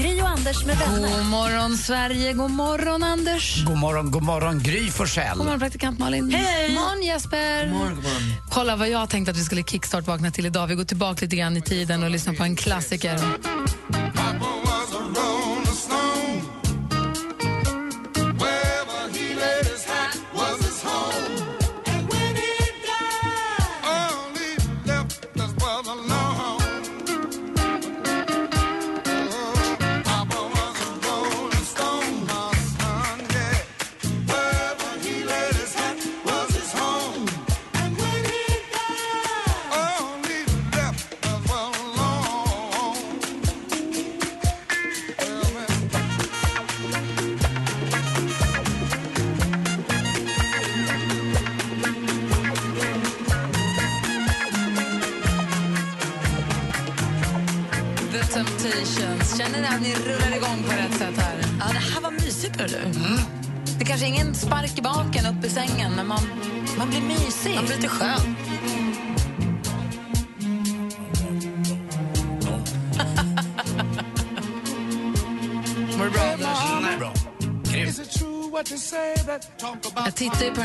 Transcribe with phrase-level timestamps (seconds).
[0.00, 1.16] Gri och Anders med vänner.
[1.18, 2.32] God morgon, Sverige.
[2.32, 3.64] God morgon, Anders.
[3.64, 5.36] God morgon, god morgon Gry Forssell.
[5.36, 6.30] God morgon, praktikant Malin.
[6.30, 6.66] Hej!
[6.68, 7.66] God morgon, Jesper.
[7.66, 8.20] God morgon, god morgon.
[8.50, 10.66] Kolla vad jag tänkte att vi skulle kickstart-vakna till idag.
[10.66, 13.20] Vi går tillbaka lite grann i tiden och lyssnar på en klassiker.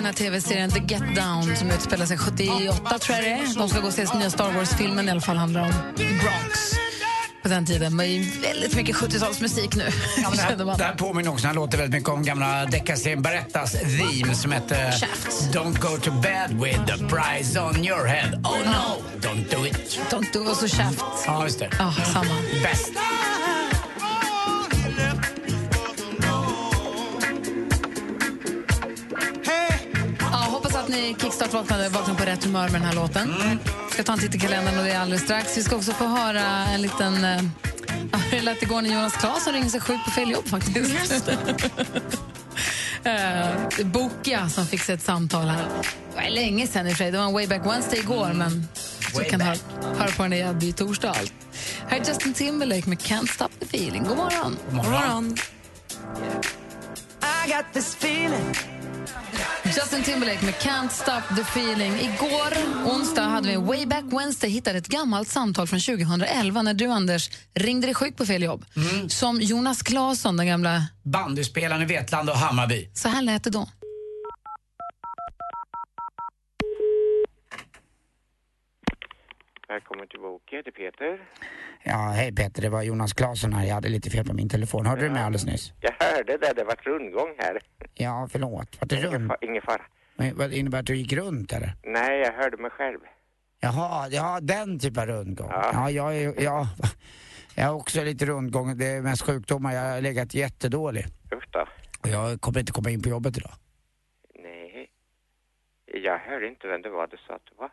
[0.05, 3.59] Den här tv-serien The Get Down som utspelar sig 78, tror jag det är.
[3.59, 6.73] De ska gå och se nya Star Wars-filmen i alla fall, handlar om Bronx.
[7.43, 7.95] På den tiden.
[7.95, 8.07] Men
[8.41, 9.83] väldigt mycket 70-talsmusik nu.
[10.17, 10.77] Ja, det, här, man.
[10.77, 14.93] det här påminner också, han låter väldigt mycket om gamla deckarserien Berättas theme som hette.
[15.53, 18.33] Don't go to bed with the prize on your head.
[18.43, 19.99] Oh no, don't do it.
[20.09, 21.03] Don't do och så Shaft.
[21.25, 21.69] Ja, just det.
[21.79, 22.35] Ja, samma.
[22.63, 22.91] Bäst.
[31.45, 33.33] Att kickstart-vaknade vaknade på rätt humör med den här låten.
[33.89, 35.57] ska ta en titt i kalendern och det är alldeles strax.
[35.57, 37.23] Vi ska också få höra en liten...
[38.11, 40.77] ja, hur det lät igår när Jonas Claesson ringde sig sjuk på fel jobb faktiskt.
[40.77, 41.35] Just uh,
[43.91, 45.67] Bokia som fick sig ett samtal här.
[46.15, 47.11] Det var länge sen i och för sig.
[47.11, 48.67] Det var en way back Wednesday igår, men
[49.11, 49.57] så Way kan höra,
[49.97, 51.09] höra på den igen i torsdag.
[51.09, 51.33] och allt.
[51.87, 54.03] Här är Justin Timberlake med Can't Stop the Feeling.
[54.03, 54.57] God morgon.
[54.69, 55.37] God morgon.
[59.65, 61.93] Justin Timberlake med Can't Stop the Feeling.
[61.93, 62.53] Igår,
[62.85, 67.29] onsdag, hade vi Way Back Wednesday hittade ett gammalt samtal från 2011 när du, Anders,
[67.53, 68.65] ringde dig sjuk på fel jobb.
[69.07, 70.83] Som Jonas Claesson, den gamla...
[71.03, 72.89] Bandyspelaren i Vetlanda och Hammarby.
[72.93, 73.67] Så här lät det då.
[79.67, 81.27] Välkommen till Boke, det är Peter.
[81.83, 83.65] Ja, hej Peter, det var Jonas Claesson här.
[83.67, 84.85] Jag hade lite fel på min telefon.
[84.85, 85.73] Hörde du mig alldeles nyss?
[85.81, 87.59] Jag hörde det, det var rundgång här.
[87.93, 88.81] Ja, förlåt.
[88.81, 89.81] Var det Ingen, fa- ingen fara.
[90.15, 91.73] Men Vad innebär att du gick runt eller?
[91.83, 92.99] Nej, jag hörde mig själv.
[93.59, 95.47] Jaha, ja den typen av rundgång.
[95.51, 95.71] Ja.
[95.73, 96.67] Ja, jag är, ja,
[97.55, 98.77] jag har också lite rundgång.
[98.77, 99.73] Det är mest sjukdomar.
[99.73, 101.05] Jag har legat jättedålig.
[101.33, 101.67] Usch då.
[102.03, 103.51] Och jag kommer inte komma in på jobbet idag.
[104.43, 104.89] Nej.
[106.03, 107.69] Jag hörde inte vem det var du sa att det var.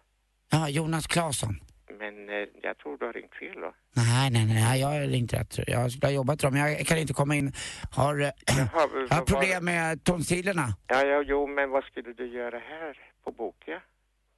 [0.51, 1.57] Ja, Jonas Claesson.
[2.03, 3.73] Men eh, jag tror du har ringt fel då.
[3.97, 5.59] Nej, nej, nej, jag har ringt rätt.
[5.67, 7.53] Jag skulle ha jobbat men jag kan inte komma in.
[7.91, 10.67] Har, eh, Jaha, jag har problem med tonsillerna.
[10.87, 13.81] Ja, ja, jo, men vad skulle du göra här på Boke?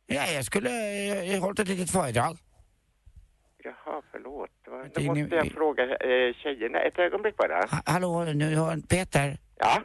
[0.07, 0.71] Ja, jag skulle
[1.35, 2.37] eh, hållit ett litet föredrag.
[3.65, 4.51] Jaha, förlåt.
[4.95, 5.83] Då måste jag fråga
[6.43, 6.79] tjejerna.
[6.79, 7.55] Ett ögonblick bara.
[7.55, 9.39] Ha, hallå, nu har Peter.
[9.59, 9.83] Ja,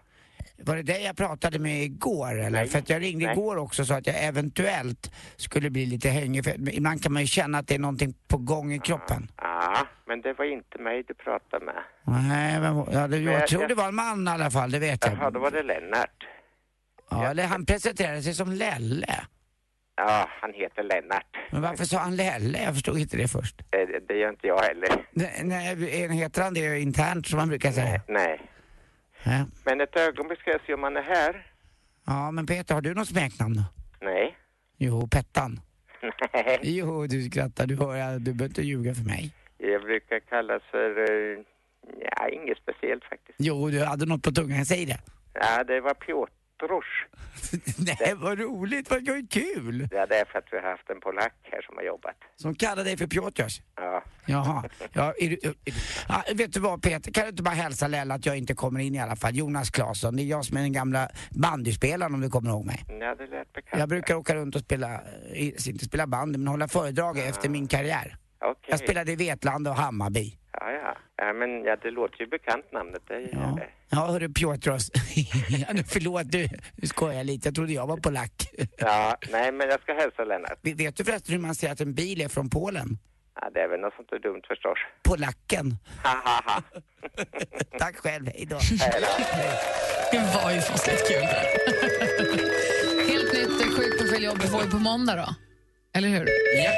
[0.61, 2.49] Var det dig jag pratade med igår eller?
[2.49, 2.67] Nej.
[2.67, 3.33] För att jag ringde Nej.
[3.33, 6.43] igår också så att jag eventuellt skulle bli lite hängig.
[6.43, 9.31] För ibland kan man ju känna att det är någonting på gång i kroppen.
[9.37, 11.75] ja, men det var inte mig du pratade med.
[12.03, 14.71] Nej, men, ja, det, jag jag- tror jag- det var en man i alla fall,
[14.71, 15.13] det vet jag.
[15.13, 16.27] Jaha, då var det Lennart.
[17.09, 19.15] Ja, eller han presenterade sig som Lelle.
[19.95, 21.37] Ja, han heter Lennart.
[21.51, 22.63] Men varför sa han Lelle?
[22.63, 23.61] Jag förstod inte det först.
[23.61, 24.89] Eh, Det, det gör inte jag heller.
[25.11, 28.01] Nej, nej, heter han det internt som man brukar säga?
[28.07, 28.41] Nej.
[29.65, 31.47] Men ett ögonblick ska jag se om han är här.
[32.05, 33.61] ja, men Peter, har du något smeknamn?
[34.01, 34.37] Nej.
[34.77, 35.59] Jo, Pettan.
[36.33, 36.59] Nej.
[36.63, 39.33] Jo, du skrattar, du hör, du behöver inte ljuga för mig.
[39.57, 40.89] Jag brukar kallas för...
[41.11, 41.39] eh,
[42.01, 43.35] Ja, inget speciellt faktiskt.
[43.39, 44.99] Jo, du hade något på tungan, säg det.
[45.33, 46.31] Ja, det var Piotr.
[46.59, 46.85] Piotrus.
[47.99, 49.87] Nej, vad roligt, vad vad kul!
[49.91, 52.15] Ja, det är för att vi har haft en polack här som har jobbat.
[52.35, 53.61] Som kallar dig för Piotrs.
[53.75, 54.03] Ja.
[54.25, 54.63] Jaha.
[54.93, 55.53] Ja, är är du,
[56.07, 58.79] ja, vet du vad Peter, kan du inte bara hälsa Lella att jag inte kommer
[58.79, 59.35] in i alla fall?
[59.35, 62.85] Jonas Claesson, det är jag som är den gamla bandyspelaren om du kommer ihåg mig.
[62.87, 63.79] Ja, det lät bekant.
[63.79, 64.93] Jag brukar åka runt och spela,
[65.33, 68.17] eh, inte spela bandy, men hålla föredrag efter min karriär.
[68.41, 68.63] Okej.
[68.67, 70.33] Jag spelade i Vetlanda och Hammarby.
[70.53, 70.97] Ja, ja.
[71.15, 73.01] Ja, men ja, det låter ju bekant namnet.
[73.07, 73.67] Det gör Ja, det.
[73.89, 74.91] ja hörru Piotros.
[75.49, 77.47] ja, nu förlåt, du, nu skojar jag lite.
[77.47, 78.49] Jag trodde jag var polack.
[78.77, 80.59] Ja, nej, men jag ska hälsa Lennart.
[80.61, 82.97] Vet du förresten hur man säger att en bil är från Polen?
[83.41, 84.77] Ja, det är väl något sånt där dumt förstås.
[85.03, 85.77] Polacken.
[87.79, 88.59] Tack själv, hej då.
[90.11, 91.23] Det var ju fasligt kul.
[93.11, 95.35] Helt nytt eh, Sjuk profil jobb får vi på måndag då.
[95.97, 96.27] Eller hur?
[96.63, 96.71] Ja.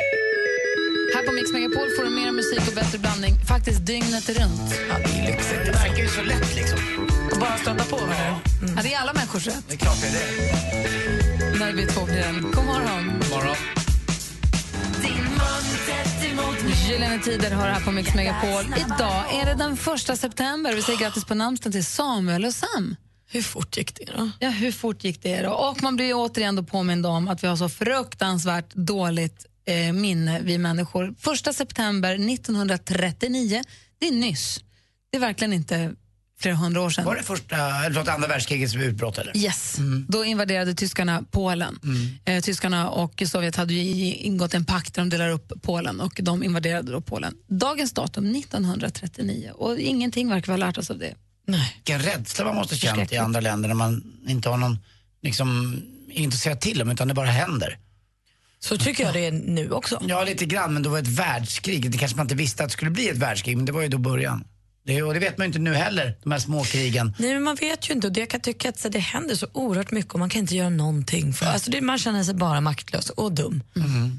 [1.13, 4.69] Här på Mix Megapol får du mer musik och bättre blandning faktiskt dygnet runt.
[4.89, 5.65] Ja, det är lyxigt.
[5.65, 6.79] Det verkar ju så lätt liksom.
[7.39, 8.71] Bara stöta på med det.
[8.75, 9.63] Ja, det är alla människors rätt.
[9.67, 11.59] Det är klart det är det.
[11.59, 12.41] När vi två blir en.
[12.41, 13.05] God morgon.
[13.31, 13.55] Morgon.
[16.89, 18.65] Gyllene Tider har här på Mix Megapol.
[18.77, 20.75] Idag är det den första september.
[20.75, 22.95] Vi säger grattis på namnsdagen till Samuel och Sam.
[23.29, 24.29] Hur fort gick det då?
[24.39, 25.49] Ja, hur fort gick det då?
[25.49, 30.41] Och man blir återigen då påmind om att vi har så fruktansvärt dåligt eh, minne,
[30.41, 31.15] vi människor.
[31.19, 33.63] Första september 1939,
[33.99, 34.59] det är nyss.
[35.11, 35.95] Det är verkligen inte
[36.41, 37.05] flera hundra år sedan.
[37.05, 37.55] Var det första,
[37.85, 39.37] eller andra världskrigets utbrott eller?
[39.37, 39.77] Yes,
[40.07, 41.79] då invaderade tyskarna Polen.
[42.25, 46.43] Eh, tyskarna och Sovjet hade ingått en pakt där de delar upp Polen och de
[46.43, 47.33] invaderade då Polen.
[47.47, 51.13] Dagens datum 1939 och ingenting verkar vi ha lärt oss av det.
[51.47, 51.73] Nej.
[51.75, 54.77] Vilken rädsla man måste känt i andra länder när man inte har någon,
[55.21, 55.81] liksom,
[56.27, 57.77] att säga till om utan det bara händer.
[58.63, 60.01] Så tycker jag det är nu också.
[60.07, 61.91] Ja, lite grann, men då var det ett världskrig.
[61.91, 63.87] Det kanske man inte visste att det skulle bli ett världskrig, men det var ju
[63.87, 64.43] då början.
[64.85, 67.15] Det, och det vet man ju inte nu heller, de här småkrigen.
[67.19, 68.07] Nej, men man vet ju inte.
[68.07, 70.39] Och det jag kan tycka att så, det händer så oerhört mycket och man kan
[70.41, 71.33] inte göra någonting.
[71.33, 73.63] För, alltså, det, man känner sig bara maktlös och dum.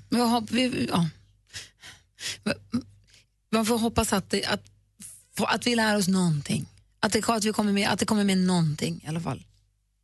[0.08, 1.08] Vad har- vi, ja.
[3.52, 4.62] Man får hoppas att, det, att,
[5.38, 6.66] att vi lär oss någonting.
[7.00, 9.44] Att det, att, vi kommer med, att det kommer med någonting i alla fall.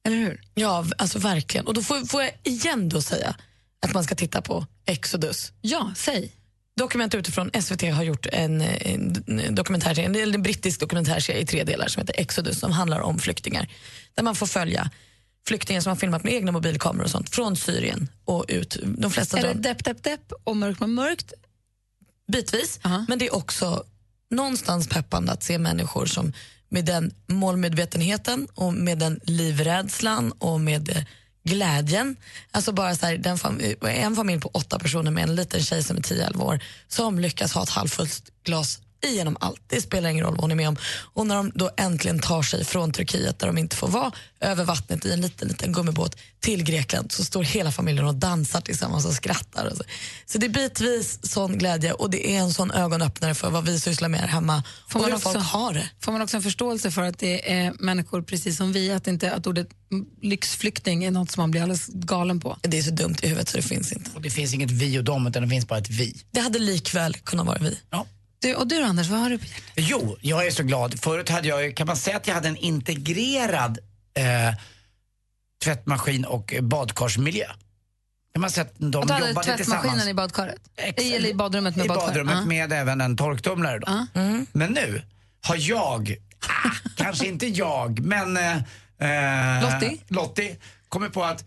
[0.06, 0.40] Eller hur?
[0.54, 1.66] Ja, alltså verkligen.
[1.66, 3.36] Och då får, får jag igen då säga
[3.86, 5.52] att man ska titta på Exodus.
[5.60, 6.32] Ja, säg.
[6.76, 11.88] Dokument utifrån SVT har gjort en, en dokumentärserie, en, en brittisk dokumentärserie i tre delar
[11.88, 13.68] som heter Exodus som handlar om flyktingar.
[14.14, 14.90] Där man får följa
[15.46, 18.78] flyktingar som har filmat med egna mobilkameror och sånt från Syrien och ut.
[18.84, 21.32] De flesta Är det depp, depp, depp och mörkt med mörkt?
[22.32, 22.80] bitvis.
[22.82, 23.04] Aha.
[23.08, 23.84] Men det är också
[24.30, 26.32] någonstans peppande att se människor som
[26.68, 31.06] med den målmedvetenheten och med den livrädslan och med
[31.44, 32.16] glädjen.
[32.50, 35.82] Alltså bara så här, den fam- en familj på åtta personer med en liten tjej
[35.82, 39.60] som är 10-11 år som lyckas ha ett halvfullt glas igenom allt.
[39.66, 40.76] Det spelar ingen roll vad hon är med om.
[41.14, 44.64] Och när de då äntligen tar sig från Turkiet där de inte får vara över
[44.64, 49.06] vattnet i en liten, liten gummibåt till Grekland så står hela familjen och dansar tillsammans
[49.06, 49.66] och skrattar.
[49.66, 49.82] Och så.
[50.26, 53.80] så det är bitvis sån glädje och det är en sån ögonöppnare för vad vi
[53.80, 55.90] sysslar med här hemma Får och man hur också- folk har det.
[56.00, 59.32] Får man också en förståelse för att det är människor precis som vi, att, inte,
[59.34, 59.68] att ordet
[60.22, 62.56] lyxflykting är något som man blir alldeles galen på?
[62.62, 64.10] Det är så dumt i huvudet så det finns inte.
[64.14, 66.22] Och det finns inget vi och dem, utan det finns bara ett vi.
[66.30, 67.78] Det hade likväl kunnat vara vi.
[67.90, 68.06] Ja.
[68.40, 69.62] Du, och du Anders, vad har du på hjärtat?
[69.76, 71.00] Jo, jag är så glad.
[71.00, 73.78] Förut hade jag, kan man säga att jag hade en integrerad
[74.14, 74.54] eh,
[75.64, 77.46] tvättmaskin och badkarsmiljö.
[78.32, 80.08] Kan man säga att de Och jobbade tvättmaskinen tillsammans.
[80.08, 80.60] i badkaret?
[80.76, 82.06] Ex- Eller i badrummet med I badkar?
[82.06, 82.44] badrummet Ja.
[82.44, 83.86] med även en torktumlare då.
[83.86, 84.20] Ja.
[84.52, 85.02] Men nu
[85.40, 88.56] har jag, ah, kanske inte jag, men eh,
[89.56, 89.96] eh, Lottie?
[90.08, 90.56] Lottie
[90.88, 91.40] kommer på att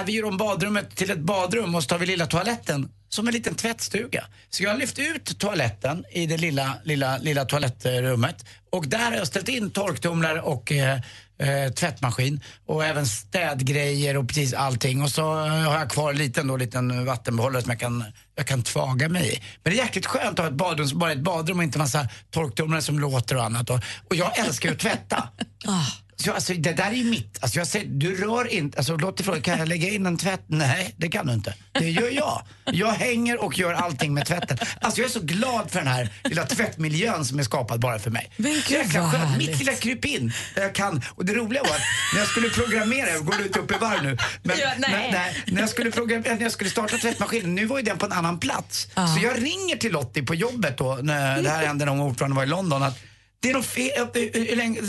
[0.00, 3.28] äh, vi gör om badrummet till ett badrum och så tar vi lilla toaletten som
[3.28, 4.24] en liten tvättstuga.
[4.50, 9.12] Så jag har lyft ut toaletten i det lilla, lilla, lilla toalettrummet och där har
[9.12, 11.00] jag ställt in torktumlare och eh,
[11.38, 15.02] eh, tvättmaskin och även städgrejer och precis allting.
[15.02, 18.46] Och så eh, har jag kvar en liten, då, liten vattenbehållare som jag kan, jag
[18.46, 19.42] kan tvaga mig i.
[19.62, 21.64] Men det är jäkligt skönt att ha ett badrum som bara är ett badrum och
[21.64, 23.70] inte massa torktumlare som låter och annat.
[23.70, 25.28] Och, och jag älskar ju att tvätta.
[25.66, 26.07] Ah.
[26.24, 27.38] Så, alltså, det där är ju mitt.
[27.40, 30.16] Alltså, jag säger, du rör inte, alltså, låt dig fråga, kan jag lägga in en
[30.18, 30.44] tvätt?
[30.46, 31.54] Nej, det kan du inte.
[31.72, 32.42] Det gör jag.
[32.64, 34.58] Jag hänger och gör allting med tvätten.
[34.80, 38.10] Alltså, jag är så glad för den här lilla tvättmiljön som är skapad bara för
[38.10, 38.30] mig.
[38.36, 39.38] Men gud, Jäkla skönt.
[39.38, 40.32] Mitt lilla krypin.
[40.54, 41.02] Där jag kan.
[41.14, 41.82] Och det roliga var att
[42.14, 44.18] när jag skulle programmera, jag går ut upp i varv nu.
[44.42, 44.90] Men, Ja, nej.
[44.90, 47.98] när, när, när, jag skulle programmera, när jag skulle starta tvättmaskinen, nu var ju den
[47.98, 48.88] på en annan plats.
[48.94, 52.36] Så jag ringer till Lottie på jobbet då, när det här hände när hon ordförande
[52.36, 52.82] var i London.
[52.82, 52.98] Att
[53.40, 53.92] det är något fel,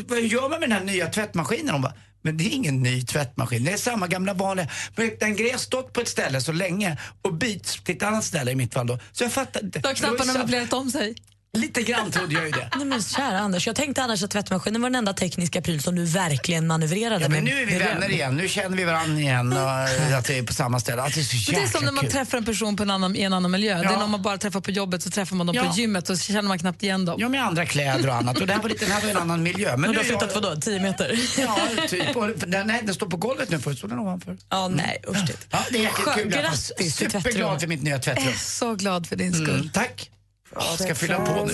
[0.07, 1.69] vad gör man med den här nya tvättmaskinen?
[1.69, 4.67] Hon bara, men det är ingen ny tvättmaskin, det är samma gamla vanliga.
[4.95, 8.23] Men den grejen har stått på ett ställe så länge och byts till ett annat
[8.23, 8.99] ställe i mitt fall då.
[9.11, 9.79] Så jag fattar inte.
[9.79, 11.15] Då har knapparna möblerat om sig.
[11.57, 12.69] Lite grann trodde jag ju det.
[12.75, 15.95] Nej, men kära Anders, jag tänkte annars att tvättmaskinen var den enda tekniska pryl som
[15.95, 18.35] du verkligen manövrerade Ja, men nu är vi vänner igen.
[18.35, 19.69] Nu känner vi varandra igen och
[20.17, 21.01] att vi är på samma ställe.
[21.01, 22.11] Att det är så Det är som när man kul.
[22.11, 23.77] träffar en person på en annan, i en annan miljö.
[23.77, 25.63] Det är när man bara träffar på jobbet så träffar man dem Ja.
[25.71, 27.15] på gymmet och så känner man knappt igen dem.
[27.21, 28.37] Ja, med andra kläder och annat.
[28.41, 29.77] Och det här var, lite, den här var en annan miljö.
[29.77, 31.19] Men Och du har är jag- flyttat vadå, 10 meter?
[31.37, 32.15] Ja, typ.
[32.15, 33.59] Och, den, nej, den står på golvet nu.
[33.59, 34.37] Förut stod den ovanför.
[34.49, 35.17] Ja, nej usch.
[35.51, 36.31] Ja, det är jäkligt Skö- kul.
[36.31, 38.25] Jag är Grattis till Superglad för mitt nya tvättrum.
[38.25, 39.49] Jag är så glad för din skull.
[39.49, 40.09] Mm, tack.
[40.55, 41.53] Jag ska fylla på nu.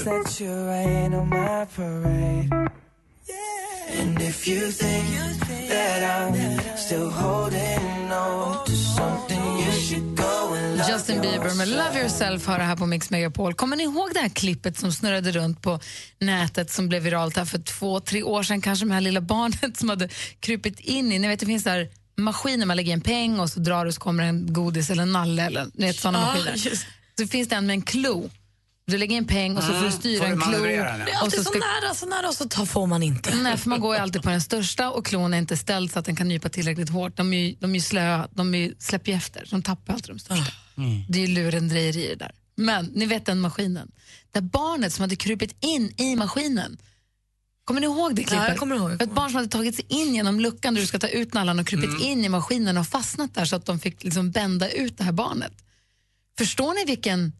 [4.01, 10.77] And if you think that I'm still holding on to something, you should go and
[10.77, 13.53] love Justin Bieber med Love yourself har det här på Mix Megapol.
[13.53, 15.79] Kommer ni ihåg det här klippet som snurrade runt på
[16.19, 19.21] nätet som blev viralt här för två, tre år sedan kanske med det här lilla
[19.21, 20.09] barnet som hade
[20.39, 23.59] krypit in i, ni vet det finns där maskiner man lägger en peng och så
[23.59, 26.51] drar du så kommer en godis eller en nalle eller ni vet sådana Ja, maskiner.
[26.57, 26.85] just.
[27.19, 28.29] Så finns det en med en klo.
[28.87, 30.63] Du lägger en peng och så får du styra Mm, får en du klo.
[30.67, 31.05] manövrera den, ja.
[31.05, 33.03] Det är Och alltid så så ska nära, så nära och så tar, får man
[33.03, 33.35] inte.
[33.35, 35.99] Nej, för man går ju alltid på den största och klon är inte ställd så
[35.99, 37.17] att den kan nypa tillräckligt hårt.
[37.17, 39.93] De är ju, de är ju slöa, de är ju, släpper ju efter, de tappar
[39.93, 40.53] alltid de största.
[41.09, 42.31] Det är ju lurendrejeri det där.
[42.55, 43.91] Men ni vet den maskinen,
[44.31, 46.77] där barnet som hade krupit in i maskinen
[47.65, 48.47] Kommer ni ihåg det klippet?
[48.47, 49.01] jag kommer ihåg.
[49.01, 51.59] Ett barn som hade tagit sig in genom luckan där du ska ta ut nallan
[51.59, 54.97] och krupit in i maskinen och fastnat där så att de fick liksom bända ut
[54.97, 55.51] det här barnet.
[56.37, 57.33] Förstår ni vilken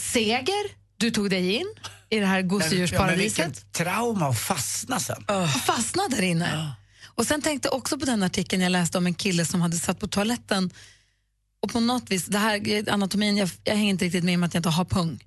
[0.00, 1.66] seger du tog dig in
[2.10, 3.46] i det här Ja, gosedjursparadiset?
[3.46, 5.24] vilket trauma att fastna sen.
[5.66, 6.72] fastnade där inne.
[7.14, 9.76] Och sen tänkte jag också på den artikeln jag läste om en kille som hade
[9.78, 10.70] satt på toaletten
[11.62, 14.54] och på något vis, det här anatomin, jag, jag hänger inte riktigt med om att
[14.54, 15.24] jag inte har pung,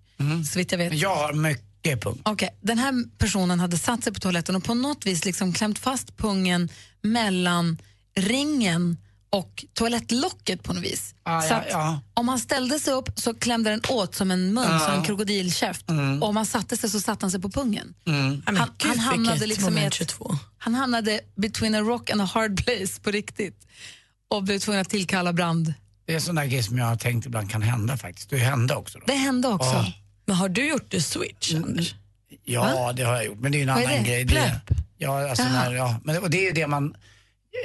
[0.51, 0.93] så vitt jag vet.
[0.93, 2.21] Jag har mycket punkt.
[2.25, 5.79] Okej, den här personen hade satt sig på toaletten och på något vis liksom klämt
[5.79, 6.69] fast pungen
[7.01, 7.77] mellan
[8.15, 8.97] ringen
[9.33, 11.15] och toalettlocket på något vis.
[11.23, 11.99] Ah, så ja, att ja.
[12.13, 15.89] om han ställde sig upp så klämde den åt som en mun, som en krokodilkäft.
[15.89, 16.23] Mm.
[16.23, 17.93] Och om han satte sig så satte han sig på pungen.
[18.03, 20.35] Men Han, gud, han hamnade liksom ett, 22.
[20.57, 23.67] han hamnade between a rock and a hard place på riktigt
[24.27, 25.73] och blev tvungen att tillkalla brand.
[26.05, 28.29] Det är en sån där grej som jag har tänkt ibland kan hända faktiskt.
[28.29, 28.99] Det hände också.
[28.99, 29.03] Då.
[29.07, 29.69] Det hände också.
[29.69, 29.93] Ja.
[30.25, 31.63] Men har du gjort the switch, Mm.
[31.63, 31.95] Anders?
[32.43, 33.39] Ja, det har jag gjort.
[33.39, 34.09] Men det är ju en Vad är annan det?
[34.09, 34.27] grej.
[34.27, 34.79] Plöpp?
[34.97, 35.99] ja, alltså när, ja.
[36.03, 36.95] Men, och det är ju det man...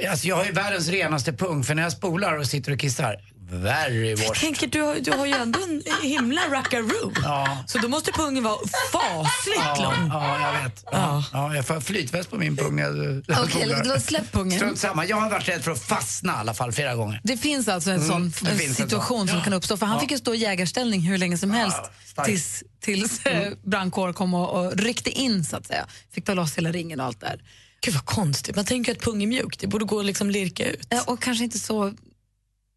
[0.09, 3.15] Alltså jag har ju världens renaste pung för när jag spolar och sitter och kissar,
[3.51, 4.35] very Jag washed.
[4.35, 7.11] tänker, du har, du har ju ändå en himla rackaroo.
[7.23, 7.63] Ja.
[7.67, 8.57] Så då måste pungen vara
[8.91, 10.07] fasligt Ja, lång.
[10.09, 10.83] ja, jag vet.
[10.91, 11.23] Ja.
[11.33, 12.79] Ja, jag får flytväst på min pung.
[12.79, 14.59] jag- jag Okej, då släpp pungen.
[14.59, 15.05] Strunt samma.
[15.05, 17.21] Jag har varit rädd för att fastna i alla fall flera gånger.
[17.23, 19.27] Det finns alltså en sån det en en situation sån.
[19.27, 19.77] som kan uppstå.
[19.77, 21.77] För han fick ju stå i jägarställning hur länge som helst
[22.25, 23.53] tills, tills mm.
[23.65, 25.85] brandkår kom och, och ryckte in så att säga.
[26.13, 27.39] Fick ta loss hela ringen och allt där.
[27.81, 28.55] Gud vad konstigt.
[28.55, 29.59] Man tänker att pung är mjuk.
[29.59, 30.87] Det borde gå att liksom lirka ut.
[30.89, 31.93] Ja, Och kanske inte så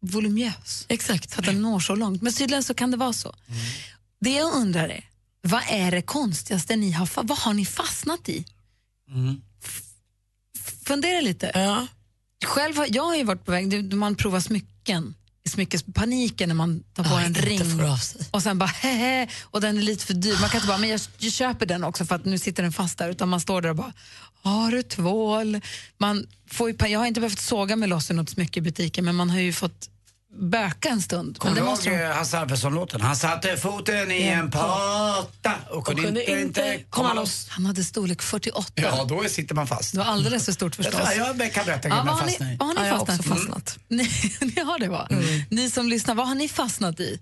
[0.01, 0.85] voluminös.
[0.89, 1.29] Exakt.
[1.31, 2.21] Så att den når så långt.
[2.21, 3.35] Men tydligen så kan det vara så.
[4.21, 5.09] Det jag undrar är,
[5.41, 8.45] vad är det konstigaste ni har, vad har ni fastnat i?
[9.63, 9.81] F-
[10.85, 11.51] Fundera lite.
[11.53, 11.87] Ja.
[12.45, 16.83] Själv har, jag har ju varit på väg, man provar smycken, i smyckespaniken när man
[16.93, 18.21] tar på Ja, en inte ring får av sig.
[18.31, 20.37] och sen bara hehe, och den är lite för dyr.
[20.41, 22.71] Man kan inte bara, men jag, jag köper den också för att nu sitter den
[22.73, 23.93] fast där, utan man står där och bara,
[24.43, 25.61] har du tvål?
[25.97, 29.05] Man får ju, jag har inte behövt såga mig loss i något smycke i butiken,
[29.05, 29.89] men man har ju fått
[30.39, 31.39] böka en stund.
[31.39, 33.01] Kommer du ihåg måste eh, Hasse Alfredson-låten?
[33.01, 37.47] Han satte foten i en pata och kunde, kunde inte, inte komma loss.
[37.49, 38.71] Han hade storlek 48.
[38.75, 39.91] Ja, då sitter man fast.
[39.91, 41.01] Det var alldeles för stort förstås.
[41.17, 42.57] Ja, jag kan berätta Ja, vad, har ni, i.
[42.59, 43.79] vad har ni Ja, jag har fastnat också fastnat.
[43.87, 44.09] Ni,
[44.41, 45.07] ni har det va?
[45.49, 47.19] Ni som lyssnar, vad har ni fastnat i?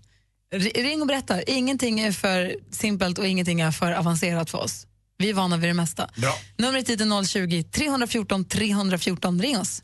[0.75, 1.41] Ring och berätta.
[1.41, 4.87] Ingenting är för simpelt och ingenting är för avancerat för oss.
[5.21, 6.09] Vi är vana vid det mesta.
[6.15, 6.33] Bra.
[6.57, 9.41] Numret hit är 020 314 314.
[9.41, 9.83] Ring oss.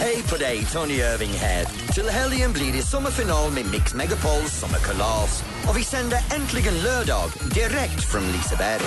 [0.00, 1.66] Hej på dig, Tony Irving här.
[1.94, 5.44] Till helgen blir det sommarfinal med Mix Megapols sommarkalas.
[5.68, 8.82] Och vi sänder äntligen lördag direkt från Liseberg.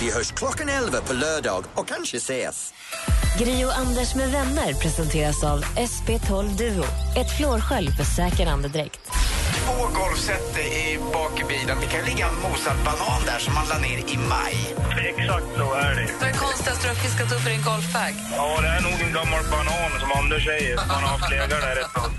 [0.00, 2.72] Vi hörs klockan 11 på lördag och kanske ses.
[3.38, 6.84] Gri och Anders med vänner presenteras av SP12 Duo.
[7.16, 9.00] Ett flårskölj för säker andedräkt.
[9.64, 11.76] Två golfset i bak i bilen.
[11.80, 14.56] Det kan ligga en mosad banan där som man la ner i maj.
[15.08, 16.08] Exakt så är det.
[16.20, 18.12] Vad är konstigast du har fiskat upp i din golfbag?
[18.36, 20.76] Ja, det är nog en gammal banan som Anders säger.
[20.76, 22.10] Man har haft legat där ett tag.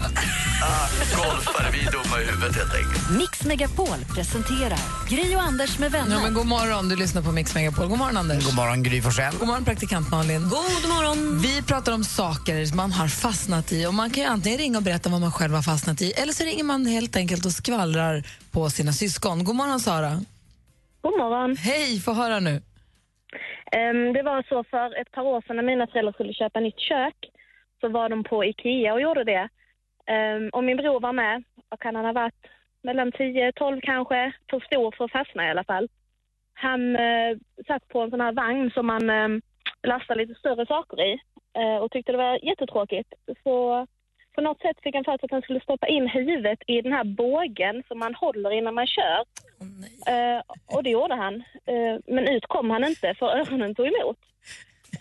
[1.15, 3.09] Golfare, vi är dumma i huvudet helt enkelt.
[3.09, 4.79] Mix Megapol presenterar
[5.09, 6.15] Gri och Anders med vänner.
[6.15, 7.87] Ja, men god morgon, du lyssnar på Mix Megapol.
[7.87, 8.45] God morgon Anders.
[8.45, 9.33] God morgon, Gry Forssell.
[9.39, 10.41] God morgon praktikant Malin.
[10.41, 11.39] God morgon.
[11.41, 14.83] Vi pratar om saker man har fastnat i och man kan ju antingen ringa och
[14.83, 18.15] berätta vad man själv har fastnat i eller så ringer man helt enkelt och skvallrar
[18.53, 19.43] på sina syskon.
[19.43, 20.11] God morgon Sara.
[21.01, 21.55] God morgon.
[21.57, 22.61] Hej, få höra nu.
[23.71, 26.79] Ehm, det var så för ett par år sedan när mina föräldrar skulle köpa nytt
[26.79, 27.15] kök
[27.81, 29.49] så var de på Ikea och gjorde det.
[30.07, 31.43] Ehm, och min bror var med.
[31.69, 32.45] Och kan han ha varit
[32.83, 34.33] mellan 10-12 kanske.
[34.49, 35.87] För stor för att fastna i alla fall.
[36.53, 39.29] Han eh, satt på en sån här vagn som man eh,
[39.87, 41.11] lastar lite större saker i.
[41.59, 43.13] Eh, och tyckte det var jättetråkigt.
[43.43, 43.87] Så
[44.35, 46.93] på något sätt fick han för sig att han skulle stoppa in huvudet i den
[46.93, 49.19] här bågen som man håller innan man kör.
[50.13, 50.41] Eh,
[50.75, 51.35] och det gjorde han.
[51.65, 54.17] Eh, men ut kom han inte för öronen tog emot.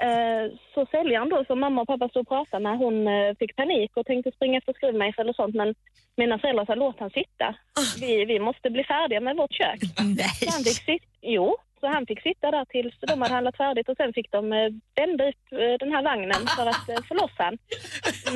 [0.00, 3.56] Eh, så säljaren då som mamma och pappa stod och pratade med, hon eh, fick
[3.56, 5.74] panik och tänkte springa efter skruvmejsel och sånt men
[6.16, 7.54] mina föräldrar sa låt han sitta.
[8.00, 9.78] Vi, vi måste bli färdiga med vårt kök.
[10.40, 13.88] Så han fick sit- jo, så han fick sitta där tills de hade handlat färdigt
[13.88, 17.30] och sen fick de eh, vända upp eh, den här vagnen för att få loss
[17.36, 17.58] han.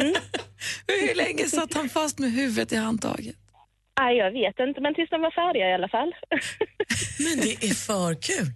[0.01, 0.15] Mm.
[0.87, 3.37] Hur länge satt han fast med huvudet i handtaget?
[4.01, 6.15] Nej, jag vet inte, men tills de var färdiga i alla fall.
[7.25, 8.47] Men det är för kul.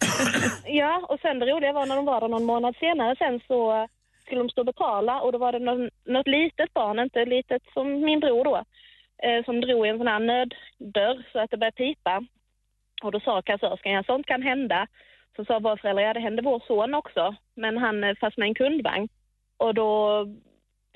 [0.66, 3.88] Ja, och sen det roliga var när de var där någon månad senare sen så
[4.24, 7.62] skulle de stå och betala och då var det någon, något litet barn, inte litet
[7.74, 8.56] som min bror då,
[9.22, 12.24] eh, som drog i en sån här nöddörr så att det började pipa.
[13.02, 14.86] Och då sa kassörskan, ja sånt kan hända.
[15.36, 18.50] Så sa våra föräldrar, ja det hände vår son också, men han eh, fastnade i
[18.50, 19.08] en kundvagn.
[19.56, 20.24] Och då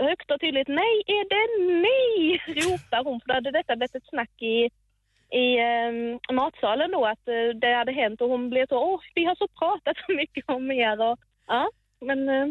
[0.02, 1.46] högt och tydligt, nej är det
[1.82, 2.38] ni?
[2.60, 4.70] ropar hon, för då hade detta blivit ett snack i,
[5.30, 9.24] i eh, matsalen då, att eh, det hade hänt och hon blev så, åh vi
[9.24, 12.46] har så pratat så mycket om er och ja, men eh.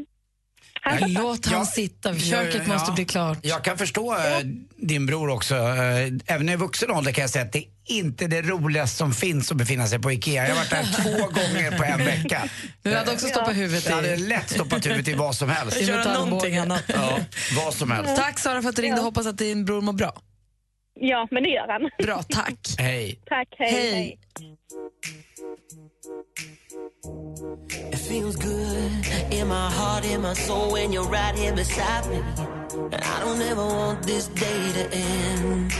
[1.07, 3.37] Låt han sitta, köket Ja, måste bli klart.
[3.41, 4.19] Jag kan förstå eh,
[4.75, 5.55] din bror också.
[5.55, 9.13] Eh, även i vuxen ålder kan jag säga att det är inte det roligaste som
[9.13, 10.47] finns att befinna sig på IKEA.
[10.47, 12.49] Jag har varit där två gånger på en vecka.
[12.81, 14.17] Du hade också stoppat huvudet Jag hade i...
[14.17, 15.81] lätt stoppat huvudet i vad som helst.
[15.81, 16.83] I Göra någonting annat.
[16.87, 17.19] Ja,
[17.63, 18.15] vad som helst.
[18.15, 19.01] Tack Sara för att du ringde.
[19.01, 20.21] Hoppas att din bror mår bra.
[20.99, 21.89] Ja, men det gör han.
[22.05, 22.75] Bra, tack.
[22.77, 23.19] Hej.
[23.25, 23.71] Tack, hej.
[23.71, 23.91] Hej.
[23.93, 24.17] hej.
[27.03, 32.17] It feels good in my heart, in my soul when you're right here beside me.
[32.91, 35.71] And I don't ever want this day to end.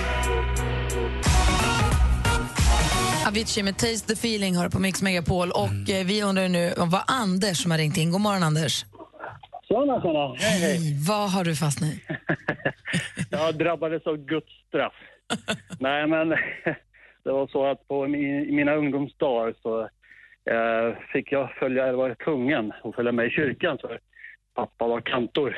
[3.28, 5.51] Avicii med Taste the feeling hör på Mix Megapol.
[5.51, 8.12] Och eh, vi undrar nu vad Anders som har ringt in.
[8.12, 8.86] God morgon Anders.
[9.68, 10.36] Tjena, tjena.
[10.40, 10.98] Hej, hej.
[11.08, 12.01] Vad har du fastnat i?
[13.30, 14.94] Jag drabbades av Guds straff.
[15.80, 16.30] Nej, men
[17.24, 19.90] det var så att på mi- i mina ungdomsdagar så
[20.50, 23.99] eh, fick jag följa, eller var tvungen att följa med i kyrkan för
[24.56, 25.58] pappa var kantor.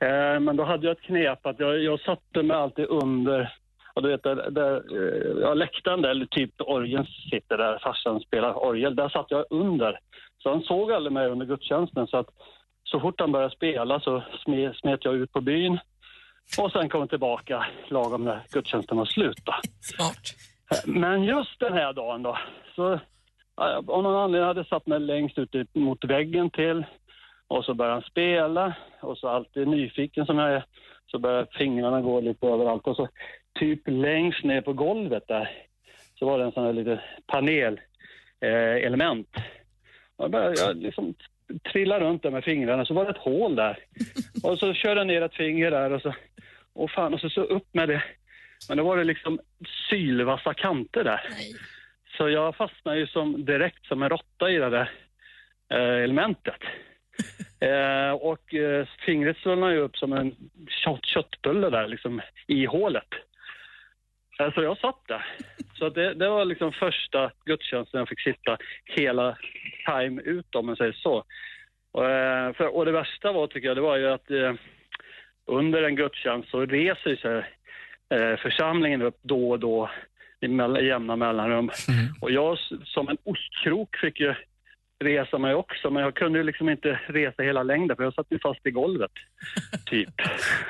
[0.00, 3.52] Eh, men då hade jag ett knep att jag, jag satte mig alltid under,
[3.94, 8.20] och du vet där, där eh, ja, läktaren där, eller typ orgeln sitter där farsan
[8.20, 9.98] spelar orgel, där satt jag under.
[10.38, 12.28] Så han såg aldrig mig under gudstjänsten så att
[12.84, 15.78] så fort han började spela så sme- smet jag ut på byn
[16.58, 19.40] och sen kom tillbaka lagom när gudstjänsten var slut.
[19.44, 19.52] Då.
[19.80, 20.34] Smart.
[20.84, 22.38] Men just den här dagen då,
[22.74, 23.00] så
[23.56, 26.84] av någon anledning hade satt mig längst ut mot väggen till
[27.48, 30.64] och så började han spela och så alltid nyfiken som jag är
[31.06, 33.08] så började fingrarna gå lite överallt och så
[33.58, 35.50] typ längst ner på golvet där
[36.18, 39.28] så var det en sån här liten panelelement.
[39.36, 39.42] Eh,
[40.16, 41.14] jag började jag liksom
[41.72, 43.78] trilla runt där med fingrarna så var det ett hål där.
[44.42, 46.14] Och så körde jag ner ett finger där och så,
[46.72, 48.02] och fan, och så, så upp med det.
[48.68, 49.40] Men då var det liksom
[49.90, 51.20] sylvassa kanter där.
[51.30, 51.54] Nej.
[52.16, 54.90] Så jag fastnade ju som, direkt som en råtta i det där
[55.70, 56.60] eh, elementet.
[57.60, 60.36] eh, och eh, fingret svullnade ju upp som en
[60.84, 63.08] kött, köttbulle där liksom i hålet.
[64.40, 65.26] Eh, Så jag satt där.
[65.74, 69.36] Så det, det var liksom första gudstjänsten jag fick sitta hela
[69.86, 71.24] time ut om man säger så.
[71.92, 74.54] Och, eh, för, och det värsta var tycker jag, det var ju att eh,
[75.46, 77.44] under en gudstjänst så reser sig
[78.38, 79.90] församlingen upp då och då
[80.80, 81.70] i jämna mellanrum.
[82.20, 84.34] Och jag som en ostkrok fick ju
[85.04, 88.26] resa mig också, men jag kunde ju liksom inte resa hela längden för jag satt
[88.30, 89.10] ju fast i golvet.
[89.86, 90.08] Typ.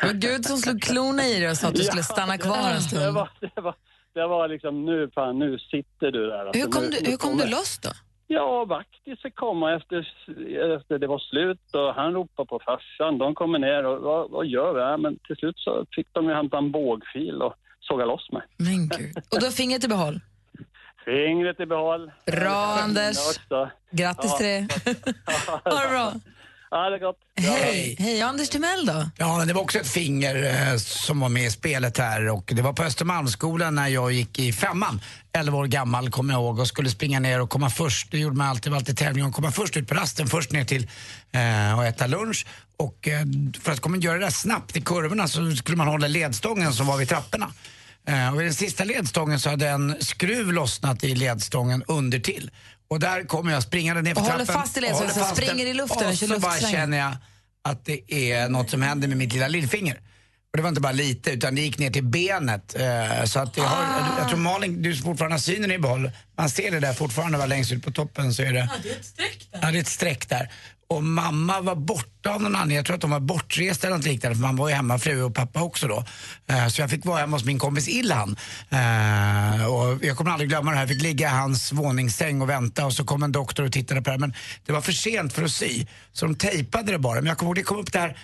[0.01, 2.69] Det var Gud som slog klorna i dig och sa att du skulle stanna kvar
[2.69, 3.15] en Det stund.
[3.15, 3.75] var, det var,
[4.15, 6.47] det var liksom, nu, fan, nu sitter du där.
[6.47, 6.62] alltså.
[6.62, 7.91] Hur kom nu, du, hur kom du loss då?
[8.29, 9.99] Ja, vaktis fick komma efter,
[10.77, 13.19] efter det var slut och han ropade på farsan.
[13.19, 14.81] De kommer ner och vad, vad gör vi?
[14.81, 17.55] Ja, men till slut så fick de ju hämta en bågfil och
[17.88, 18.42] såga loss mig.
[18.57, 19.18] Men gud.
[19.31, 20.20] Och du har fingret i behåll?
[21.05, 22.11] Fingret i behåll.
[22.27, 23.16] Bra, Anders.
[23.90, 24.37] Grattis Ja.
[24.38, 24.68] till det.
[25.64, 26.14] Ha det bra.
[26.70, 27.18] Ja, det är gott.
[27.37, 27.96] Hej.
[27.99, 29.11] Hej, Anders Timell då?
[29.16, 32.53] Ja, men det var också ett finger eh, som var med i spelet här och
[32.55, 35.01] det var på Östermalmsskolan när jag gick i femman.
[35.33, 38.11] 11 år gammal kommer jag ihåg och skulle springa ner och komma först.
[38.11, 40.64] Det gjorde man alltid, var alltid tävling om komma först ut på rasten, först ner
[40.64, 40.83] till
[41.33, 42.46] eh, och äta lunch.
[42.77, 43.20] Och eh,
[43.62, 46.87] för att komma göra det där snabbt i kurvorna så skulle man hålla ledstången som
[46.87, 47.53] var vid trapporna.
[48.09, 52.51] Eh, och i den sista ledstången så hade en skruv lossnat i ledstången under till.
[52.88, 54.47] Och där kommer jag springande ner för Och trappen.
[54.47, 55.66] håller fast i ledstången, och så springer den.
[55.66, 57.16] i luften och så bara känner jag
[57.64, 60.01] att det är något som händer med mitt lilla lillfinger.
[60.53, 62.77] Och det var inte bara lite, utan det gick ner till benet.
[62.81, 64.19] Eh, så att jag, har, Ah.
[64.19, 66.11] jag tror Malin, du fortfarande har synen i behåll.
[66.38, 68.69] Man ser det där fortfarande, var längst ut på toppen så är det...
[68.83, 69.59] det är ett streck där.
[69.62, 70.51] Ja, det är ett streck där.
[70.88, 72.77] Och mamma var borta av någon anledning.
[72.77, 75.22] Jag tror att de var bortresta eller något liknande för man var ju hemma, fru
[75.22, 76.05] och pappa också då.
[76.46, 78.37] Eh, så jag fick vara hemma hos min kompis Ilhan.
[78.70, 80.83] Eh, och jag kommer aldrig glömma det här.
[80.83, 84.03] Jag fick ligga i hans våningssäng och vänta och så kom en doktor och tittade
[84.03, 84.18] på det här.
[84.18, 84.35] Men
[84.66, 85.87] det var för sent för att sy.
[86.12, 87.14] Så de tejpade det bara.
[87.14, 88.16] Men jag kommer ihåg, det kom upp det här,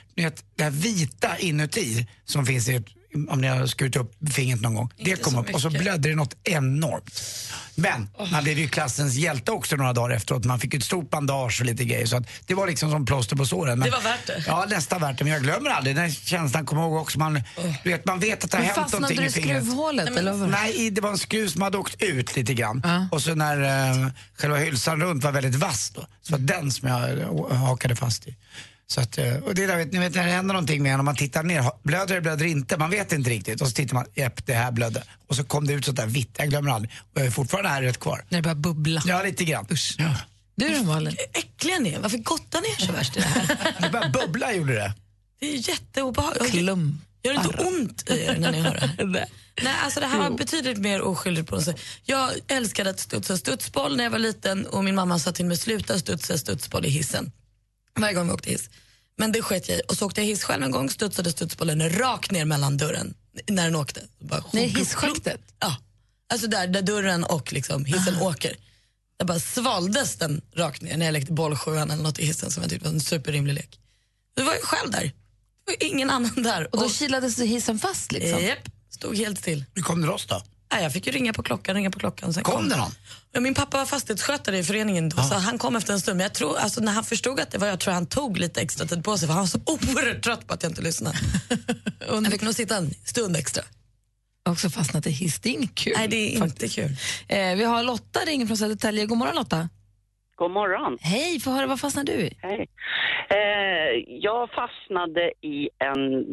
[0.57, 2.87] det här vita inuti som finns i ett
[3.29, 4.91] om ni har skurit upp fingret någon gång.
[4.97, 5.83] det kom upp och så mycket.
[5.83, 7.23] blödde det något enormt.
[7.75, 10.45] Men man blev ju klassens hjälte också några dagar efteråt.
[10.45, 12.07] Man fick ett stort bandage och lite grejer.
[12.07, 13.79] Så att det var liksom som plåster på såren.
[13.79, 14.45] Men, Det var värt det.
[14.47, 15.25] Ja, nästan värt det.
[15.25, 16.67] Men jag glömmer aldrig den känslan.
[16.67, 17.19] Kommer ihåg också.
[17.19, 17.43] Man,
[17.85, 19.63] du vet, man vet att det har Men hänt fastnade någonting du i i fingret.
[19.65, 20.53] skruvhålet, eller vad var det?
[20.53, 23.09] Nej, det var en skruv som hade åkt ut lite grann.
[23.13, 23.63] Och så när
[24.03, 26.07] eh, själva hylsan runt var väldigt vass då.
[26.23, 27.17] Så var den som jag
[27.55, 28.37] hakade fast i.
[28.87, 31.01] Så att, eh, och det där, vet, ni vet när det händer någonting med en,
[31.01, 33.61] om man tittar ner, blöder det, blöder inte, man vet inte riktigt.
[33.61, 35.03] Och så tittar man, japp det här blödde.
[35.27, 36.93] Och så kom det ut sånt där vitt, jag glömmer aldrig.
[37.15, 38.25] Och jag är fortfarande här rätt kvar.
[38.29, 39.03] När det börjar bubbla.
[39.05, 39.67] Ja, lite grann.
[39.71, 39.97] Usch.
[39.99, 40.17] Ja.
[40.55, 41.17] Du då Malin?
[41.33, 42.01] Äckliga ni är.
[42.01, 43.75] Varför gottar ni er så värst i det här?
[43.83, 44.93] Det började bubbla gjorde det.
[45.41, 46.51] Det är jätteobehagligt.
[46.51, 47.01] Klum.
[47.23, 49.29] Gör det inte ont i er när ni hör det?
[49.63, 51.81] Nej, alltså det här var betydligt mer oskyldigt på något sätt.
[52.05, 55.57] Jag älskade att studsa studsboll när jag var liten och min mamma sa till mig
[55.57, 57.33] sluta studsa studsboll i hissen.
[57.99, 58.71] Varje gång vi åkte hiss.
[59.17, 59.83] Men det sket jag i.
[59.89, 63.15] Och så åkte jag hiss själv en gång, studsade studsbollen rakt ner mellan dörren
[63.49, 64.03] när den åkte.
[64.19, 65.41] Bara, Nej, hisschaktet?
[65.61, 65.77] Ja,
[66.33, 68.57] alltså där, där dörren och liksom hissen åker.
[69.19, 72.63] Där bara svaldes den rakt ner när jag lekte bollsjuan eller något i hissen som
[72.63, 73.79] jag tyckte var en superrimlig lek.
[74.37, 75.03] Det var jag själv där.
[75.03, 75.13] Det
[75.67, 76.75] var ingen annan där.
[76.75, 78.43] Och då kilades hissen fast liksom?
[78.45, 79.65] Japp, stod helt still.
[79.75, 80.43] Hur kom det loss då?
[80.73, 82.35] Nej, jag fick ju ringa på klockan, ringa på klockan.
[82.35, 82.95] Sen Kom det någon?
[83.35, 86.17] Ja, min pappa var fastighetsskötare i föreningen då, så han kom efter en stund.
[86.17, 88.61] Men jag tror, alltså, när han förstod att det var jag tror han tog lite
[88.61, 91.17] extra tid på sig för han var så oerhört trött på att jag inte lyssnade.
[92.09, 93.63] jag fick nog sitta en stund extra.
[94.49, 95.93] Också fastnat i hiss, det är inget kul.
[95.97, 96.75] Nej, det är inte faktiskt.
[96.75, 96.91] kul.
[97.29, 99.07] Eh, vi har Lotta ringer från Södertälje.
[99.07, 99.69] God morgon Lotta.
[100.35, 100.99] God morgon.
[101.01, 102.39] Hej, få höra vad fastnade du i?
[102.43, 102.69] Hej.
[103.29, 106.25] Eh, jag fastnade i en,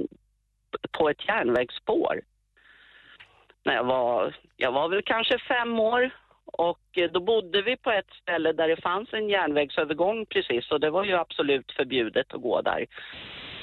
[0.97, 2.21] på ett järnvägsspår.
[3.65, 6.11] När jag var, jag var väl kanske fem år
[6.53, 10.79] och eh, då bodde vi på ett ställe där det fanns en järnvägsövergång precis och
[10.79, 12.85] det var ju absolut förbjudet att gå där.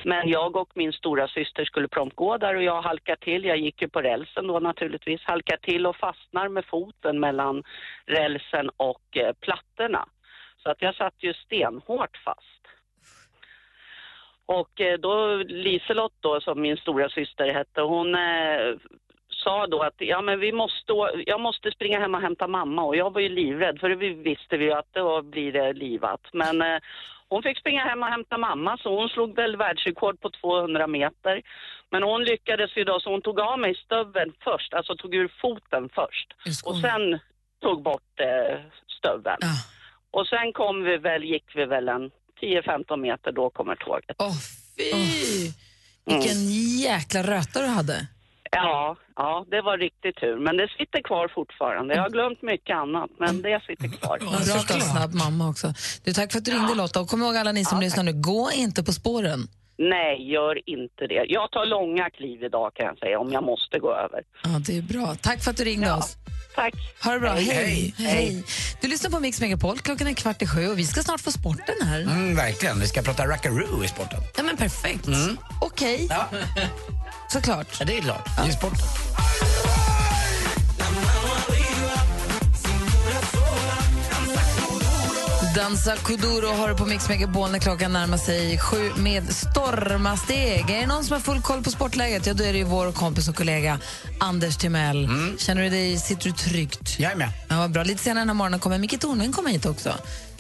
[0.05, 3.59] Men jag och min stora syster skulle prompt gå där och jag halkar till, jag
[3.59, 7.63] gick ju på rälsen då naturligtvis, halkar till och fastnar med foten mellan
[8.07, 10.09] rälsen och eh, plattorna.
[10.63, 12.57] Så att jag satt ju stenhårt fast.
[14.47, 18.75] Och eh, då Liselott då, som min stora syster hette, hon eh,
[19.47, 20.93] sa då att ja, men vi måste,
[21.27, 24.57] jag måste springa hem och hämta mamma och jag var ju livrädd för vi visste
[24.57, 26.21] vi ju att då blir det livat.
[26.33, 26.79] Men eh,
[27.29, 31.43] hon fick springa hem och hämta mamma så hon slog väl världsrekord på 200 meter.
[31.91, 35.31] Men hon lyckades ju då så hon tog av mig stöveln först, alltså tog ur
[35.43, 36.29] foten först.
[36.65, 37.19] Och sen
[37.63, 38.59] tog bort eh,
[38.99, 39.39] stöveln.
[40.11, 44.17] Och sen kom vi väl, gick vi väl en 10-15 meter, då kommer tåget.
[44.19, 44.39] Åh,
[44.77, 44.93] fy!
[46.07, 46.41] Vilken
[46.81, 48.09] jäkla röta du hade.
[48.63, 50.37] Ja, ja, det var riktigt tur.
[50.47, 51.95] Men det sitter kvar fortfarande.
[51.95, 54.19] Jag har glömt mycket annat, men det sitter kvar.
[54.19, 55.75] Bra att ha snabb mamma också.
[56.05, 57.01] Du, tack för att du ringde Lotta.
[57.01, 59.41] Och kom ihåg alla ni som lyssnar nu, gå inte på spåren.
[59.79, 61.25] Nej, gör inte det.
[61.29, 64.21] Jag tar långa kliv idag kan jag säga, om jag måste gå över.
[64.45, 65.15] Ja, det är bra.
[65.15, 66.17] Tack för att du ringde oss.
[66.55, 66.75] Tack.
[67.05, 67.31] Ha det bra.
[67.31, 67.45] Hej.
[67.45, 67.95] Hej.
[67.99, 68.07] Hej.
[68.07, 68.45] Hej.
[68.81, 69.79] Du lyssnar på Mix Megapol.
[69.79, 72.01] Klockan är kvart i sju och vi ska snart få sporten här.
[72.01, 74.21] Mm, verkligen, vi ska prata rackaroo i sporten.
[74.37, 75.07] Ja, men perfekt.
[75.07, 75.37] Mm.
[75.61, 76.07] Okej.
[76.11, 76.27] Ja.
[77.29, 77.67] Såklart.
[77.79, 78.29] Ja, det är klart.
[78.37, 78.87] Det är sporten.
[85.57, 90.71] Dansa Kuduro har du på Mix Megapol när klockan närmar sig sju med stormasteg.
[90.71, 92.27] Är det någon som har full koll på sportläget?
[92.27, 93.79] Ja, då är det ju vår kompis och kollega
[94.21, 95.09] Anders Timell.
[95.39, 96.99] Känner du dig, sitter du tryggt?
[96.99, 97.29] Jag är med.
[97.49, 97.83] Ja, vad bra.
[97.83, 99.95] Lite senare den här morgonen kommer Micke Tornving komma hit också.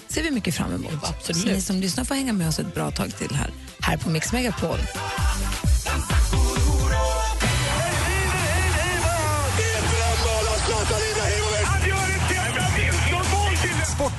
[0.08, 0.92] ser vi mycket fram emot.
[1.02, 1.42] absolut.
[1.42, 4.10] Så ni som lyssnar får hänga med oss ett bra tag till här, här på
[4.10, 4.78] Mix Megapol.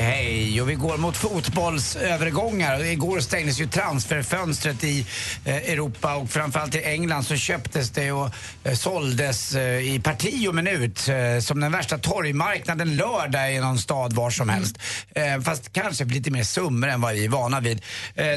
[0.00, 0.60] hej.
[0.60, 2.84] Och vi går mot fotbollsövergångar.
[2.84, 5.06] Igår stängdes ju transferfönstret i
[5.44, 8.30] eh, Europa och framförallt i England så köptes det och
[8.64, 11.08] eh, såldes eh, i parti och minut
[11.40, 14.78] som den värsta torgmarknaden lördag i någon stad var som helst.
[15.14, 15.42] Mm.
[15.42, 17.82] fast kanske för lite mer summor än vad vi är vana vid.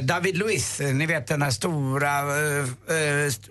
[0.01, 2.11] David Luiz, ni vet den här stora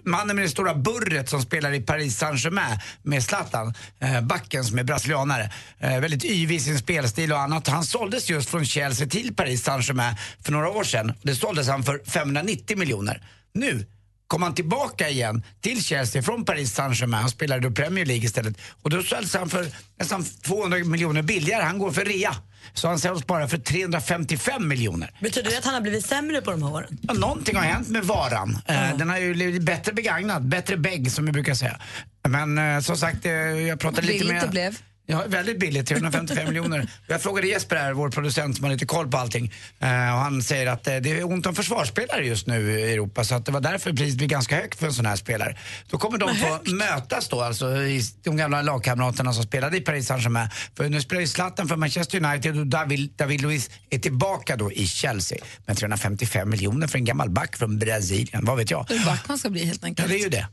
[0.05, 3.75] mannen med det stora burret som spelar i Paris Saint-Germain med Zlatan,
[4.23, 5.51] backen som är brasilianare.
[5.79, 7.69] Väldigt yvig i sin spelstil och annat.
[7.69, 11.13] Han såldes just från Chelsea till Paris Saint-Germain för några år sedan.
[11.23, 13.23] Det såldes han för 590 miljoner.
[13.55, 13.87] Nu
[14.27, 17.21] kom han tillbaka igen till Chelsea från Paris Saint-Germain.
[17.21, 18.57] Han spelade då Premier League istället.
[18.83, 19.67] Och då säljs han för
[19.99, 21.63] nästan 200 miljoner billigare.
[21.63, 22.37] Han går för rea.
[22.75, 25.11] Så han säljs bara för 355 miljoner.
[25.21, 26.99] Betyder det att han har blivit sämre på de här åren?
[27.03, 28.59] Ja, någonting har hänt med varan.
[28.67, 31.81] Eh, Den har ju blivit bättre begagnad, bättre bägg som vi brukar säga.
[32.29, 34.51] Men eh, som sagt, eh, jag pratade lite med...
[34.51, 34.79] blev.
[35.11, 36.89] Ja, väldigt billigt, 355 miljoner.
[37.07, 39.53] Jag frågade Jesper här, vår producent som har lite koll på allting.
[39.79, 43.25] Eh, och han säger att eh, det är ont om försvarsspelare just nu i Europa
[43.25, 45.57] så att det var därför priset blir ganska högt för en sån här spelare.
[45.91, 50.07] Då kommer de få mötas då, alltså i, de gamla lagkamraterna som spelade i Paris
[50.07, 50.49] Saint-Germain.
[50.77, 54.73] För nu spelar ju Zlatan för Manchester United och David, David Luiz är tillbaka då
[54.73, 55.39] i Chelsea.
[55.67, 58.87] Men 355 miljoner för en gammal back från Brasilien, vad vet jag?
[58.89, 60.09] Hur back man ska bli helt Ja, enkelt.
[60.09, 60.47] det är ju det.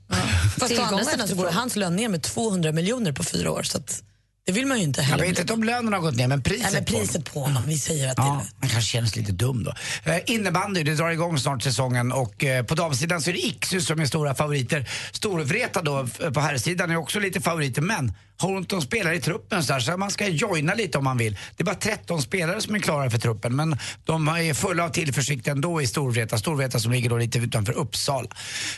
[0.60, 3.64] Fast å andra sidan så går hans lön ner med 200 miljoner på fyra år.
[3.64, 4.04] Så att
[4.48, 5.26] det vill man ju inte Jag heller.
[5.26, 7.64] vet inte om lönen har gått ner, men priset, Nej, men priset på honom.
[7.68, 9.74] Vi säger att Ja, man kanske känns lite dum då.
[10.12, 13.82] Eh, innebandy, det drar igång snart säsongen och eh, på damsidan så är det Iksu
[13.82, 14.90] som är stora favoriter.
[15.12, 19.64] Storvreta då på herrsidan är också lite favoriter men har ont om spelare i truppen
[19.64, 21.38] så, här, så man ska joina lite om man vill.
[21.56, 24.90] Det är bara 13 spelare som är klara för truppen men de är fulla av
[24.90, 26.38] tillförsikt ändå i Storvreta.
[26.38, 28.30] Storvreta som ligger då lite utanför Uppsala.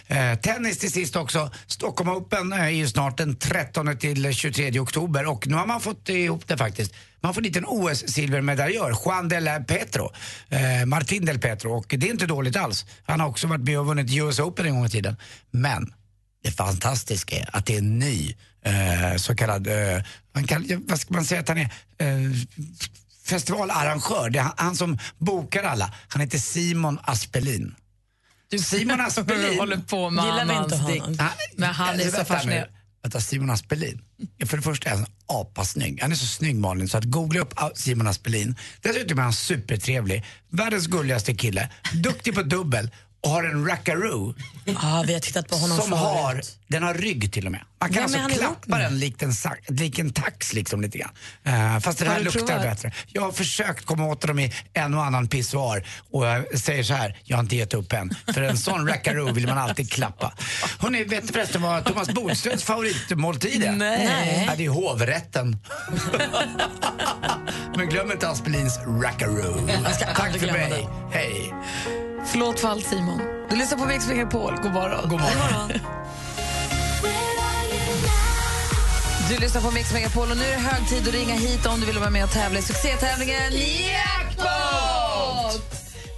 [0.08, 1.52] Eh, tennis till sist också.
[1.67, 5.82] Stockholm Open eh, är ju snart den 13 till 23 oktober och nu har man
[5.82, 6.93] fått ihop det faktiskt.
[7.22, 10.12] Man får dit en OS-silvermedaljör, Juan del Petro,
[10.50, 12.86] eh, Martin del Petro och det är inte dåligt alls.
[13.04, 15.15] Han har också varit med och vunnit US Open en gång i tiden.
[15.52, 15.93] Men
[16.43, 20.04] det fantastiska är att det är en ny eh, så kallad, eh,
[20.36, 22.32] man kan, vad ska man säga att han är, eh,
[23.25, 24.30] festivalarrangör.
[24.30, 25.93] Det är han, han som bokar alla.
[26.08, 27.75] Han heter Simon Aspelin.
[28.62, 29.60] Simon Aspelin.
[29.60, 31.17] håller på med Gillar vi inte honom?
[31.56, 32.69] Men han är så fascinerande.
[33.02, 34.02] Vänta, Simon Aspelin.
[34.45, 36.02] För det första är han apasnygg.
[36.02, 38.56] Han är så snygg Malin så att googla upp ah, Simon Aspelin.
[38.82, 40.25] Dessutom är han supertrevlig.
[40.49, 41.69] Världens gulligaste kille.
[41.93, 42.89] Duktig på dubbel
[43.24, 44.34] och har en rackaroo.
[44.66, 46.00] Ja, vi har tittat på honom Som förut.
[46.02, 47.62] har, den har rygg till och med.
[47.82, 49.32] Man kan Vem alltså klappa den likt en,
[49.68, 51.12] lik en tax liksom lite grann.
[51.44, 52.62] Eh, fast det här luktar provat?
[52.62, 52.92] bättre.
[53.08, 56.94] Jag har försökt komma åt dem i en och annan pissoar och jag säger så
[56.94, 58.15] här, jag har inte gett upp än.
[58.34, 60.34] För en sån rackaroo vill man alltid klappa.
[60.80, 63.72] Hörrni, vet ni förresten vad Thomas Bodströms favoritmåltid är?
[63.72, 64.46] Nej.
[64.48, 65.58] Ja, det är hovrätten.
[67.78, 69.68] Men glöm inte Aspelins rackaroo.
[70.15, 70.88] Tack för mig.
[71.12, 71.54] Hej.
[72.26, 73.22] Förlåt för allt Simon.
[73.50, 74.56] Du lyssnar på Mix Megapol.
[74.63, 75.10] God morgon.
[75.10, 75.72] God morgon.
[79.30, 81.80] Du lyssnar på Mix Megapol och nu är det hög tid att ringa hit om
[81.80, 83.54] du vill vara med och tävla i succétävlingen
[83.92, 85.10] Jackpot!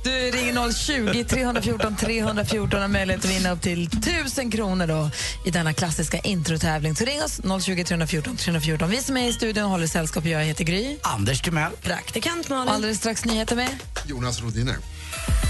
[0.03, 5.09] Du ringer 020 314 314 och möjlighet att vinna upp till 1000 kronor då
[5.45, 6.95] i denna klassiska introtävling.
[6.95, 8.89] Så ring oss 020 314 314.
[8.89, 10.25] Vi som är i studion håller sällskap.
[10.25, 10.97] Jag heter Gry.
[11.01, 11.71] Anders Timell.
[11.81, 12.73] Praktikant Malin.
[12.73, 13.69] Alldeles strax nyheter med.
[14.05, 14.75] Jonas Rodiner.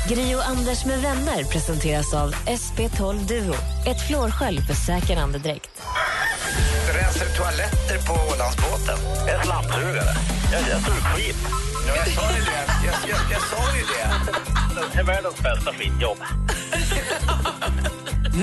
[0.10, 3.55] Gri och Anders med vänner presenteras av SP12 Duo.
[3.88, 5.81] Ett flårskölj för säker andedräkt.
[6.93, 8.97] Rensar du toaletter på Ålandsbåten?
[9.29, 10.15] En slamsugare.
[10.51, 11.36] Jag, jag tog skit.
[11.88, 12.65] Ja, jag sa ju det.
[12.86, 14.10] Jag, jag, jag sa ju det.
[14.93, 16.17] Det är världens bästa skitjobb.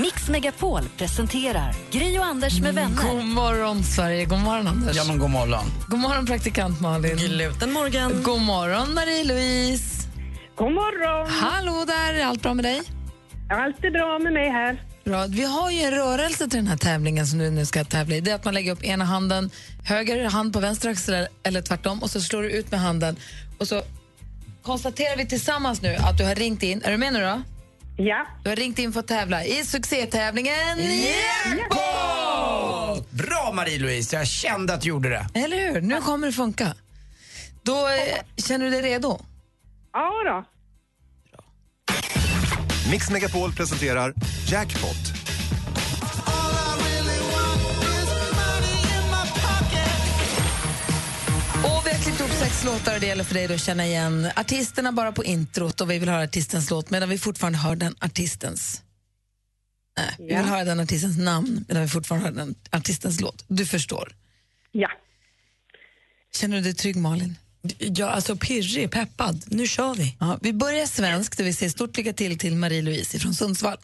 [0.01, 3.03] Mix Megapol presenterar Gri och Anders med vänner.
[3.13, 4.25] God morgon, Sverige.
[4.25, 4.95] God morgon, Anders.
[4.95, 5.65] Ja, men god morgon.
[5.87, 7.17] God morgon, praktikant Malin.
[7.17, 8.23] Gluten morgon.
[8.23, 9.98] God morgon, Marie-Louise.
[10.59, 11.29] God morgon!
[11.29, 12.13] Hallå där.
[12.13, 12.81] Är allt bra med dig?
[13.49, 14.83] Allt är bra med mig här.
[15.03, 15.25] Bra.
[15.25, 18.21] Vi har ju en rörelse till den här tävlingen som du nu ska tävla i.
[18.21, 19.49] Det är att man lägger upp ena handen,
[19.85, 23.15] höger hand på vänster axel eller tvärtom och så slår du ut med handen.
[23.57, 23.81] Och så
[24.63, 26.81] konstaterar vi tillsammans nu att du har ringt in.
[26.85, 27.41] Är du med nu då?
[27.97, 28.25] Ja.
[28.43, 30.77] Du har ringt in för att tävla i succétävlingen
[31.57, 33.11] Jackpot!
[33.11, 35.25] Bra Marie-Louise, jag kände att du gjorde det.
[35.33, 35.81] Eller hur?
[35.81, 36.73] Nu kommer det funka.
[37.63, 39.19] Då eh, känner du dig redo?
[39.93, 40.45] Ja då.
[42.91, 44.13] Mix Megapol presenterar
[44.47, 45.13] Jackpot.
[51.63, 53.85] Och vi har klippt ihop sex låtar och det gäller för dig då att känna
[53.85, 57.75] igen artisterna bara på introt och vi vill höra artistens låt medan vi fortfarande hör
[57.75, 58.83] den artistens
[59.97, 63.45] Nej, vi vill höra den artistens namn medan vi fortfarande hör den artistens låt.
[63.47, 64.15] Du förstår.
[64.71, 64.89] Ja.
[66.35, 67.35] Känner du dig trygg Malin?
[67.77, 69.43] Ja, alltså pirrig, peppad.
[69.47, 70.15] Nu kör vi.
[70.19, 73.77] Ja, vi börjar svenskt det vill säga stort lycka till till Marie-Louise från Sundsvall.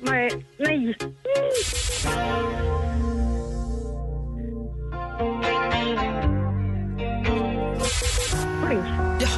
[0.00, 0.30] Nej.
[0.58, 0.96] Nej.
[9.20, 9.28] Ja.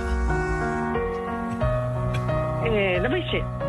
[2.67, 3.66] Eh,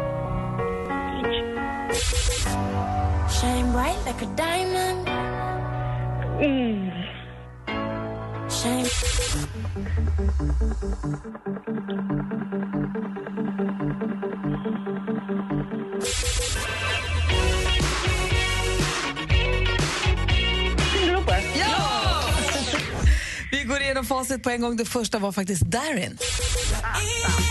[3.40, 5.08] Shine bright like a diamond.
[6.42, 6.92] Mm.
[21.56, 22.30] Ja!
[23.52, 24.78] Vi går igenom facit på en gång.
[24.78, 26.18] Det första var faktiskt Darin.
[26.18, 27.47] Prince.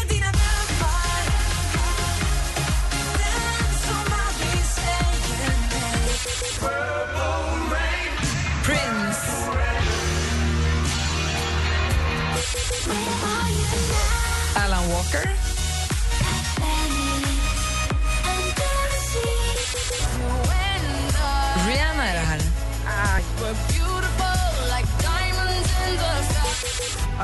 [27.16, 27.22] Det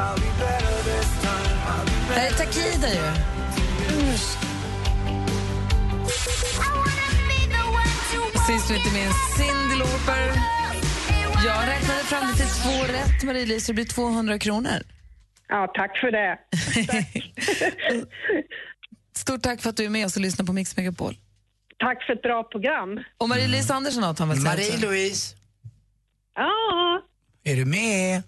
[2.15, 3.13] här är Takida ju.
[8.47, 10.33] Sist men inte minst Cyndi Lauper.
[11.45, 13.67] Jag räknade fram det till två rätt, Marie-Louise.
[13.67, 14.83] Det blir 200 kronor.
[15.49, 16.39] Ja, tack för det.
[19.17, 21.15] Stort tack för att du är med oss och lyssnar på Mix Megapol.
[21.79, 23.01] Tack för ett bra program.
[23.19, 24.39] Och Marie-Louise Andersson har han väl?
[24.39, 25.35] Marie-Louise,
[26.35, 27.03] Ja,
[27.45, 28.23] är du med?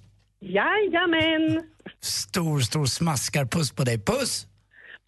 [0.53, 1.63] Jajamän.
[2.03, 3.99] Stor, stor smaskarpuss på dig.
[4.05, 4.47] Puss!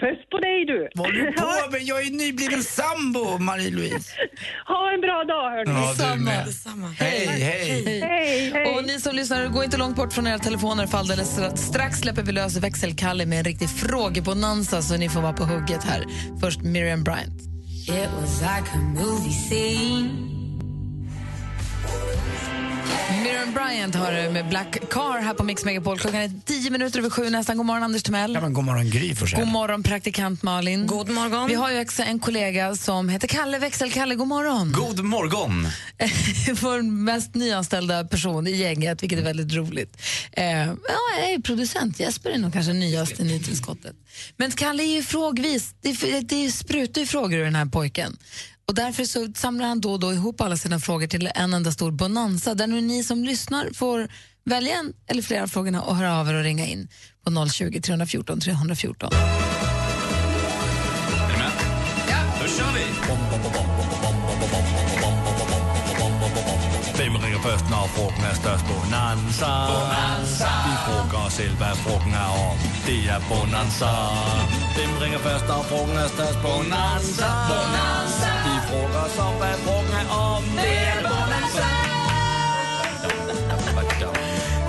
[0.01, 0.89] Puss på dig du.
[0.95, 1.83] Vad håller du på med?
[1.83, 4.11] Jag är nybliven sambo, Marie-Louise.
[4.67, 5.71] Ha en bra dag hörni.
[5.71, 6.17] Ja, du Detsamma.
[6.17, 6.47] med.
[6.47, 6.87] Detsamma.
[6.99, 7.85] Hej, hej.
[8.01, 8.75] Hej, hej.
[8.75, 12.23] Och ni som lyssnar, gå inte långt bort från era telefoner för alldeles strax släpper
[12.23, 16.05] vi lös växelkalle med en riktig frågebonanza så ni får vara på hugget här.
[16.41, 17.43] Först Miriam Bryant.
[17.89, 20.36] It was like a movie scene.
[23.23, 25.99] Miriam Bryant har det med Black Car här på Mix Megapol.
[25.99, 27.57] Klockan är tio minuter över sju nästan.
[27.57, 28.35] God morgon Anders Timell.
[28.35, 29.41] Ja, men god morgon Gry Forssell.
[29.41, 30.87] God morgon praktikant Malin.
[30.87, 31.49] God morgon.
[31.49, 34.15] Vi har ju också en kollega som heter Kalle Växelkalle.
[34.15, 34.73] God morgon.
[34.73, 35.69] God morgon!
[36.63, 39.97] Vår mest nyanställda person i gänget, vilket är väldigt roligt.
[40.33, 40.77] Eh, ja,
[41.21, 42.01] jag är producent.
[42.01, 43.97] Jesper är nog kanske nyast i nytillskottet.
[44.37, 45.75] Men Kalle är ju frågvis.
[45.81, 48.17] Det, det sprutar ju frågor ur den här pojken.
[48.69, 51.73] Och därför så samlar han då och då ihop alla sina frågor till en enda
[51.73, 54.09] stor bonanza där nu ni som lyssnar får
[54.45, 56.89] välja en eller flera av frågorna och höra av er och ringa in
[57.25, 59.13] på 020 314 314.
[59.13, 59.17] Är
[61.29, 61.51] ni med?
[62.09, 62.17] Ja.
[62.43, 62.85] Då kör vi!
[66.97, 68.65] Hvem ringer først, når frugten er størst?
[68.67, 69.51] Bonanza.
[69.71, 70.51] Bonanza.
[70.67, 72.59] Vi frågar os selv, hvad frugten er om.
[72.87, 73.93] Det er Bonanza.
[74.77, 76.39] Hvem ringer først, når frugten er størst?
[76.43, 77.31] Bonanza.
[77.51, 78.36] Bonanza.
[78.77, 80.45] Vi frågar os om, hvad frugten er om.
[80.57, 81.67] Det Bonanza.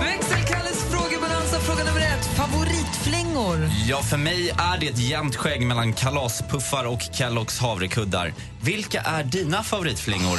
[0.00, 2.24] Växelkalles frågebonanza, fråga nummer ett.
[2.24, 3.70] Favoritflingor?
[3.88, 8.34] Ja, för mig är det ett jämnt skägg mellan kalaspuffar och Kelloggs havrekuddar.
[8.62, 10.38] Vilka är dina favoritflingor?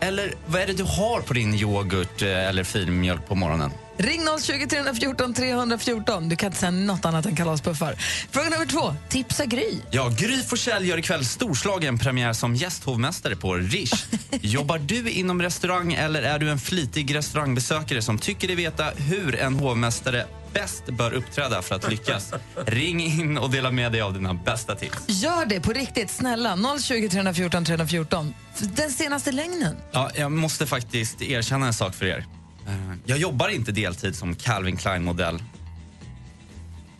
[0.00, 3.70] Eller vad är det du har på din yoghurt eh, eller filmjölk på morgonen?
[3.98, 6.28] Ring 020 314 314.
[6.28, 7.94] Du kan inte säga något annat än kalaspuffar.
[8.30, 8.94] Fråga nummer två.
[9.08, 9.78] Tipsa Gry.
[9.90, 14.04] Ja, Gry Forssell gör ikväll storslagen premiär som gästhovmästare på Rish.
[14.40, 19.40] Jobbar du inom restaurang eller är du en flitig restaurangbesökare som tycker dig veta hur
[19.40, 22.32] en hovmästare bäst bör uppträda för att lyckas?
[22.66, 24.96] Ring in och dela med dig av dina bästa tips.
[25.06, 26.58] Gör det på riktigt, snälla.
[26.82, 28.34] 020 314 314.
[28.58, 29.76] Den senaste lögnen.
[29.92, 32.26] Ja, jag måste faktiskt erkänna en sak för er.
[32.66, 32.72] Eh,
[33.04, 35.42] Jag jobbar inte deltid som Calvin Klein-modell.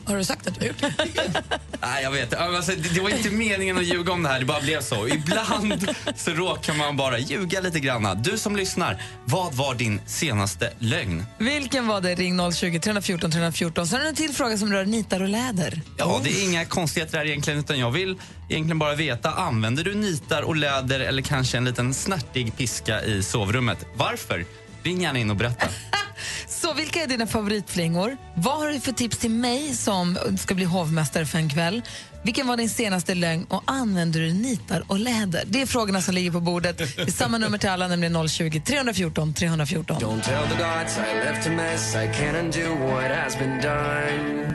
[0.05, 0.95] Har du sagt att du har gjort det?
[1.83, 2.35] Nej, jag vet.
[2.35, 5.09] Alltså, det det var inte meningen att ljuga om det här, det bara blev så.
[5.09, 8.23] Ibland så råkar man bara ljuga lite grann.
[8.23, 11.25] Du som lyssnar, vad var din senaste lögn?
[11.39, 12.15] Vilken var det?
[12.15, 13.87] Ring 020 314 314.
[13.87, 15.81] Sen är det en till fråga som rör nitar och läder.
[15.97, 18.17] Ja, det är inga konstigheter här egentligen, utan jag vill
[18.49, 23.23] egentligen bara veta, använder du nitar och läder eller kanske en liten snärtig piska i
[23.23, 23.79] sovrummet?
[23.97, 24.45] Varför?
[24.87, 25.67] Ring gärna in och berätta.
[26.49, 28.17] Så vilka är dina favoritflingor?
[28.35, 31.83] Vad har du för tips till mig som ska bli hovmästare för en kväll?
[32.23, 35.43] Vilken var din senaste lögn och använder du nitar och läder?
[35.47, 36.79] Det är frågorna som ligger på bordet.
[36.79, 39.97] Det är samma nummer till alla, nämligen 020 314 314.
[39.97, 41.95] Don't tell the gods I left a mess.
[41.95, 44.55] I can't undo what has been done.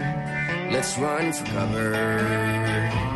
[0.72, 3.11] Let's run for cover.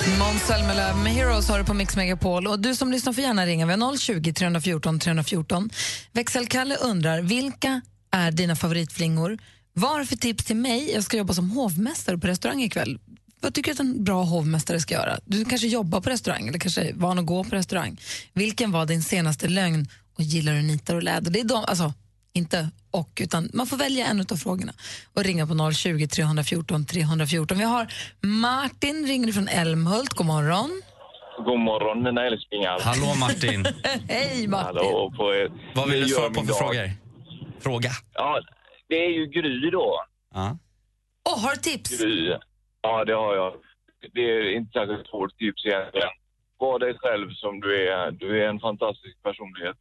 [0.00, 2.46] Måns Zelmerlöw med Heroes har du på Mix Megapol.
[2.46, 3.66] Och du som lyssnar får gärna ringa.
[3.66, 5.70] Vi har 020 314 314.
[6.12, 9.38] Växelkalle undrar, vilka är dina favoritflingor?
[9.72, 10.92] Vad har du för tips till mig?
[10.94, 12.98] Jag ska jobba som hovmästare på restaurang ikväll.
[13.40, 15.18] Vad tycker du att en bra hovmästare ska göra?
[15.24, 18.00] Du kanske jobbar på restaurang eller kanske är van att gå på restaurang.
[18.32, 21.30] Vilken var din senaste lögn och gillar du nitar och läder?
[21.30, 21.94] Det är de, alltså,
[22.32, 24.72] inte och, utan man får välja en av frågorna
[25.14, 27.58] och ringa på 020 314 314.
[27.58, 30.10] Vi har Martin, ringer från Älmhult.
[30.14, 30.82] God morgon.
[31.44, 32.80] God morgon mina älsklingar.
[32.80, 33.66] Hallå Martin.
[34.08, 34.76] Hej Martin.
[34.76, 35.52] Hallå på er.
[35.74, 36.56] Vad vill du svara på för dag.
[36.58, 36.90] frågor?
[37.60, 37.90] Fråga.
[38.14, 38.40] Ja,
[38.88, 40.04] det är ju Gry då.
[40.34, 40.58] Ja.
[41.28, 42.00] Åh, har du tips?
[42.00, 42.34] Gry.
[42.82, 43.52] Ja, det har jag.
[44.14, 46.08] Det är inte särskilt svårt tips egentligen.
[46.58, 48.10] Var dig själv som du är.
[48.10, 49.80] Du är en fantastisk personlighet.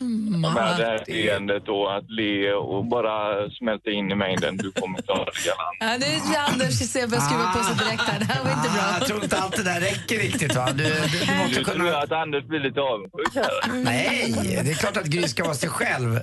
[0.00, 4.56] Mm, Med det här och att le och bara smälta in i mängden.
[4.56, 5.76] Du kommer klara det galant.
[5.80, 8.18] Ja, det är Anders Sebbe skruvar på sig direkt där.
[8.18, 8.82] Det här var inte bra.
[8.82, 10.54] Ah, jag tror inte allt det där räcker riktigt.
[10.54, 10.68] Va?
[10.72, 11.86] Du, du, du måste Nu tror kunna...
[11.88, 13.72] jag att Anders blir lite avundsjuk här.
[13.84, 14.34] Nej,
[14.64, 16.16] det är klart att Gry ska vara sig själv.
[16.16, 16.22] Eh,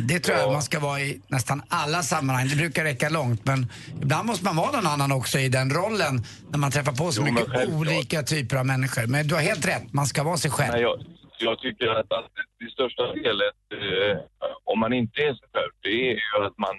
[0.00, 2.48] Det tror jag man ska vara i nästan alla sammanhang.
[2.48, 3.46] Det brukar räcka långt.
[3.46, 3.66] Men
[4.02, 7.22] ibland måste man vara någon annan också i den rollen när man träffar på så
[7.26, 9.06] Jo, mycket olika typer av människor.
[9.06, 10.72] Men du har helt rätt, man ska vara sig själv.
[10.72, 10.98] Nej, jag,
[11.38, 14.18] jag tycker att, att det största felet, eh,
[14.64, 16.74] om man inte är sig själv, det är ju att man...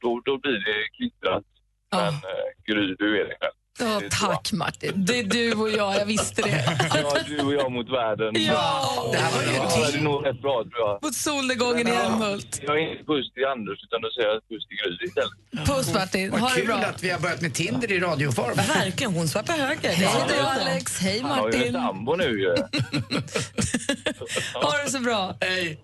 [0.00, 1.44] Då, då blir det kvittrat.
[1.90, 3.52] Men eh, Gry, du är dig själv.
[3.80, 4.92] Åh, tack Martin.
[4.96, 6.64] Det är du och jag, jag visste det.
[6.94, 8.34] Ja, du och jag mot världen.
[8.34, 9.08] Ja!
[9.12, 11.02] det här var ja, det är nog rätt bra, tror jag.
[11.02, 12.60] Mot solnedgången i Älmhult.
[12.62, 15.66] Jag är inte puss till Anders, utan då säger jag puss till Gry istället.
[15.68, 16.76] Puss Martin, ha det kul bra.
[16.76, 18.54] att vi har börjat med Tinder i radioform.
[18.56, 19.90] Verkligen, hon svappar höger.
[19.90, 21.72] Hej då Alex, hej Han har ju en Martin.
[21.72, 22.54] sambo nu ju.
[24.54, 25.36] Ha det så bra.
[25.40, 25.80] Hej.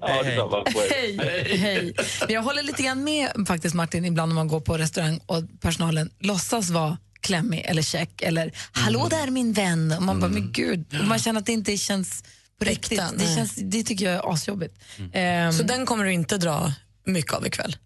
[0.90, 1.56] Hej.
[1.56, 1.94] Hej.
[2.26, 5.42] Men jag håller lite grann med faktiskt Martin ibland när man går på restaurang och
[5.60, 9.92] personalen låtsas vara klämmig eller check eller hallå där min vän.
[9.92, 10.84] Och man bara, men gud.
[11.00, 12.24] Och man känner att det inte känns
[12.58, 12.92] på riktigt.
[13.00, 14.78] Äkta, Det, känns, det tycker jag är asjobbigt.
[15.12, 16.72] Ehm, Så den kommer du inte dra
[17.04, 17.76] mycket av ikväll?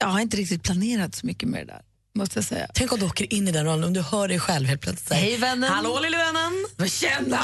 [0.00, 1.82] jag har inte riktigt planerat så mycket med det där,
[2.18, 2.66] måste jag säga.
[2.74, 5.18] Tänk om du åker in i den rollen, om du hör dig själv helt plötsligt.
[5.18, 5.72] Hej vännen.
[5.72, 6.88] Hallå lille vännen!
[6.90, 7.40] Tjena!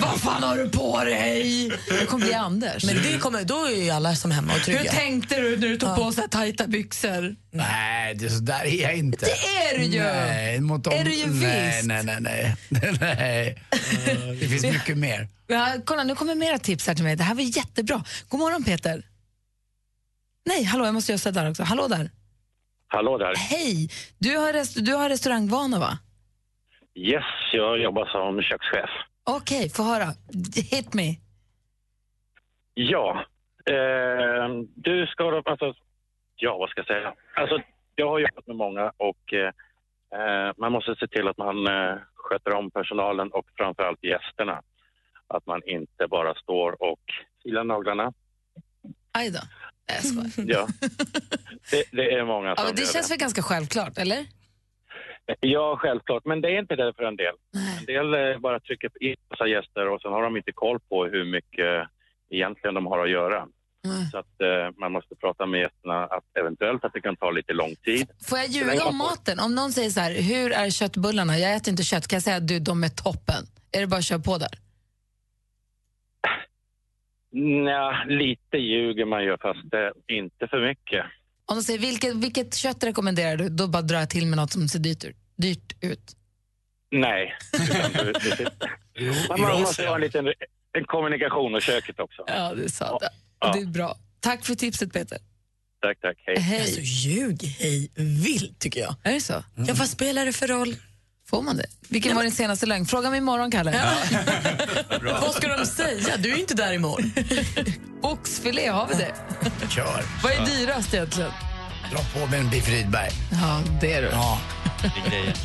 [0.00, 1.66] Vad fan har du på dig?
[1.98, 2.84] Jag kommer bli Anders.
[2.84, 4.92] Men det kommer, då är ju alla som hemma och Hur trygga.
[4.92, 5.96] tänkte du när du tog Ja.
[5.96, 7.36] på så här tajta byxor?
[7.52, 9.26] Nej, det, så där är jag inte.
[9.26, 10.02] Det är du ju!
[10.02, 10.92] Nej, mot dem.
[10.94, 11.86] Är du ju nej, visst.
[11.86, 12.56] nej, nej, nej.
[13.00, 13.62] nej.
[14.40, 15.28] Det finns mycket mer.
[15.46, 17.16] Ja, kolla, nu kommer mera tips här till mig.
[17.16, 18.04] Det här var jättebra.
[18.28, 19.02] God morgon Peter.
[20.46, 21.62] Nej, hallå, jag måste göra så där också.
[21.62, 22.10] Hallå där.
[22.96, 23.34] Hallå där.
[23.36, 23.88] Hej!
[24.18, 25.98] Du har, rest- du har restaurangvana va?
[26.94, 28.90] Yes, jag jobbar som kökschef.
[29.24, 30.06] Okej, få höra.
[30.70, 31.16] Hit me.
[32.74, 33.24] Ja,
[33.70, 35.74] eh, du ska då, alltså,
[36.36, 37.14] ja vad ska jag säga?
[37.36, 37.58] Alltså,
[37.94, 42.54] jag har jobbat med många och eh, man måste se till att man eh, sköter
[42.54, 44.62] om personalen och framförallt gästerna.
[45.28, 47.00] Att man inte bara står och
[47.42, 48.12] filar naglarna.
[49.12, 49.38] Aj då.
[49.88, 50.48] Nej, Jag skojar.
[50.48, 50.66] Ja,
[51.70, 54.26] det, det är många Ja, som men det gör känns väl ganska självklart, eller?
[55.40, 56.24] Ja, självklart.
[56.24, 57.34] Men det är inte det för en del.
[57.78, 61.04] En del eh, bara trycker in massa gäster och sen har de inte koll på
[61.04, 61.88] hur mycket
[62.30, 63.46] egentligen de har att göra.
[64.12, 67.52] Så att eh, man måste prata med gästerna att eventuellt att det kan ta lite
[67.52, 68.10] lång tid.
[68.28, 69.40] Får jag ljuga om maten?
[69.40, 71.38] Om någon säger så här, hur är köttbullarna?
[71.38, 72.08] Jag äter inte kött.
[72.08, 73.46] Kan jag säga att du, de är toppen?
[73.72, 74.48] Är det bara att köra på där?
[77.36, 79.64] Nja, lite ljuger man ju fast
[80.08, 81.04] inte för mycket.
[81.46, 83.48] Om de säger, vilket, vilket kött rekommenderar du?
[83.48, 85.16] Då bara drar jag till med något som ser dyrt ut.
[85.36, 86.16] Dyrt ut.
[86.90, 87.34] Nej.
[89.28, 90.26] Man man måste ha en liten
[90.72, 92.24] en kommunikation och köket också.
[92.26, 93.02] Ja, det är sant.
[93.40, 93.52] Ja.
[93.52, 93.96] Det är bra.
[94.20, 95.18] Tack för tipset, Peter.
[95.82, 96.16] Tack, tack.
[96.26, 96.38] Hej.
[96.38, 96.60] Hej.
[96.60, 98.94] Alltså, ljug hej vilt tycker jag.
[99.02, 99.44] Är det så?
[99.54, 100.76] Ja, vad spelar det för roll?
[101.28, 101.66] Får man det?
[101.88, 102.86] Vilken var din senaste lögn?
[102.86, 103.70] Fråga mig imorgon, Kalle.
[103.70, 104.75] Vad
[105.36, 106.16] ska de säga?
[106.16, 107.12] Du är ju inte där imorgon.
[108.02, 109.14] Oxfilé, har vi det?
[109.68, 110.02] Kör.
[110.22, 111.30] Vad är dyrast egentligen?
[111.92, 113.10] Dra på med en Biff Rydberg.
[113.32, 114.08] Ja, det är du.
[114.08, 114.38] Ja.
[114.82, 115.36] Det är grejer.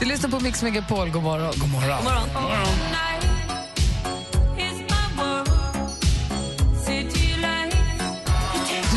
[0.00, 1.10] Du lyssnar på Mix Megapol.
[1.10, 1.52] God morgon.
[1.56, 1.96] God morgon.
[2.34, 3.37] God morgon.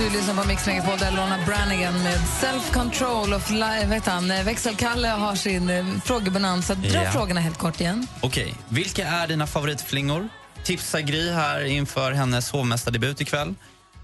[0.01, 4.31] Du lyssnar på Mix Megapol där Lorna Branigan med Self Control och fly, vet han,
[4.31, 6.75] eh, Växelkalle har sin eh, frågebonanza.
[6.75, 7.11] Dra Ja.
[7.11, 8.07] frågorna helt kort igen.
[8.21, 10.29] Okej, vilka är dina favoritflingor?
[10.63, 13.55] Tipsa Gry här inför hennes hovmästardebut ikväll.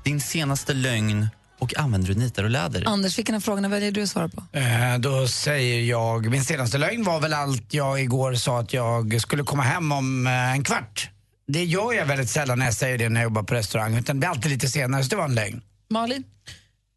[0.04, 1.28] Din senaste lögn
[1.60, 2.84] och använder du nitar och läder?
[2.88, 4.44] Anders, vilken av frågorna väljer du att svara på?
[4.58, 9.22] Eh, Då säger jag, min senaste lögn var väl allt jag igår sa att jag
[9.22, 11.10] skulle komma hem om eh, en kvart.
[11.48, 14.16] Det gör jag väldigt sällan när jag säger det när jag jobbar på restaurang, utan
[14.16, 15.62] det blir alltid lite senare, så det var en lögn.
[15.90, 16.24] Malin?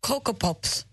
[0.01, 0.87] Coco Pops.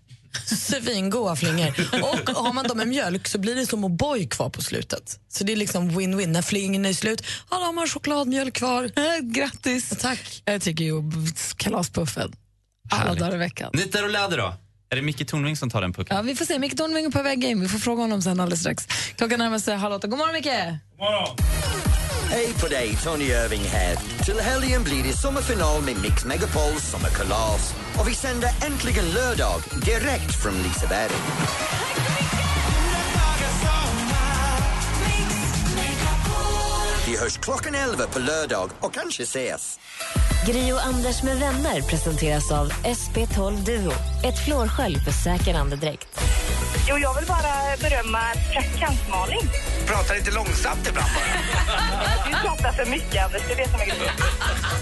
[0.46, 1.74] Svingoda flingor.
[1.92, 5.20] Och har man dem med mjölk så blir det som O'boy kvar på slutet.
[5.28, 6.26] Så det är liksom win-win.
[6.26, 8.90] När flingen är slut, ja, då har man chokladmjölk kvar.
[9.32, 9.88] Grattis!
[10.00, 10.42] Tack.
[10.44, 11.02] Jag tycker ju
[11.56, 12.32] kalaspuffen.
[12.90, 13.20] Alla Härligt.
[13.20, 13.70] dagar i veckan.
[13.74, 14.54] Nitar och läder då?
[14.90, 16.16] Är det Micke Tornving som tar den pucken?
[16.16, 16.58] Ja, vi får se.
[16.58, 17.60] Micke Tornving är på väg in.
[17.60, 18.86] Vi får fråga honom sen alldeles strax.
[19.16, 20.06] Klockan närmar sig halv åtta.
[20.06, 20.78] God morgon, Micke!
[22.30, 23.96] Hej på dig, Tony Irving här.
[24.24, 27.74] Till helgen blir det sommarfinal med Mix Megapols sommarkalas.
[28.00, 31.12] Och vi sänder äntligen lördag direkt från Liseberg.
[37.06, 39.80] Vi hörs klockan 11 på lördag och kanske ses.
[40.46, 43.92] Gri och Anders med vänner presenteras av SP12 Duo.
[44.24, 46.20] Ett flårskölj för säker andedräkt.
[46.88, 48.18] Jo, jag vill bara berömma
[48.52, 49.50] praktikant Malin.
[49.86, 51.24] Prata lite långsamt ibland bara.
[52.26, 53.42] Du pratar för mycket, Anders.
[53.48, 53.96] Det vet jag mycket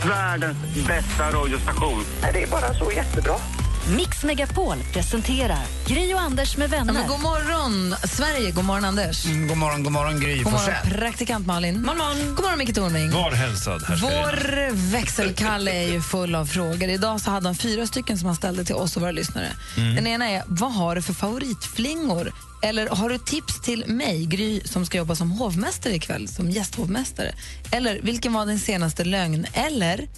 [0.09, 0.57] Världens
[0.89, 2.05] bästa radiostation.
[2.33, 3.35] Det är bara så jättebra.
[3.91, 7.09] Mix Megapol presenterar Gri och Anders med Ja, men vänner.
[7.09, 8.51] god morgon, Sverige.
[8.51, 9.25] God morgon, Anders.
[9.27, 11.75] Mm, god morgon, god morgon Gry God morgon, praktikant Malin.
[11.75, 11.97] God
[12.45, 13.11] morgon, Micke Tornving.
[13.11, 16.89] Var hälsad, Vår växelkalle är ju full av frågor.
[16.89, 19.49] Idag så hade han fyra stycken som han ställde till oss och våra lyssnare.
[19.77, 19.95] Mm.
[19.95, 22.33] Den ena är, vad har du för favoritflingor?
[22.63, 27.35] Eller har du tips till mig, Gry, som ska jobba som hovmästare ikväll, som gästhovmästare?
[27.71, 29.47] Eller vilken var din senaste lögn?
[29.53, 30.09] Eller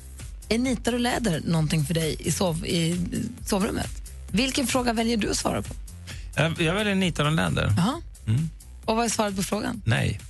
[0.49, 3.01] är nitar och läder någonting för dig i, sov, i
[3.47, 3.91] sovrummet?
[4.33, 5.75] Vilken fråga väljer du att svara på?
[6.37, 7.75] Jag, jag väljer nitar och läder.
[7.77, 8.01] Jaha.
[8.27, 8.51] Mm.
[8.85, 9.83] Och vad är svaret på frågan?
[9.87, 10.21] Nej.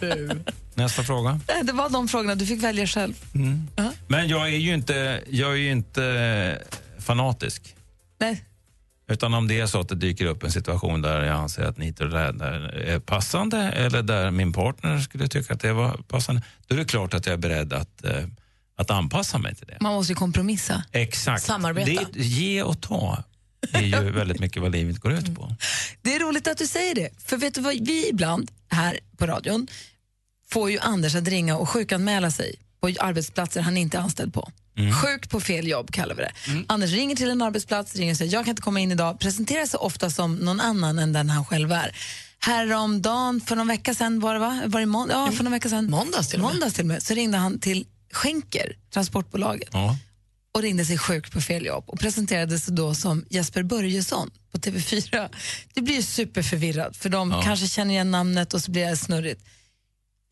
[0.74, 1.40] Nästa fråga.
[1.48, 3.14] Eh, Det var de frågorna, du fick välja själv.
[3.34, 3.66] Mm.
[4.08, 6.62] Men jag är ju inte, jag är ju inte
[6.98, 7.74] fanatisk.
[8.20, 8.44] Nej.
[9.08, 11.78] Utan om det är så att det dyker upp en situation där jag anser att
[11.78, 16.42] nitar och läder är passande eller där min partner skulle tycka att det var passande,
[16.66, 18.24] då är det klart att jag är beredd att, eh,
[18.76, 19.76] att anpassa mig till det.
[19.80, 20.84] Man måste ju kompromissa.
[20.92, 21.42] Exakt.
[21.42, 22.02] Samarbeta.
[22.12, 23.22] Det, ge och ta
[23.72, 25.56] är ju väldigt mycket vad livet går ut på.
[26.02, 27.08] Det är roligt att du säger det.
[27.24, 29.66] För vet du vad, vi ibland här på radion
[30.50, 34.50] får ju Anders att ringa och sjukanmäla sig på arbetsplatser han inte är anställd på.
[35.02, 36.32] Sjuk på fel jobb kallar vi det.
[36.66, 39.66] Anders ringer till en arbetsplats, ringer och säger jag kan inte komma in idag, presenterar
[39.66, 41.96] sig ofta som någon annan än den han själv är.
[42.38, 44.62] Häromdagen, för någon vecka sedan var det va?
[44.66, 45.90] Var det månd- ja, för någon vecka sedan.
[45.90, 46.52] Måndags till och med.
[46.54, 47.02] Måndags till och med.
[47.02, 49.96] Så ringde han till Schenker, transportbolaget Ja.
[50.52, 54.58] och ringde sig sjuk på fel jobb och presenterade sig då som Jesper Börjesson på
[54.58, 55.28] TV4.
[55.74, 57.42] Det blir superförvirrat för de Ja.
[57.42, 59.44] kanske känner igen namnet och så blir det snurrigt.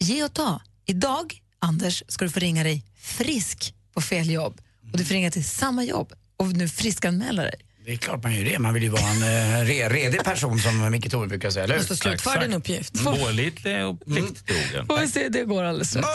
[0.00, 0.60] Ge och ta.
[0.86, 4.60] Idag, Anders, ska du få ringa dig frisk på fel jobb
[4.92, 7.63] och du får ringa till samma jobb och nu friskanmäla dig.
[7.86, 8.58] Det är klart man gör det.
[8.58, 11.74] Man vill ju vara en eh, re, redig person som Micke Tornving brukar säga, eller
[11.74, 11.80] hur?
[11.80, 13.04] Måste slutföra din uppgift.
[13.04, 14.86] Pålitlig och plikttrogen.
[14.86, 16.08] Får vi se, det går alldeles strax.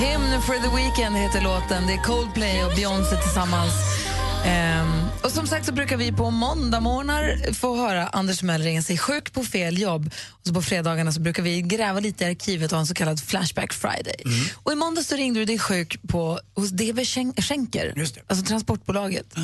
[0.00, 1.86] Hymn for the Weekend heter låten.
[1.86, 3.72] Det är Coldplay och Beyoncé tillsammans.
[4.44, 8.98] Ehm, och som sagt så brukar vi på måndagmorgnar få höra Anders Möller ringa sig
[8.98, 10.10] sjuk på fel jobb.
[10.28, 12.94] Och så på fredagarna så brukar vi gräva lite i arkivet och ha en så
[12.94, 14.14] kallad Flashback Friday.
[14.54, 17.92] Och i måndags så ringde du dig sjuk på, hos DB Schenk- Schenker,
[18.26, 19.34] alltså transportbolaget.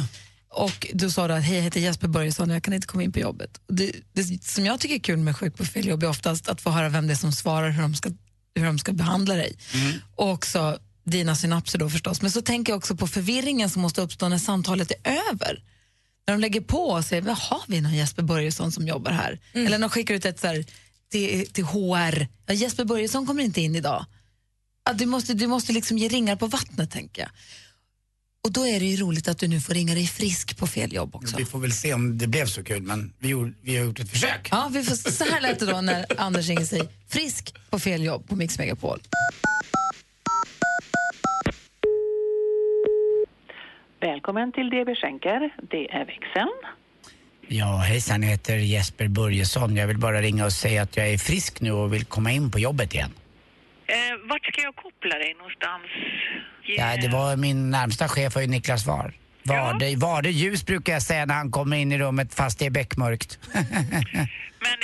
[0.52, 3.02] Och du sa då att hej, jag heter Jesper Börjesson och jag kan inte komma
[3.02, 3.60] in på jobbet.
[3.68, 6.60] Det, det som jag tycker är kul med sjuk på fel jobb är oftast att
[6.60, 8.10] få höra vem det är som svarar, hur de ska,
[8.54, 9.56] hur de ska behandla dig.
[10.16, 12.22] Och också dina synapser då förstås.
[12.22, 15.62] Men så tänker jag också på förvirringen som måste uppstå när samtalet är över.
[16.26, 19.40] När de lägger på och säger, "Vad har vi någon Jesper Börjesson som jobbar här?
[19.52, 20.64] Eller när de skickar ut ett så här,
[21.10, 24.06] till, till HR, ja, Jesper Börjesson kommer inte in idag.
[24.90, 27.30] Att du, måste, du måste liksom ge ringar på vattnet tänker jag.
[28.44, 30.92] Och då är det ju roligt att du nu får ringa dig frisk på fel
[30.94, 31.36] jobb också.
[31.36, 34.00] Vi får väl se om det blev så kul, men vi, gjorde, vi har gjort
[34.00, 34.48] ett försök.
[34.50, 38.02] Ja, vi får, så här lät det då när Anders ringer sig frisk på fel
[38.02, 39.00] jobb på Mix Megapol.
[44.00, 45.50] Välkommen till DB Schenker.
[45.70, 46.52] Det är växeln.
[47.48, 49.76] Ja, hejsan, jag heter Jesper Börjesson.
[49.76, 52.50] Jag vill bara ringa och säga att jag är frisk nu och vill komma in
[52.50, 53.10] på jobbet igen.
[53.86, 53.94] Eh,
[54.28, 55.82] vart ska jag koppla dig någonstans?
[56.64, 59.12] Ge- Ja, det var min närmsta chef var ju Niklas Var.
[59.46, 62.58] Var, det, var det ljus brukar jag säga när han kommer in i rummet fast
[62.58, 63.38] det är beckmörkt.
[64.66, 64.76] Men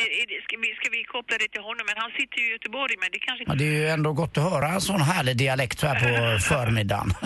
[0.46, 1.84] ska, vi, ska vi koppla det till honom?
[1.90, 4.38] Men han sitter ju i Göteborg, men det kanske Ja, det är ju ändå gott
[4.38, 7.14] att höra en sån härlig dialekt så här på förmiddagen.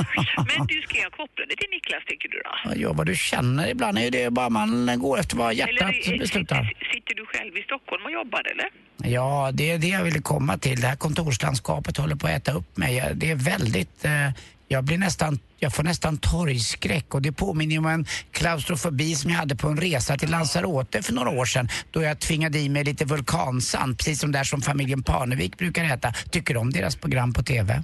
[0.51, 2.80] Men du, ska jag koppla det till Niklas, tycker du då?
[2.82, 3.68] Ja, vad du känner.
[3.68, 6.64] Ibland är det bara man går efter vad hjärtat Eller, beslutar.
[6.64, 8.68] Sitter, sitter du själv i Stockholm och jobbar, eller?
[9.14, 10.80] Ja, det är det jag ville komma till.
[10.80, 13.12] Det här kontorslandskapet håller på att äta upp mig.
[13.14, 14.05] Det är väldigt...
[14.05, 14.30] Eh,
[14.69, 15.39] jag blir nästan...
[15.59, 19.77] Jag får nästan torgskräck och det påminner om en klaustrofobi som jag hade på en
[19.77, 24.21] resa till Lanzarote för några år sedan då jag tvingade i mig lite vulkansand, precis
[24.21, 26.12] som där som familjen Parnevik brukar äta.
[26.31, 27.83] Tycker du om deras program på TV?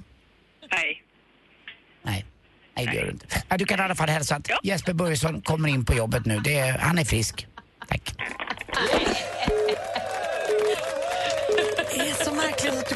[0.71, 1.03] Nej.
[2.03, 2.25] Nej.
[2.75, 3.25] Nej, det gör du inte.
[3.49, 6.39] Ja, du kan i alla fall hälsa att Jesper Börjesson kommer in på jobbet nu.
[6.39, 7.47] Det är, han är frisk.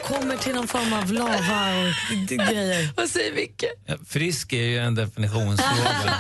[0.08, 2.90] Kommer till någon form av lava och grejer.
[2.96, 3.64] Vad säger Micke?
[3.86, 6.16] Ja, Frisk är ju en definitionsfråga.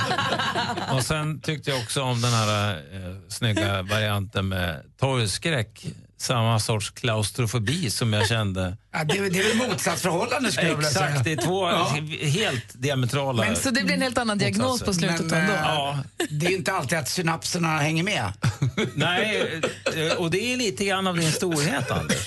[0.92, 5.86] och sen tyckte jag också om den här eh, snygga varianten med torgskräck.
[6.18, 8.78] Samma sorts klaustrofobi som jag kände.
[9.00, 11.06] Ja, det, är- det är väl motsatsförhållande skulle jag vilja säga.
[11.10, 11.98] Exakt, det är två Ja.
[12.30, 15.54] helt diametrala Men Så det blir en helt annan diagnos på slutet Men, ändå.
[15.54, 16.00] eh, Ja.
[16.30, 18.34] Det är ju inte alltid att synapserna hänger med.
[18.96, 19.62] Nej,
[19.96, 22.24] eh, och det är lite grann av din storhet, Anders.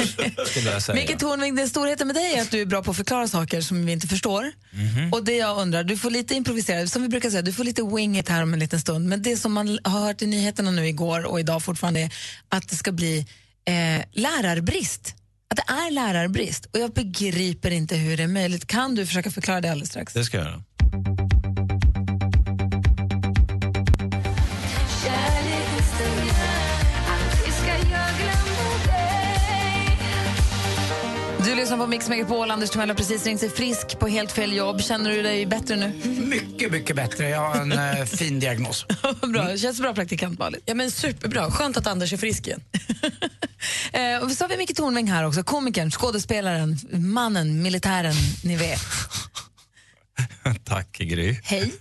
[0.50, 0.94] Skulle jag säga.
[0.96, 3.60] Micke Tornving, den storheten med dig är att du är bra på att förklara saker
[3.60, 4.52] som vi inte förstår.
[4.70, 5.12] Mhm.
[5.12, 7.82] Och det jag undrar, du får lite improvisera, som vi brukar säga, du får lite
[7.82, 9.08] wing it här om en liten stund.
[9.08, 12.10] Men det som man har hört i nyheterna nu igår och idag fortfarande är
[12.48, 13.26] att det ska bli
[13.64, 15.14] eh, lärarbrist.
[15.50, 16.66] Att det är lärarbrist.
[16.66, 18.66] Och jag begriper inte hur det är möjligt.
[18.66, 20.12] Kan du försöka förklara det alldeles strax?
[20.12, 20.62] Det ska jag göra.
[31.44, 34.52] Du lyssnar på Mix Megapol, Anders Timell har precis ringt sig frisk på helt fel
[34.52, 34.80] jobb.
[34.82, 35.92] Känner du dig bättre nu?
[36.20, 37.28] Mycket, mycket bättre.
[37.28, 38.86] Jag har en eh, fin diagnos.
[39.32, 40.60] bra, känns bra praktikant Malin.
[40.66, 41.50] Ja, men superbra.
[41.50, 42.62] Skönt att Anders är frisk igen.
[43.92, 48.14] Eh, och så har vi Micke Tornving här också, komikern, skådespelaren, mannen, militären,
[48.44, 48.80] ni vet.
[50.64, 51.36] Tack, Gry.
[51.44, 51.72] Hej.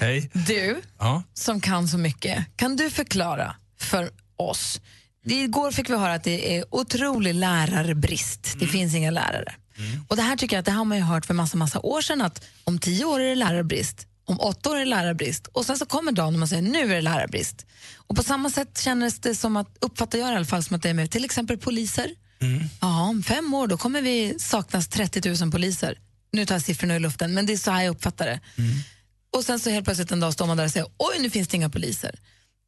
[0.00, 0.30] Hej.
[0.32, 1.22] Du, Ja.
[1.34, 4.80] som kan så mycket, kan du förklara för oss?
[5.24, 8.56] Igår fick vi höra att det är otrolig lärarbrist.
[8.58, 9.54] Det finns inga lärare.
[10.08, 12.00] Och det här tycker jag att det har man ju hört för massa, massa år
[12.00, 15.66] sedan att om tio år är det lärarbrist, om åtta år är det lärarbrist och
[15.66, 17.66] sen så kommer dagen när man säger nu är det lärarbrist.
[17.96, 20.82] Och på samma sätt känns det som att, uppfattar jag i alla fall som att
[20.82, 22.10] det är med till exempel poliser.
[22.80, 25.98] Ja, om fem år då kommer vi saknas 30 000 poliser.
[26.32, 28.40] Nu tar jag siffrorna i luften, men det är så här jag uppfattar det.
[29.36, 31.48] Och sen så helt plötsligt en dag står man där och säger oj, nu finns
[31.48, 32.18] det inga poliser.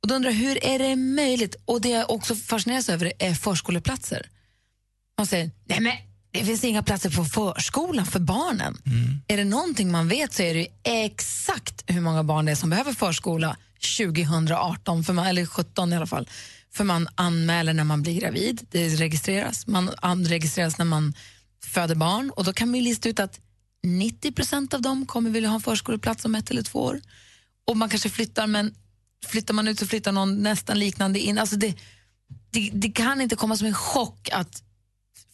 [0.02, 1.56] Och då undrar jag, hur är det möjligt?
[1.64, 4.28] Och det jag också fascineras över är förskoleplatser.
[5.18, 5.92] Man säger, nej men
[6.30, 8.78] det finns inga platser på förskolan för barnen.
[9.28, 10.68] Är det någonting man vet så är det
[11.04, 13.56] exakt hur många barn det är som behöver förskola
[13.98, 16.28] 2018, för man, eller 17 i alla fall.
[16.74, 19.66] För man anmäler när man blir gravid, det registreras.
[19.66, 21.14] Man an- registreras när man
[21.64, 23.40] föder barn och då kan man lista ut att
[23.82, 27.00] 90 procent av dem kommer vilja ha en förskoleplats om ett eller två år.
[27.66, 28.74] Och man kanske flyttar, men
[29.28, 31.38] flyttar man ut så flyttar någon nästan liknande in.
[31.38, 31.74] Alltså det,
[32.50, 34.62] det, det kan inte komma som en chock att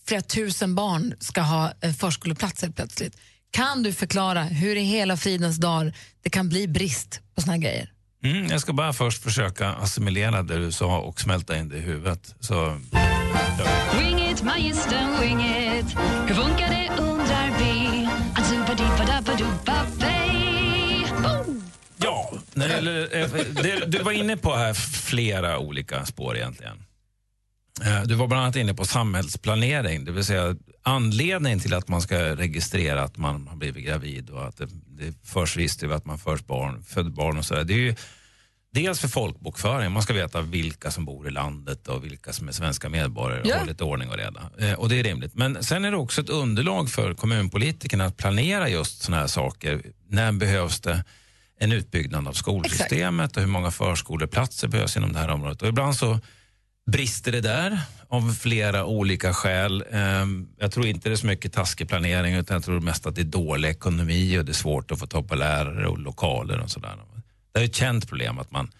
[0.07, 3.17] flera tusen barn ska ha en förskoleplats helt plötsligt.
[3.51, 7.61] Kan du förklara hur i hela fridens dag det kan bli brist på såna här
[7.61, 7.93] grejer?
[8.25, 11.81] Mm, jag ska bara först försöka assimilera det du sa och smälta in det i
[11.81, 12.35] huvudet.
[12.41, 12.81] Så,
[13.99, 15.97] Wing it, magistern, wing it.
[16.27, 17.62] Hur funkar det undrar vi?
[22.69, 23.29] När det, gäller, eh,
[23.63, 26.83] det, du var inne på här flera olika spår egentligen.
[27.85, 32.03] Eh, Du var bland annat inne på samhällsplanering, det vill säga anledningen till att man
[32.03, 36.07] ska registrera att man har blivit gravid och att det, det förs register över att
[36.07, 37.65] man förs barn, föder barn och sådär.
[37.65, 37.95] Det är ju
[38.75, 42.53] dels för folkbokföring, man ska veta vilka som bor i landet och vilka som är
[42.53, 43.59] svenska medborgare och Ja.
[43.59, 44.41] ha lite ordning och reda.
[44.59, 45.35] Eh, Och det är rimligt.
[45.35, 49.83] Men sen är det också ett underlag för kommunpolitikerna att planera just sådana här saker.
[50.09, 51.05] När behövs det
[51.59, 55.63] en utbyggnad av skolsystemet och hur många förskoleplatser behövs inom det här området.
[55.63, 56.21] Och ibland så
[56.91, 59.85] brister det där av flera olika skäl.
[59.91, 63.15] Ehm, Jag tror inte det är så mycket taskig planering utan jag tror mest att
[63.15, 66.61] det är dålig ekonomi och det är svårt att få tag på lärare och lokaler
[66.61, 66.97] och sådär.
[67.53, 68.71] Det är ett känt problem att man...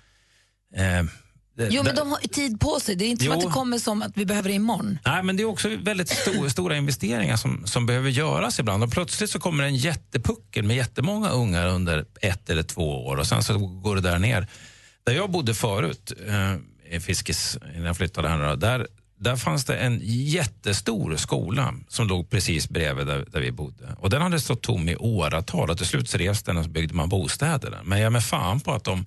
[1.57, 2.97] Jo, men de har tid på sig.
[2.97, 3.39] Det är inte som Jo.
[3.39, 4.99] att det kommer som att vi behöver det imorgon.
[5.05, 8.83] Nej, men det är också väldigt sto- stora investeringar som, som behöver göras ibland.
[8.85, 13.27] Och plötsligt så kommer en jättepuckel med jättemånga ungar under ett eller två år och
[13.27, 14.47] sen så går det där ner.
[15.07, 18.87] Där jag bodde förut, eh, i Fiskis, innan jag flyttade här, då, där,
[19.21, 23.97] där fanns det en jättestor skola som låg precis bredvid där, där vi bodde.
[23.99, 26.71] Och den hade stått tom i åratal och till slut så revs den och så
[26.71, 27.81] byggde man bostäder där.
[27.85, 29.07] Men jag med fan på att om,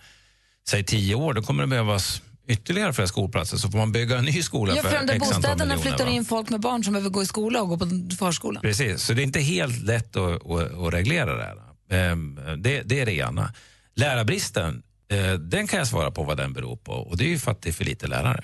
[0.70, 4.26] säg tio år, då kommer det behövas ytterligare flera skolplatser så får man bygga en
[4.26, 6.12] ny skola Ja, för för de där bostäderna flyttar va?
[6.12, 7.88] in folk med barn som behöver gå i skola och gå på
[8.20, 8.62] förskolan.
[8.62, 11.58] Precis, så det är inte helt lätt att, att, att reglera det här.
[11.92, 13.54] Ehm, Det, det är det ena.
[13.96, 17.40] Lärarbristen, eh, den kan jag svara på vad den beror på och det är ju
[17.40, 18.44] för att det är för lite lärare.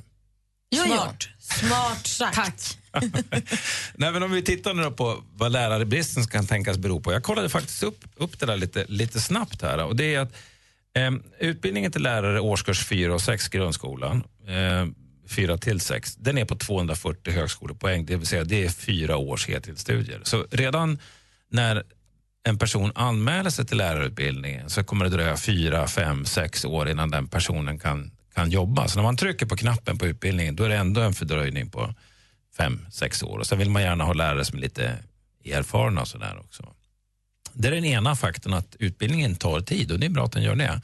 [0.75, 1.27] Smart.
[1.39, 2.35] Smart sagt.
[2.35, 2.77] Tack.
[3.95, 7.13] Nej, men om vi tittar nu på vad lärarbristen kan tänkas bero på.
[7.13, 10.31] Jag kollade faktiskt upp, upp det där lite, lite snabbt här och det är att
[10.31, 10.37] eh,
[10.93, 14.95] Ehm, utbildningen till lärare årskurs 4 och 6 grundskolan, ehm,
[15.27, 19.47] 4 till 6, den är på 240 högskolepoäng, det vill säga det är fyra års
[19.47, 20.21] heltidsstudier.
[20.23, 20.99] Så redan
[21.49, 21.83] när
[22.43, 27.11] en person anmäler sig till lärarutbildningen så kommer det dröja fyra, fem, sex år innan
[27.11, 28.87] den personen kan, kan jobba.
[28.87, 31.93] Så när man trycker på knappen på utbildningen då är det ändå en fördröjning på
[32.57, 33.37] fem, sex år.
[33.37, 34.97] Och sen vill man gärna ha lärare som är lite
[35.45, 36.63] erfarna och sådär också.
[37.53, 40.43] Det är den ena faktorn att utbildningen tar tid och det är bra att den
[40.43, 40.81] gör det.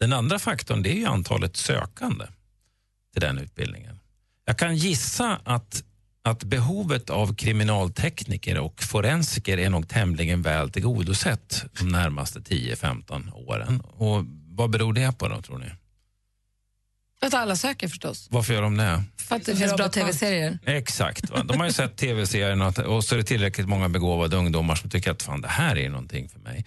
[0.00, 2.24] Den andra faktorn det är ju antalet sökande
[3.12, 3.98] till den utbildningen.
[4.44, 5.84] Jag kan gissa att,
[6.22, 13.80] att behovet av kriminaltekniker och forensiker är nog tämligen väl tillgodosett de närmaste 10-15 åren.
[13.80, 15.70] Och vad beror det på då, tror ni?
[17.20, 18.28] Att alla söker förstås.
[18.30, 19.02] Varför gör de det?
[19.16, 20.58] För att det finns bra tv-serier.
[20.66, 21.30] Exakt.
[21.30, 21.42] Va?
[21.44, 24.90] De har ju sett tv-serien och, och så är det tillräckligt många begåvade ungdomar som
[24.90, 26.64] tycker att fan, det här är någonting för mig.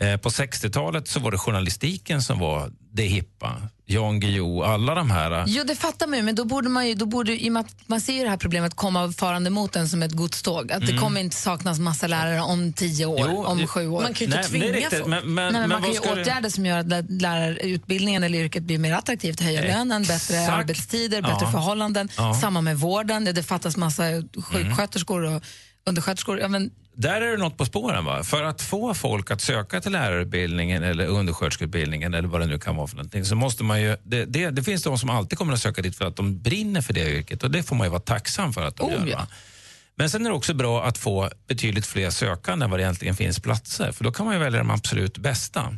[0.00, 3.56] Eh, på 60-talet så var det journalistiken som var det hippa.
[3.88, 5.44] Jan Guillou, alla de här.
[5.46, 7.60] Jo, det fattar man ju, men då borde man ju, då borde, i och med
[7.60, 10.72] att man ser ju det här problemet komma farande mot en som ett godståg.
[10.72, 11.02] Att det Mm.
[11.02, 14.02] kommer inte saknas massa lärare om tio år, Jo, om det- sju år.
[14.02, 15.06] Man kan ju inte Nej, det tvinga riktigt, folk.
[15.06, 17.04] men- men- Nej, men men man kan ju ska det- åtgärder som gör att lä-
[17.08, 20.48] lärarutbildningen eller yrket blir mer attraktivt, höja lönen, bättre Exakt.
[20.58, 21.50] arbetstider, bättre Ja.
[21.52, 22.08] förhållanden.
[22.16, 22.24] Ja.
[22.28, 22.40] Mm.
[22.40, 24.02] Samma med vården, det fattas massa
[24.42, 25.42] sjuksköterskor och
[25.86, 26.38] undersköterskor.
[26.40, 28.04] Ja, men, Där är det något på spåren.
[28.04, 28.24] Va?
[28.24, 32.76] För att få folk att söka till lärarutbildningen eller undersköterskeutbildningen eller vad det nu kan
[32.76, 33.96] vara för någonting så måste man ju...
[34.02, 36.80] Det, det, det finns de som alltid kommer att söka dit för att de brinner
[36.80, 39.06] för det yrket och det får man ju vara tacksam för att de Oh, gör.
[39.06, 39.26] ja.
[39.96, 43.16] Men sen är det också bra att få betydligt fler sökande än vad det egentligen
[43.16, 45.74] finns platser för då kan man ju välja de absolut bästa.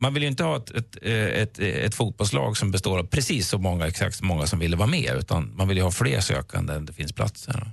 [0.00, 3.48] Man vill ju inte ha ett, ett, eh, ett, ett fotbollslag som består av precis
[3.48, 6.20] så många, exakt så många som ville vara med utan man vill ju ha fler
[6.20, 7.70] sökande än det finns platser.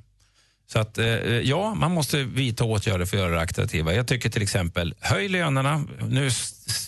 [0.72, 1.06] Så att, eh,
[1.40, 3.94] ja, man måste vidta åtgärder för att göra det attraktiva.
[3.94, 5.84] Jag tycker till exempel, höj lönerna.
[6.10, 6.30] Nu,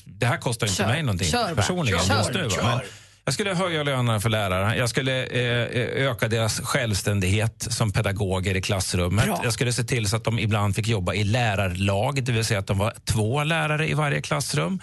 [0.06, 0.88] det här kostar inte Kör.
[0.88, 2.18] mig någonting Kör personligen Kör.
[2.18, 2.50] just nu.
[2.50, 2.64] Kör.
[2.64, 2.80] Men
[3.26, 4.78] jag skulle höja lönerna för lärare.
[4.78, 9.26] Jag skulle eh, öka deras självständighet som pedagoger i klassrummet.
[9.26, 9.42] Bra.
[9.44, 12.60] Jag skulle se till så att de ibland fick jobba i lärarlag, det vill säga
[12.60, 14.80] att de var två lärare i varje klassrum.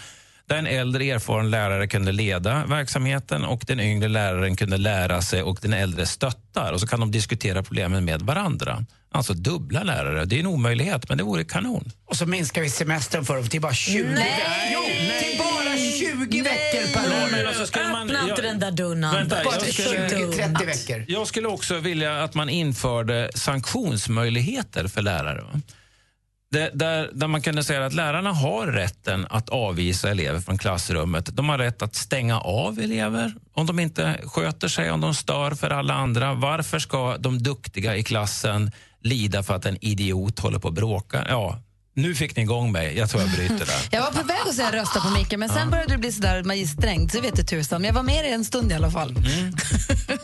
[0.48, 5.42] Där en äldre erfaren lärare kunde leda verksamheten och den yngre läraren kunde lära sig
[5.42, 6.72] och den äldre stöttar.
[6.72, 8.84] Och så kan de diskutera problemen med varandra.
[9.12, 10.24] Alltså dubbla lärare.
[10.24, 11.90] Det är en omöjlighet, men det vore kanon.
[12.06, 14.14] Och så minskar vi semestern för dem till bara 20 Nej.
[14.14, 14.52] veckor.
[14.72, 14.82] Jo,
[15.20, 15.76] till bara
[16.26, 17.30] 20 veckor per år.
[17.30, 19.00] men alltså skulle man- Öppna inte den där dörren.
[19.00, 21.04] Vänta, Bara jag till skulle- 20, 30 veckor.
[21.08, 25.40] Jag skulle också vilja att man införde sanktionsmöjligheter för lärare.
[25.42, 25.60] Va?
[26.50, 31.36] Det, där, där man kunde säga att lärarna har rätten att avvisa elever från klassrummet.
[31.36, 35.50] De har rätt att stänga av elever om de inte sköter sig, om de stör
[35.50, 36.34] för alla andra.
[36.34, 38.70] Varför ska de duktiga i klassen
[39.02, 41.26] lida för att en idiot håller på att bråka?
[41.28, 41.62] Ja,
[41.94, 42.98] nu fick ni igång mig.
[42.98, 43.88] Jag tror jag bryter där.
[43.90, 45.66] jag var på väg att säga rösta på Micke, men sen Ja.
[45.70, 47.80] började det bli sådär magisträngt, så vet du tusan.
[47.80, 49.10] Men jag var med i en stund i alla fall.
[49.16, 49.54] Mm.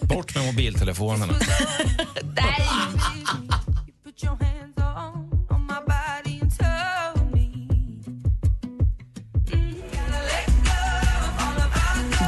[0.01, 1.35] Bort med mobiltelefonerna.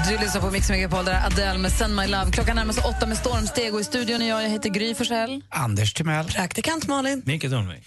[0.08, 2.30] Du lyssnar på Mix Megapol, där Adele med Send My Love.
[2.32, 5.42] Klockan närmar sig åtta med stormsteg och i studion är jag, jag heter Gry Forssell.
[5.48, 6.26] Anders Timell.
[6.26, 7.22] Praktikant Malin.
[7.26, 7.84] Micke Tornving.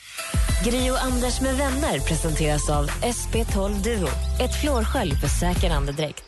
[0.65, 4.09] Gri och Anders med vänner presenteras av SP12 Duo.
[4.41, 6.23] Ett flårskölj för säker andedräkt.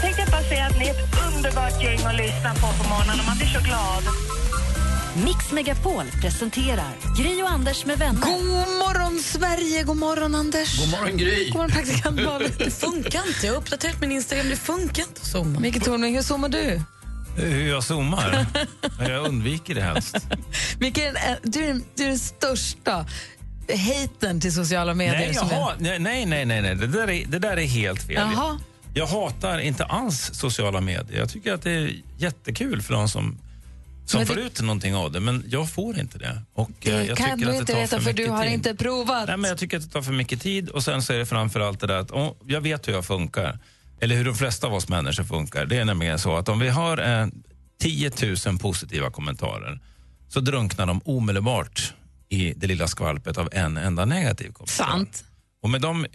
[0.00, 3.20] Tänkte jag bara säga att ni är ett underbart gäng att lyssna på på morgonen
[3.20, 4.02] och man blir så glad.
[5.16, 8.20] Mix Megapol presenterar Gri och Anders med vänner.
[8.20, 8.44] God
[8.78, 9.82] morgon, Sverige!
[9.82, 10.78] God morgon, Anders!
[10.80, 11.44] God morgon, Gry!
[11.48, 12.52] God morgon, praktikant Malin.
[12.58, 13.46] Det funkar inte.
[13.46, 14.48] Jag har uppdaterat min Instagram.
[14.48, 15.60] Det funkar inte att zooma.
[15.60, 16.82] Micke Tornving, hur zoomar du?
[17.36, 18.46] Hur jag zoomar?
[18.98, 20.16] Jag undviker det helst.
[20.78, 23.06] Micke, du är, den- du är den största
[23.68, 25.34] haten till sociala medier.
[25.50, 26.74] Nej, nej, nej, nej, nej, nej.
[26.74, 28.14] Det, där är, det där är helt fel.
[28.34, 28.58] Jaha.
[28.94, 31.18] Jag hatar inte alls sociala medier.
[31.18, 33.38] Jag tycker att det är jättekul för de som,
[34.04, 36.42] som Men får det- ut någonting av det, men jag får inte det.
[36.54, 38.44] Och, eh, Det jag kan tycker du att det inte veta, för mycket du har
[38.44, 38.52] tid.
[38.52, 39.28] inte provat.
[39.28, 41.26] Nej, men jag tycker att det tar för mycket tid och sen så är det
[41.26, 43.58] framförallt det där att åh, jag vet hur jag funkar.
[44.00, 45.66] Eller hur de flesta av oss människor funkar.
[45.66, 47.26] Det är nämligen så att om vi har eh,
[47.80, 48.10] 10
[48.46, 49.80] 000 positiva kommentarer
[50.28, 51.92] så drunknar de omedelbart
[52.28, 54.84] i det lilla skvalpet av en enda negativ kommentar.
[54.84, 55.24] Sant.
[55.62, 56.06] Och med de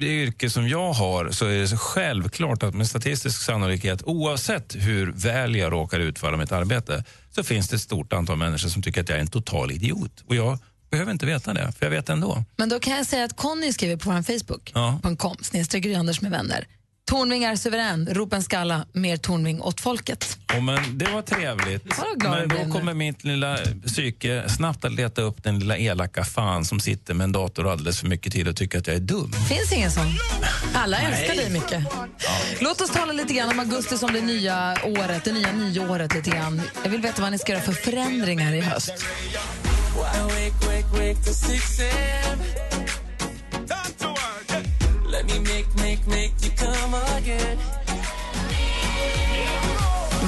[0.00, 5.12] yrke som jag har så är det så självklart att med statistisk sannolikhet oavsett hur
[5.12, 7.04] väl jag råkar utföra mitt arbete
[7.38, 10.24] så finns det ett stort antal människor som tycker att jag är en total idiot.
[10.26, 10.58] Och jag
[10.90, 12.44] behöver inte veta det, för jag vet ändå.
[12.56, 15.00] Men då kan jag säga att Conny skriver på vår Facebook, Ja.
[15.18, 16.66] .com, snedstreck Gry Anders med vänner.
[17.08, 20.38] Tornving är suverän, rop en skalla, mer Tornving åt folket.
[20.56, 21.84] Och men det var trevligt.
[22.18, 26.80] Men då kommer mitt lilla psyke snabbt att leta upp den lilla elaka fan som
[26.80, 29.32] sitter med en dator alldeles för mycket tid och tycker att jag är dum.
[29.48, 30.06] Finns ingen sån.
[30.74, 31.06] Alla Nej.
[31.06, 31.84] älskar dig mycket.
[32.60, 36.30] Låt oss tala lite grann om augusti som det nya året, det nya nyåret lite
[36.30, 36.62] grann.
[36.82, 38.92] Jag vill veta vad ni ska göra för förändringar i höst.
[39.96, 40.58] Wake,
[46.60, 46.90] wake, wake till 6 a.m.
[46.90, 47.58] Let me make, make, make you come again.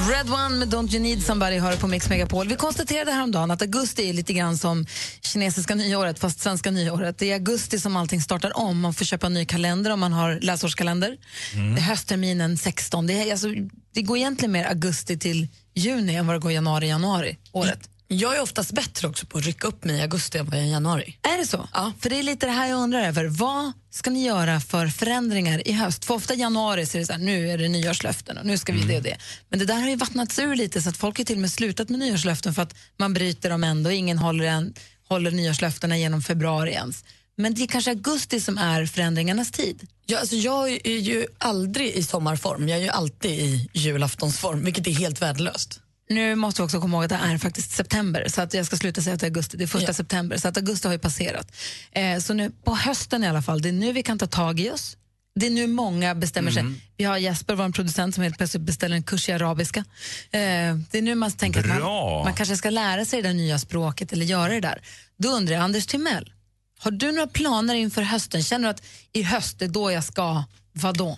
[0.09, 2.47] Red One med Don't You Need Somebody har på Mix Megapol.
[2.47, 4.85] Vi konstaterade häromdagen att augusti är lite grann som
[5.21, 7.17] kinesiska nyåret, fast svenska nyåret.
[7.17, 8.79] Det är i augusti som allting startar om.
[8.79, 11.17] Man får köpa en ny kalender om man har läsårskalender.
[11.53, 11.75] Mm.
[11.75, 13.07] Det är höstterminen 16.
[13.07, 13.47] Det, är, alltså,
[13.93, 17.79] det går egentligen mer augusti till juni än vad det går januari, januari året.
[18.13, 20.63] Jag är oftast bättre också på att rycka upp mig i augusti än vad jag
[20.63, 21.17] är i januari.
[21.21, 21.69] Är det så?
[21.73, 21.91] Ja.
[21.99, 23.25] För det är lite det här jag undrar över.
[23.25, 26.05] Vad ska ni göra för förändringar i höst?
[26.05, 28.57] För ofta i januari så är det så här, nu är det nyårslöften och nu
[28.57, 29.17] ska vi det och det.
[29.49, 31.51] Men det där har ju vattnats ur lite så att folk har till och med
[31.51, 33.91] slutat med nyårslöften för att man bryter dem ändå.
[33.91, 34.73] Ingen håller, en,
[35.07, 37.03] håller nyårslöftena genom februari ens.
[37.35, 39.87] Men det är kanske augusti som är förändringarnas tid.
[40.05, 44.87] Ja, alltså jag är ju aldrig i sommarform, jag är ju alltid i julaftonsform, vilket
[44.87, 45.79] är helt värdelöst.
[46.11, 48.77] Nu måste vi också komma ihåg att det är faktiskt september, så att jag ska
[48.77, 49.57] sluta säga att det är augusti.
[49.57, 51.51] Det är första september, så att augusti har ju passerat.
[51.91, 54.59] Eh, så nu på hösten i alla fall, det är nu vi kan ta tag
[54.59, 54.97] i oss.
[55.35, 56.73] Det är nu många bestämmer Mm.
[56.73, 56.81] sig.
[56.97, 59.79] Vi har Jesper, vår producent, som helt plötsligt beställer en kurs i arabiska.
[59.79, 62.15] Eh, det är nu man tänker att Bra.
[62.15, 64.81] man, man kanske ska lära sig det där nya språket eller göra det där.
[65.17, 66.33] Då undrar jag, Anders Timell,
[66.79, 68.43] har du några planer inför hösten?
[68.43, 68.83] Känner du att
[69.13, 70.43] i höst, är då jag ska,
[70.73, 71.17] vadå?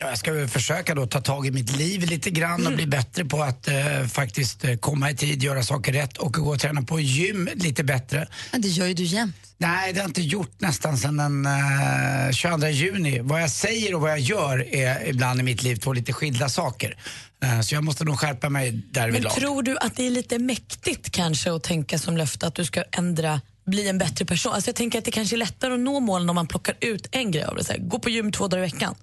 [0.00, 2.86] Ja, jag ska väl försöka då ta tag i mitt liv lite grann och bli
[2.86, 6.60] bättre på att eh, faktiskt eh, komma i tid, göra saker rätt och gå och
[6.60, 8.28] träna på gym lite bättre.
[8.52, 9.34] Men det gör ju du jämt.
[9.58, 13.20] Nej, det har jag inte gjort nästan sedan den eh, 22 juni.
[13.22, 16.48] Vad jag säger och vad jag gör är ibland i mitt liv två lite skilda
[16.48, 16.96] saker.
[17.44, 19.32] Eh, så jag måste nog skärpa mig Men därvidlag.
[19.32, 22.84] tror du att det är lite mäktigt kanske att tänka som löfte att du ska
[22.92, 24.52] ändra bli en bättre person.
[24.52, 27.08] Alltså jag tänker att det kanske är lättare att nå målen om man plockar ut
[27.10, 27.64] en grej av det.
[27.64, 28.94] Så här, gå på gym två dagar i veckan.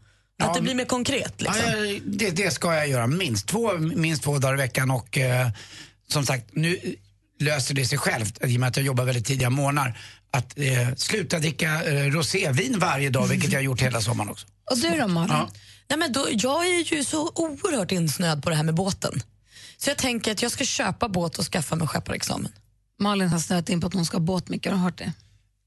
[0.44, 1.42] Att det blir mer konkret.
[1.42, 1.62] Liksom.
[1.66, 5.48] Ja, det, det ska jag göra, minst två, minst två dagar i veckan och eh,
[6.08, 6.96] som sagt, nu
[7.40, 10.00] löser det sig självt i och med att jag jobbar väldigt tidiga morgnar.
[10.32, 14.48] Att eh, sluta dricka eh, rosévin varje dag, vilket jag har gjort hela sommaren också.
[14.72, 15.36] Och du då Malin?
[15.36, 15.50] Ja.
[15.90, 19.24] Nej, men då, jag är ju så oerhört insnöad på det här med båten.
[19.78, 22.52] Så jag tänker att jag ska köpa båt och skaffa mig skepparexamen.
[23.00, 25.14] Malin har snöat in på att hon ska ha båt mycket, har du hört det?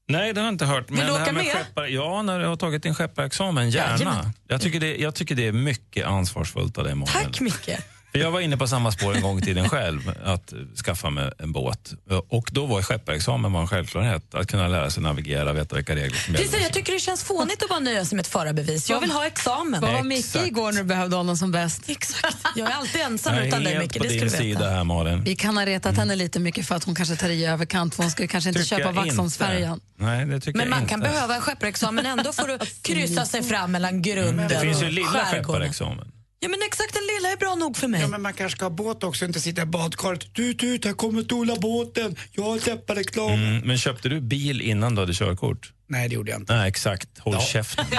[0.09, 0.91] Nej, det har jag inte hört.
[0.91, 1.45] Vill du åka med?
[1.45, 3.97] Skeppar, ja, när du har tagit din skepparexamen, gärna.
[3.97, 4.33] Jajamän.
[4.47, 6.95] Jag tycker, det, jag tycker det är mycket ansvarsfullt av dig.
[7.05, 7.69] Tack Micke.
[8.11, 10.53] För jag var inne på samma spår en gång i tiden själv, att
[10.85, 11.93] skaffa mig en båt.
[12.29, 14.35] Och då var skepparexamen var en självklarhet.
[14.35, 16.63] Att kunna lära sig navigera, veta vilka regler som Precis, gäller.
[16.65, 18.89] jag tycker det känns fånigt att bara nöja sig med ett förarbevis.
[18.89, 19.81] Jag vill ha examen.
[19.81, 21.89] Vad var Micke igår när du behövde honom som bäst?
[21.89, 22.37] Exakt.
[22.55, 24.69] Jag är alltid ensam Jag är utan dig Micke, det ska du veta.
[24.69, 25.23] här, Malin.
[25.23, 28.03] Vi kan ha retat henne lite mycket för att hon kanske tar i överkant för
[28.03, 28.91] hon skulle kanske inte Tycker köpa.
[28.91, 29.79] Vaxholmsfärjan.
[29.97, 30.89] Nej, det tycker Men jag man inte.
[30.89, 34.85] kan behöva en skepparexamen ändå för att kryssa sig fram mellan grunden Det finns ju
[34.85, 35.43] och lilla skärgården.
[35.43, 36.11] skepparexamen.
[36.41, 38.01] Ja men exakt, den lilla är bra nog för mig.
[38.01, 40.25] Ja, men man kanske ska ha båt också, inte sitta i badkaret.
[40.33, 42.15] Du, du, här kommer Tola båten.
[42.31, 43.43] Jag har skepparexamen.
[43.43, 45.73] Mm, men köpte du bil innan du hade körkort?
[45.87, 46.55] Nej, det gjorde jag inte.
[46.55, 47.19] Nej, exakt.
[47.19, 47.85] Håll käften.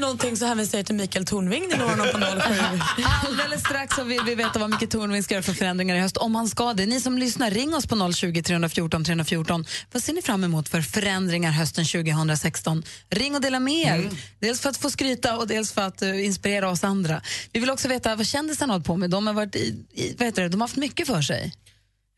[0.00, 1.62] någonting så hänvisar jag till Mikael Tornving.
[1.68, 3.04] Ni når honom på 07.
[3.26, 6.16] Alldeles strax så vill vi veta vad Mikael Tornving ska göra för förändringar i höst,
[6.16, 6.86] om han ska det.
[6.86, 9.66] Ni som lyssnar, ring oss på 020 314 314.
[9.92, 12.82] Vad ser ni fram emot för förändringar hösten 2016?
[13.10, 14.10] Ring och dela med er.
[14.40, 17.22] Dels för att få skryta och dels för att uh, inspirera oss andra.
[17.52, 19.10] Vi vill också veta vad kändisarna har hållit på med.
[19.10, 20.48] De har, varit i, i, vad heter det?
[20.48, 21.52] De har haft mycket för sig.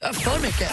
[0.03, 0.71] För mycket.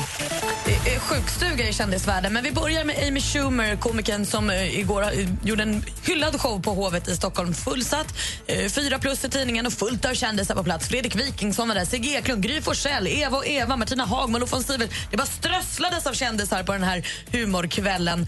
[0.66, 2.34] Det är sjukstuga i kändisvärlden.
[2.34, 6.62] Men vi börjar med Amy Schumer, komikern som eh, igår eh, gjorde en hyllad show
[6.62, 7.54] på Hovet i Stockholm.
[7.54, 8.14] Fullsatt,
[8.48, 10.88] eh, fyra plus i tidningen och fullt av kändisar på plats.
[10.88, 14.64] Fredrik Wikingsson var där, Sigge Eklund, Gry Forssell, Eva och Eva, Martina Hagman och von
[14.64, 14.90] Sivert.
[15.12, 18.28] Det bara strösslades av kändisar på den här humorkvällen.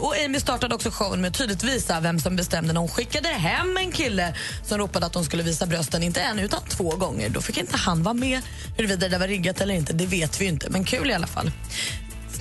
[0.00, 3.28] Och Amy startade också showen med att tydligt visa vem som bestämde när hon skickade
[3.28, 4.34] hem en kille
[4.64, 7.28] som ropade att hon skulle visa brösten, inte en utan två gånger.
[7.28, 8.40] Då fick inte han vara med.
[8.76, 10.70] Huruvida det var riggat eller inte, det vet vi ju inte.
[10.70, 11.50] Men kul i alla fall.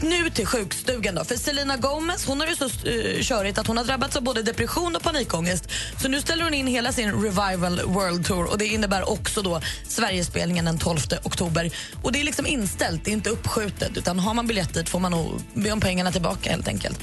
[0.01, 1.23] Nu till sjukstugan då.
[1.23, 4.43] För Selena Gomez hon har ju så uh, körigt att hon har drabbats av både
[4.43, 5.69] depression och panikångest.
[6.01, 9.61] Så nu ställer hon in hela sin Revival World Tour och det innebär också då
[9.87, 11.71] Sverigespelningen den 12 oktober.
[12.03, 14.99] Och det är liksom inställt, det är inte uppskjutet utan har man biljett dit får
[14.99, 16.99] man nog be om pengarna tillbaka helt enkelt.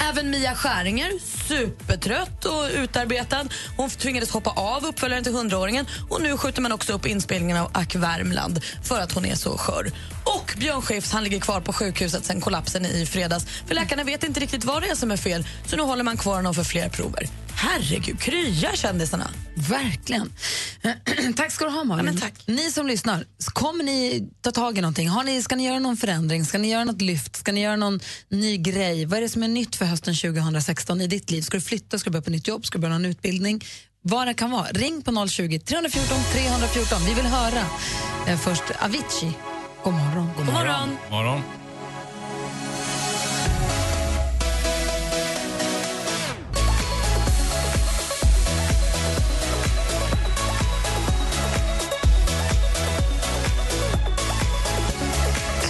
[0.00, 1.12] Även Mia Skäringer,
[1.48, 3.48] supertrött och utarbetad.
[3.76, 7.70] Hon tvingades hoppa av uppföljaren till 100-åringen och nu skjuter man också upp inspelningen av
[7.74, 9.92] Ack Värmland för att hon är så skör.
[10.24, 13.46] Och Björn Skifs han ligger kvar på sjukhuset sen kollapsen i fredags.
[13.66, 16.16] För läkarna vet inte riktigt vad det är som är fel så nu håller man
[16.16, 17.43] kvar honom för fler prover.
[17.56, 19.30] Herregud, krya kändisarna.
[19.54, 20.32] Verkligen.
[21.36, 22.06] tack ska du ha, Malin.
[22.06, 22.46] Ja, men tack.
[22.46, 25.08] Ni som lyssnar, kommer ni ta tag i någonting?
[25.08, 26.44] Har ni, ska ni göra någon förändring?
[26.44, 27.36] Ska ni göra något lyft?
[27.36, 29.04] Ska ni göra någon ny grej?
[29.04, 31.42] Vad är det som är nytt för hösten 2016 i ditt liv?
[31.42, 31.98] Ska du flytta?
[31.98, 32.66] Ska du börja på nytt jobb?
[32.66, 33.64] Ska du börja någon utbildning?
[34.02, 34.66] Vad det kan vara.
[34.66, 36.98] Ring på 020 314 314.
[37.06, 37.66] Vi vill höra.
[38.26, 39.32] Eh, först Avicii.
[39.84, 40.30] God morgon.
[40.36, 40.96] God morgon.
[41.10, 41.63] morgon.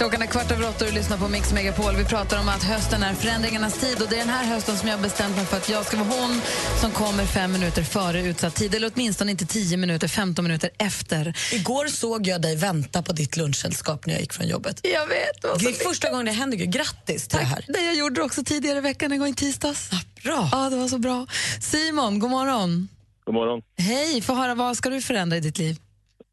[0.05, 1.95] Klockan är kvart över åtta och du lyssnar på Mix Megapol.
[1.95, 4.89] Vi pratar om att hösten är förändringarnas tid och det är den här hösten som
[4.89, 6.41] jag har bestämt mig för att jag ska vara hon
[6.81, 11.33] som kommer fem minuter före utsatt tid eller åtminstone inte tio minuter, 15 minuter efter.
[11.53, 14.79] Igår såg jag dig vänta på ditt lunchsällskap när jag gick från jobbet.
[14.83, 15.41] Jag vet.
[15.41, 16.57] Det, det är första gången det händer.
[16.57, 17.65] Grattis till det här.
[17.67, 19.89] Det jag gjorde det också tidigare i veckan, en gång i tisdags.
[20.23, 20.49] bra.
[20.51, 21.27] Ja, det var så bra.
[21.61, 22.87] Simon, god morgon.
[23.25, 23.61] God morgon.
[23.77, 25.77] Hej, få höra vad ska du förändra i ditt liv?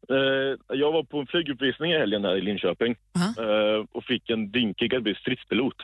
[0.09, 4.51] Eh, jag var på en flyguppvisning i helgen här i Linköping eh, och fick en
[4.51, 5.75] dinkig att bli stridspilot.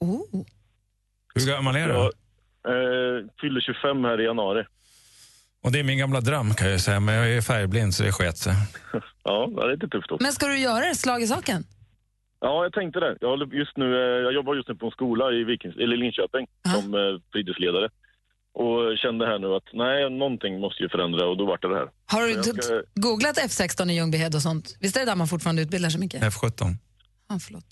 [0.00, 0.44] Oh.
[1.34, 1.94] Hur gammal är du?
[1.94, 2.04] Jag
[3.18, 4.64] eh, fyller 25 här i januari.
[5.64, 8.12] Och det är min gamla dröm kan jag säga, men jag är färgblind så det
[8.12, 8.52] sket sig.
[9.24, 10.22] Ja, det är lite tufft också.
[10.22, 10.94] Men ska du göra det?
[10.94, 11.64] Slag i saken?
[12.40, 13.16] Ja, jag tänkte det.
[13.20, 16.94] Jag, just nu, jag jobbar just nu på en skola i Vikings, eller Linköping som
[16.94, 17.88] eh, fritidsledare.
[18.52, 21.74] Och kände här nu att nej, någonting måste ju förändra och då vart det det
[21.74, 21.88] här.
[22.06, 24.76] Har du ska- googlat F16 i Ljungbyhed och sånt?
[24.80, 26.22] Visst är det där man fortfarande utbildar sig mycket?
[26.22, 26.74] F17.
[27.28, 27.64] Ja, förlåt.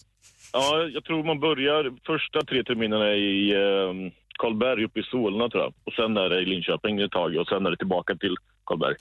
[0.52, 5.62] Ja, jag tror man börjar första tre terminerna i eh, Karlberg uppe i Solna tror
[5.62, 5.74] jag.
[5.84, 8.94] Och sen är det i Linköping ett tag och sen är det tillbaka till Karlberg.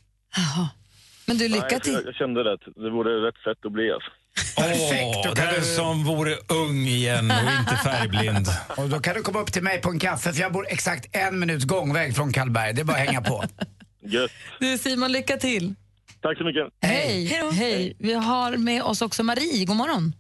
[1.28, 1.94] Men du, lycka till.
[1.94, 4.12] Jag, jag kände det, att det vore rätt sätt att bli alltså.
[4.58, 8.48] Åh, den som vore ung igen och inte färgblind.
[8.78, 11.16] Och då kan du komma upp till mig på en kaffe för jag bor exakt
[11.16, 12.74] en minuts gångväg från Karlberg.
[12.74, 13.44] Det är bara att hänga på.
[14.02, 14.32] Gött.
[14.60, 15.76] Du Simon, lycka till.
[16.22, 16.68] Tack så mycket.
[16.82, 17.26] Hej.
[17.54, 17.96] Hej.
[18.00, 19.66] Vi har med oss också Marie.
[19.66, 20.14] God morgon.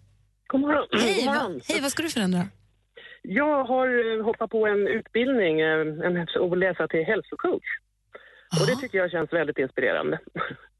[0.48, 0.88] God morgon.
[0.92, 1.62] Hej, God va, morgon.
[1.68, 2.48] hej vad ska du förändra?
[3.22, 7.70] Jag har eh, hoppat på en utbildning eh, en, och läsa till hälsocoach.
[8.62, 10.20] Och det tycker jag känns väldigt inspirerande.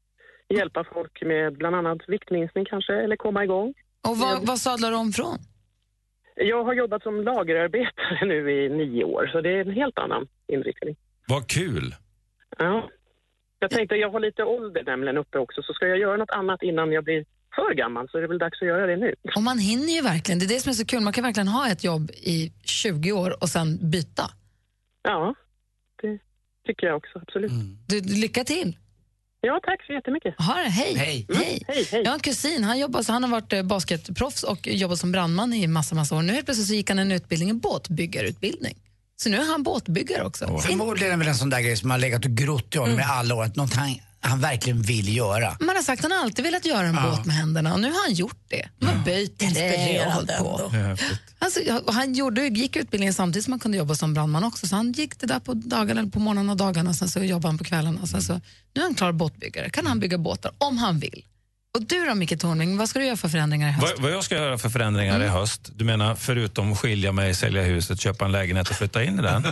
[0.48, 3.74] Hjälpa folk med bland annat viktminskning kanske, eller komma igång.
[4.08, 5.38] Och vad, vad sadlar du om från?
[6.36, 10.28] Jag har jobbat som lagerarbetare nu i nio år, så det är en helt annan
[10.46, 10.96] inriktning.
[11.28, 11.94] Vad kul!
[12.58, 12.90] Ja.
[13.58, 16.62] Jag tänkte, jag har lite ålder nämligen uppe också, så ska jag göra något annat
[16.62, 17.24] innan jag blir
[17.54, 19.14] för gammal så är det väl dags att göra det nu.
[19.36, 20.38] Och man hinner ju verkligen.
[20.38, 21.00] Det är det som är så kul.
[21.00, 24.22] Man kan verkligen ha ett jobb i 20 år och sen byta.
[25.02, 25.34] Ja,
[26.02, 26.18] det
[26.66, 27.52] tycker jag också, absolut.
[27.88, 28.76] Du, lycka till.
[29.46, 30.34] Ja, tack så jättemycket.
[30.38, 30.94] Ha det, hej.
[30.96, 31.26] Hej.
[31.68, 31.86] hej.
[31.90, 35.12] Jag har en kusin, han, jobbar, så han har varit eh, basketproffs och jobbat som
[35.12, 36.22] brandman i massa, massa år.
[36.22, 38.76] Nu helt plötsligt så gick han en utbildning, en båtbyggarutbildning.
[39.16, 40.58] Så nu är han båtbyggare också.
[40.58, 42.94] Förmodligen är det väl en sån där grej som har legat och grott i honom
[42.94, 43.08] Mm.
[43.08, 43.42] i alla år.
[43.44, 43.94] Att något han,
[44.26, 45.56] han verkligen vill göra.
[45.60, 47.10] Man har sagt att han alltid velat göra en Ja.
[47.10, 48.68] båt med händerna och nu har han gjort det.
[48.78, 50.70] De har böjt trä och hållit på.
[51.38, 54.66] Alltså, och han gjorde, gick utbildningen samtidigt som han kunde jobba som brandman också.
[54.66, 57.48] Så han gick det där på dagarna, på morgnarna och dagarna och sen så jobbade
[57.48, 58.00] han på kvällarna.
[58.02, 58.32] Och sen så,
[58.74, 59.70] nu är han klar båtbyggare.
[59.70, 61.24] Kan han bygga båtar om han vill.
[61.76, 63.92] Och du då Micke Tornving, vad ska du göra för förändringar i höst?
[63.96, 65.26] Vad, vad jag ska göra för förändringar Mm.
[65.26, 65.70] i höst?
[65.76, 69.46] Du menar förutom skilja mig, sälja huset, köpa en lägenhet och flytta in i den?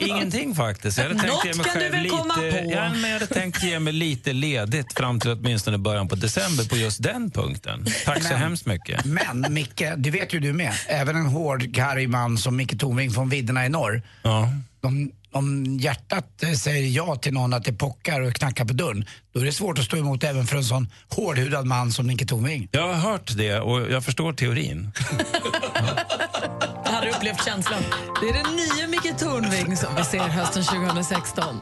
[0.00, 0.98] Ingenting faktiskt.
[0.98, 2.70] Jag hade tänkt Något ge mig kan du väl lite, komma på?
[2.74, 6.64] Ja, men jag hade tänkt ge mig lite ledigt fram till åtminstone början på december
[6.64, 7.86] på just den punkten.
[8.04, 9.04] Tack så Men- hemskt mycket.
[9.04, 10.72] Men Micke, det vet ju du med.
[10.86, 14.02] Även en hård, karg man som Micke Tornving från vidderna i norr.
[14.22, 14.48] Ja.
[14.84, 19.04] Om, om hjärtat eh, säger ja till någon att det pockar och knackar på dörren,
[19.32, 22.28] då är det svårt att stå emot även för en sån hårdhudad man som Micke
[22.28, 22.68] Tornving.
[22.70, 24.90] Jag har hört det och jag förstår teorin.
[26.84, 27.82] Jag hade upplevt känslan.
[28.20, 31.60] Det är den nya Micke Tornving som vi ser hösten 2016.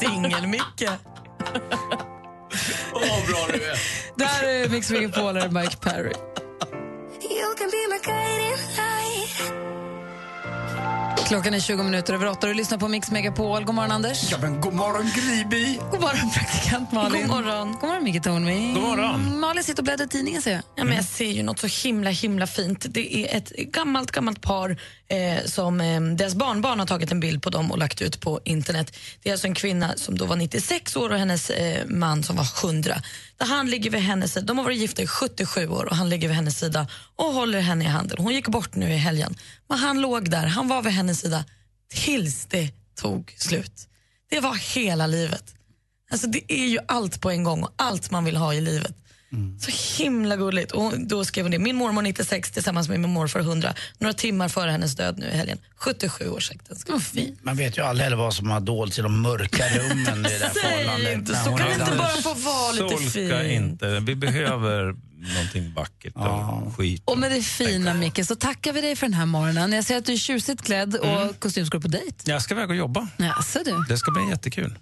[0.00, 0.90] Singel-Micke.
[2.92, 3.78] Åh, vad bra du är.
[4.16, 6.12] Där är Mix Megapol och Mike Perry.
[11.30, 13.64] Klockan är 20 minuter över åtta och du lyssnar på Mix Megapol.
[13.64, 14.30] God morgon Anders.
[14.30, 15.78] Ja, men god morgon Gryby.
[15.90, 17.20] God morgon praktikant Malin.
[17.22, 17.72] God morgon.
[17.72, 18.74] God morgon Micke Tornving.
[18.74, 19.40] God morgon.
[19.40, 20.62] Malin sitter och bläddrar i tidningen ser jag.
[20.76, 22.86] Ja, men jag ser ju något så himla himla fint.
[22.88, 24.76] Det är ett gammalt gammalt par
[25.10, 28.40] eh, som eh, deras barnbarn har tagit en bild på dem och lagt ut på
[28.44, 28.96] internet.
[29.22, 32.36] Det är alltså en kvinna som då var 96 år och hennes eh, man som
[32.36, 33.02] var 100.
[33.36, 34.46] Där han ligger vid hennes sida.
[34.46, 36.86] De har varit gifta i 77 år och han ligger vid hennes sida
[37.16, 38.18] och håller henne i handen.
[38.20, 39.36] Hon gick bort nu i helgen.
[39.68, 41.44] Men han låg där, han var vid hennes sida
[41.88, 43.88] tills det tog slut.
[44.30, 45.54] Det var hela livet.
[46.10, 48.96] Alltså det är ju allt på en gång och allt man vill ha i livet.
[49.60, 50.72] Så himla gulligt.
[50.72, 51.58] Och då skrev hon det.
[51.58, 53.74] Min mormor 96 tillsammans med min morfar 100.
[53.98, 55.58] Några timmar före hennes död nu i helgen.
[55.76, 57.02] 77 års äktenskap.
[57.02, 57.44] Fint.
[57.44, 60.38] Man vet ju aldrig heller vad som har dolts i de mörka rummen i det
[60.38, 61.12] där Säg förhållandet.
[61.12, 61.56] inte så.
[61.56, 63.32] Kan inte bara få vara lite fint?
[63.50, 64.00] inte.
[64.00, 64.94] Vi behöver
[65.34, 67.02] någonting vackert och skit.
[67.04, 69.72] Och med det fina Micke så tackar vi dig för den här morgonen.
[69.72, 72.14] Jag ser att du är tjusigt klädd och kostym ska du på dejt.
[72.30, 73.08] Jag ska iväg och jobba.
[73.16, 73.84] Jaså du.
[73.88, 74.74] Det ska bli jättekul.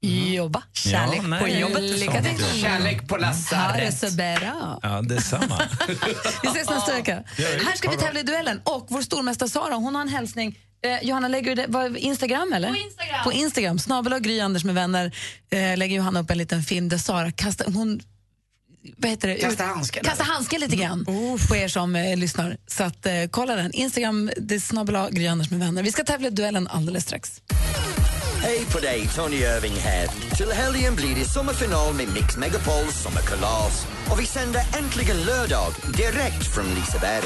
[0.00, 0.62] Jobba.
[0.72, 1.82] Kärlek på nej, jobbet.
[1.82, 2.44] Lycka till.
[2.62, 3.98] Kärlek på Ha det lasarett.
[3.98, 4.78] så bra.
[4.82, 5.62] Ja, detsamma.
[6.42, 7.22] Vi ses nästa vecka.
[7.38, 10.02] Ja, vi- Här ska vi ha tävla i duellen och vår stormästare Sara hon har
[10.02, 10.58] en hälsning.
[10.84, 12.68] Eh, Johanna, lägger du det vad, Instagram eller?
[12.68, 13.24] På Instagram.
[13.24, 13.78] På Instagram.
[13.78, 15.12] Snabel och Gry Anders med vänner
[15.50, 18.00] eh, lägger Johanna upp en liten film där Sara kastar, hon
[18.96, 19.34] vad heter det?
[19.34, 21.04] Kasta handsken, Kasta handsken lite grann
[21.48, 22.56] på er som eh, lyssnar.
[22.66, 23.72] Så att, eh, kolla den.
[23.72, 25.82] Instagram, det är snabbel A, Gry Anders med vänner.
[25.82, 27.40] Vi ska tävla i duellen alldeles strax.
[28.42, 30.06] Hej på dig, Tony Irving här.
[30.36, 33.86] Till helgen blir det sommarfinal med Mix Megapols sommarkalas.
[34.10, 37.24] Och vi sänder äntligen lördag direkt från Liseberg.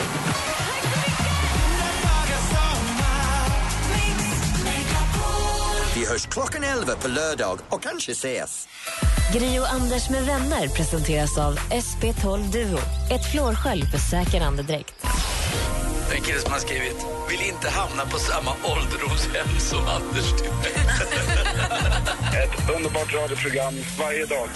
[5.94, 8.68] Vi hörs klockan 11 på lördag och kanske ses.
[9.32, 12.78] Gri och Anders med vänner presenteras av SP12 Duo.
[13.10, 14.99] Ett flårskölj för säker andedräkt.
[16.16, 16.96] En kille som har skrivit
[17.30, 20.32] vill inte hamna på samma ålderdomshem som Anders
[22.42, 24.48] Ett underbart radioprogram varje dag.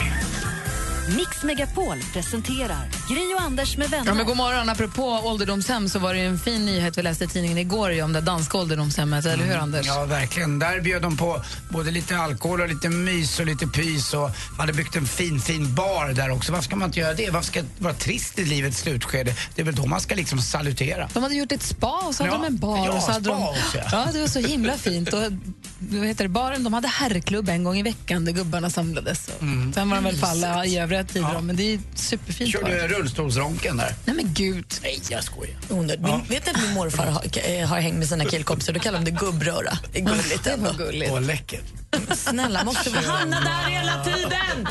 [1.16, 4.06] Mix Megapol presenterar Gri och Anders med vänner.
[4.06, 4.68] Ja, men god morgon.
[4.68, 8.02] Apropå ålderdomshem så var det ju en fin nyhet vi läste i tidningen igår ju
[8.02, 9.86] om det danska ålderdomshemmet, eller hur Anders?
[9.86, 10.58] Ja, verkligen.
[10.58, 14.72] Där bjöd de på både lite alkohol och lite mys och lite pys och hade
[14.72, 16.52] byggt en fin, fin bar där också.
[16.52, 17.30] Varför ska man inte göra det?
[17.30, 19.34] Varför ska det vara trist i livets slutskede?
[19.54, 21.08] Det är väl då man ska liksom salutera.
[21.14, 22.86] De hade gjort ett spa och så hade Ja, de en bar.
[22.86, 23.84] ja, och så hade de, spa också, ja.
[23.92, 25.12] ja, det var så himla fint.
[25.12, 25.20] Och,
[25.78, 29.28] vad heter det, baren, de hade herrklubb en gång i veckan där gubbarna samlades.
[29.40, 29.72] Mm.
[29.72, 31.30] Sen var de väl för alla i övriga tider.
[31.34, 32.50] då, Men det är superfint.
[32.52, 32.93] Körde.
[32.98, 33.94] Rullstolsronken där.
[34.04, 34.64] Nej men gud.
[34.82, 35.56] Nej, jag skojar.
[35.68, 36.00] Onödigt.
[36.04, 38.72] Min, Vet ni att min morfar har, eh, har hängt med sina killkompisar?
[38.72, 39.78] Då kallar de det gubbröra.
[39.92, 40.72] Det är gulligt ändå.
[40.72, 41.10] gulligt.
[41.12, 41.64] Åh, läckert.
[42.14, 44.68] Snälla, måste vi hamna där hela tiden?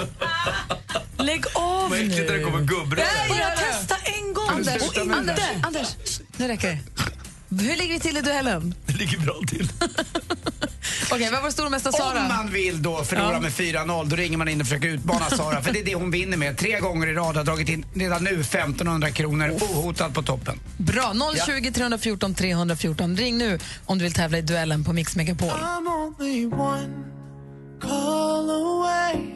[1.18, 3.06] Lägg av Vad äckligt när det kommer gubbröra.
[3.30, 4.50] Bara testa en gång.
[4.50, 5.16] Anders, Och inte.
[5.16, 5.88] Anders, Anders,
[6.38, 6.80] nu räcker det.
[7.64, 8.76] Hur ligger vi till i duellen?
[8.86, 9.70] Det ligger bra till.
[11.14, 12.20] Okej, vad var stormästare Sara?
[12.22, 13.40] Om man vill då förlora Ja.
[13.40, 15.62] med 4-0, då ringer man in och försöker utmana Sara.
[15.62, 16.58] För det är det hon vinner med.
[16.58, 20.60] Tre gånger i rad har dragit in redan nu 1500 kronor ohotad på toppen.
[20.78, 21.14] Bra,
[21.46, 23.18] 020 314 314.
[23.18, 25.50] Ring nu om du vill tävla i duellen på Mix Megapol.
[25.50, 27.04] I'm only one
[27.82, 29.34] call away.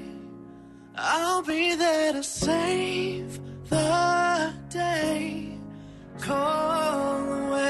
[0.98, 5.57] I'll be there to save the day.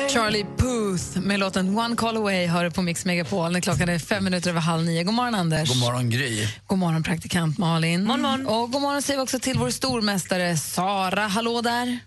[0.10, 4.00] Charlie Puth med låten One Call Away hör du på Mix Megapol när klockan är
[4.00, 5.04] fem minuter över halv nio.
[5.04, 5.70] God morgon Anders.
[5.70, 6.48] God morgon Gry.
[6.68, 8.04] God morgon praktikant Malin.
[8.04, 8.48] Morgon, morgon.
[8.48, 11.22] Och god morgon säger vi också till vår stormästare Sara.
[11.22, 12.00] Hallå där.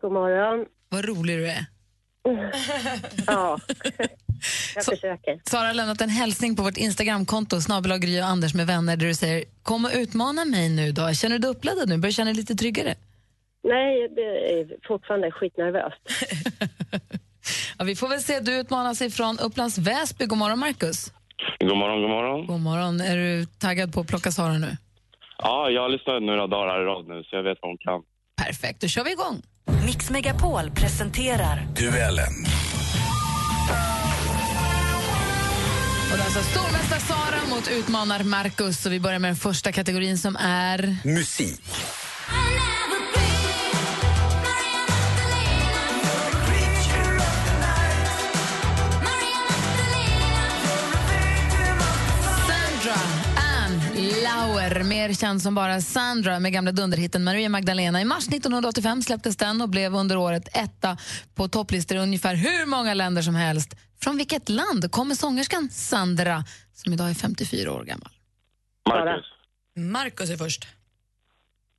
[0.00, 0.66] God morgon.
[0.88, 1.66] Vad rolig du är.
[3.26, 3.60] Ja,
[4.74, 5.50] jag försöker.
[5.50, 9.06] Sara har lämnat en hälsning på vårt Instagramkonto, snabel Gry och Anders med vänner, där
[9.06, 11.12] du säger kom och utmana mig nu då.
[11.12, 11.98] Känner du dig uppladdad nu?
[11.98, 12.94] Börjar känna dig lite tryggare?
[13.68, 16.02] Nej, det är fortfarande skitnervöst.
[17.78, 18.40] Ja, vi får väl se.
[18.40, 20.26] Du utmanas ifrån Upplands Väsby.
[20.26, 21.12] God morgon Markus.
[21.58, 22.46] God morgon, god morgon.
[22.46, 23.00] God morgon.
[23.00, 24.76] Är du taggad på att plocka Sara nu?
[25.38, 28.02] Ja, jag har lyssnat några dagar i rad nu, så jag vet vad hon kan.
[28.46, 29.42] Perfekt, då kör vi igång.
[29.86, 32.34] Mix Megapol presenterar Duellen.
[36.10, 38.86] Och det är alltså stormästare Sara mot utmanar Marcus.
[38.86, 40.96] Och vi börjar med den första kategorin som är...
[41.04, 41.60] Musik.
[54.26, 58.00] Lauer, mer känd som bara Sandra med gamla dunderhitten Maria Magdalena.
[58.00, 60.96] I mars 1985 släpptes den och blev under året etta
[61.34, 63.74] på topplistor i ungefär hur många länder som helst.
[64.00, 68.10] Från vilket land kommer sångerskan Sandra, som idag är 54 år gammal?
[68.88, 69.26] Marcus.
[69.76, 70.66] Marcus är först.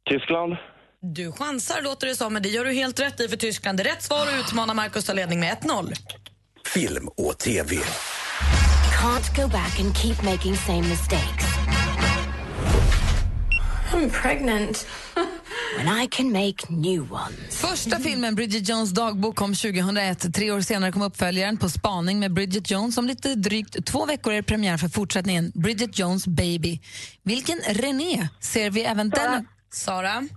[0.10, 0.58] Tyskland.
[1.02, 3.78] Du chansar låter det som, men det gör du helt rätt i för Tyskland.
[3.80, 5.94] Det är rätt svar och utmanar Marcus tar ledning med 1-0.
[6.66, 7.76] Film och TV.
[9.02, 11.46] Can't go back and keep making same mistakes.
[13.94, 14.88] I'm pregnant.
[15.78, 17.62] When I can make new ones.
[17.62, 20.34] Första filmen, Bridget Jones dagbok, kom 2001.
[20.34, 22.98] Tre år senare kom uppföljaren På spaning med Bridget Jones.
[22.98, 26.80] Om lite drygt två veckor är det premiär för fortsättningen Bridget Jones Baby.
[27.24, 29.48] Vilken René ser vi även den...
[29.72, 30.28] Sara?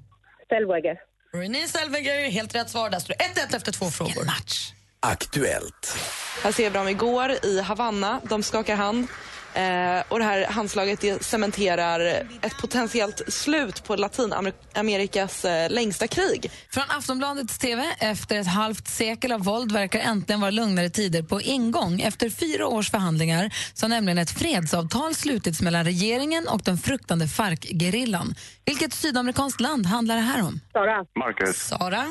[0.46, 0.96] Stellwager.
[1.32, 2.90] Renée Zellweger, helt rätt svar.
[2.90, 4.24] Där står det 1-1 efter två frågor.
[4.24, 4.72] match.
[5.00, 5.96] Aktuellt.
[6.42, 8.20] Här ser vi dem igår i Havanna.
[8.24, 9.08] De skakar hand.
[9.54, 12.00] Eh, och det här handslaget det cementerar
[12.42, 16.50] ett potentiellt slut på Latinamerikas eh, längsta krig.
[16.70, 17.84] Från Aftonbladets TV.
[17.98, 22.00] Efter ett halvt sekel av våld verkar äntligen vara lugnare tider på ingång.
[22.00, 27.28] Efter fyra års förhandlingar så har nämligen ett fredsavtal slutits mellan regeringen och den fruktande
[27.28, 28.34] FARC-gerillan.
[28.64, 30.60] Vilket sydamerikanskt land handlar det här om?
[30.72, 31.04] Sara.
[31.18, 31.56] Marcus.
[31.56, 32.04] Sara?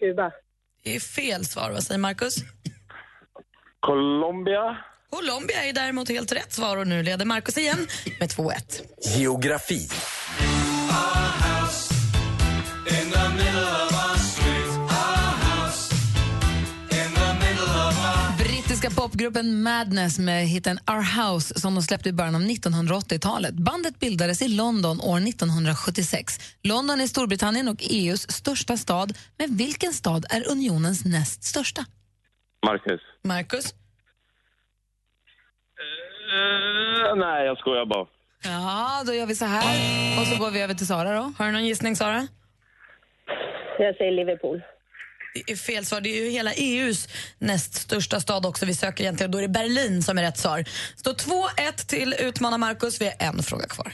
[0.00, 0.30] Kuba.
[0.84, 1.70] Det är fel svar.
[1.70, 2.36] Vad säger Marcus?
[3.80, 4.76] Colombia.
[5.16, 7.86] Colombia är däremot helt rätt svar och nu leder Marcus igen
[8.20, 8.82] med 2-1.
[9.16, 9.88] Geografi.
[18.38, 23.54] Brittiska popgruppen Madness med hiten Our House som de släppte i början av 1980-talet.
[23.54, 26.40] Bandet bildades i London år 1976.
[26.62, 29.18] London är Storbritannien och EUs största stad.
[29.38, 31.84] Men vilken stad är unionens näst största?
[32.66, 33.00] Marcus.
[33.24, 33.74] Marcus?
[36.32, 38.06] Eh, nej, jag skojar bara.
[38.44, 40.20] Ja, då gör vi så här.
[40.20, 41.32] Och så går vi över till Sara då.
[41.38, 42.26] Har du någon gissning, Sara?
[43.78, 44.62] Jag säger Liverpool.
[45.34, 46.00] Det är fel svar.
[46.00, 49.30] Det är ju hela EUs näst största stad också vi söker egentligen.
[49.30, 50.64] Då är det Berlin som är rätt svar.
[50.96, 53.00] Står 2-1 till utmanar Marcus.
[53.00, 53.92] Vi har en fråga kvar.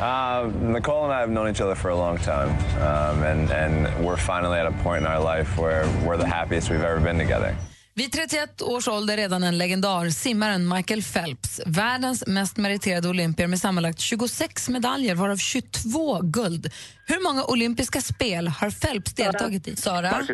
[0.00, 2.48] Uh, Nicole and I have known each other for a long time,
[2.80, 6.70] um, and, and we're finally at a point in our life where we're the happiest
[6.70, 7.54] we've ever been together.
[7.96, 11.60] Vid 31 års ålder redan en legendar, simmaren Michael Phelps.
[11.66, 16.72] Världens mest meriterade olympier med sammanlagt 26 medaljer, varav 22 guld.
[17.06, 19.76] Hur många olympiska spel har Phelps deltagit i?
[19.76, 20.26] Sara?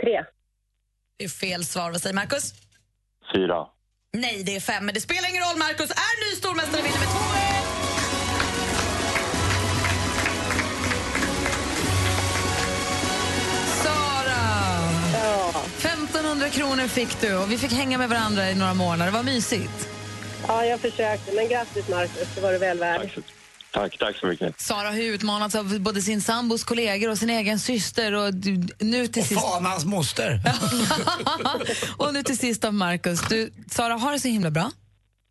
[0.00, 0.24] Tre.
[1.18, 1.90] Det är fel svar.
[1.90, 2.54] Vad säger Marcus?
[3.34, 3.66] Fyra.
[4.12, 4.86] Nej, det är fem.
[4.86, 5.58] Men det spelar ingen roll.
[5.58, 7.65] Marcus är ny stormästare med 2-1.
[15.26, 15.62] Sara!
[15.78, 19.12] 1500 kronor fick du och vi fick hänga med varandra i några månader.
[19.12, 19.88] Vad mysigt.
[20.48, 21.32] Ja, jag försökte.
[21.34, 22.28] Men grattis, Marcus.
[22.34, 23.10] Det var du väl värd.
[23.72, 24.60] Tack, tack så mycket.
[24.60, 29.06] Sara har utmanats av både sin sambos kollegor och sin egen syster och du- nu
[29.06, 29.40] till Och sist...
[29.40, 30.40] fan hans moster.
[31.96, 33.20] och nu till sist av Marcus.
[33.28, 34.70] Du, Sara, har det så himla bra.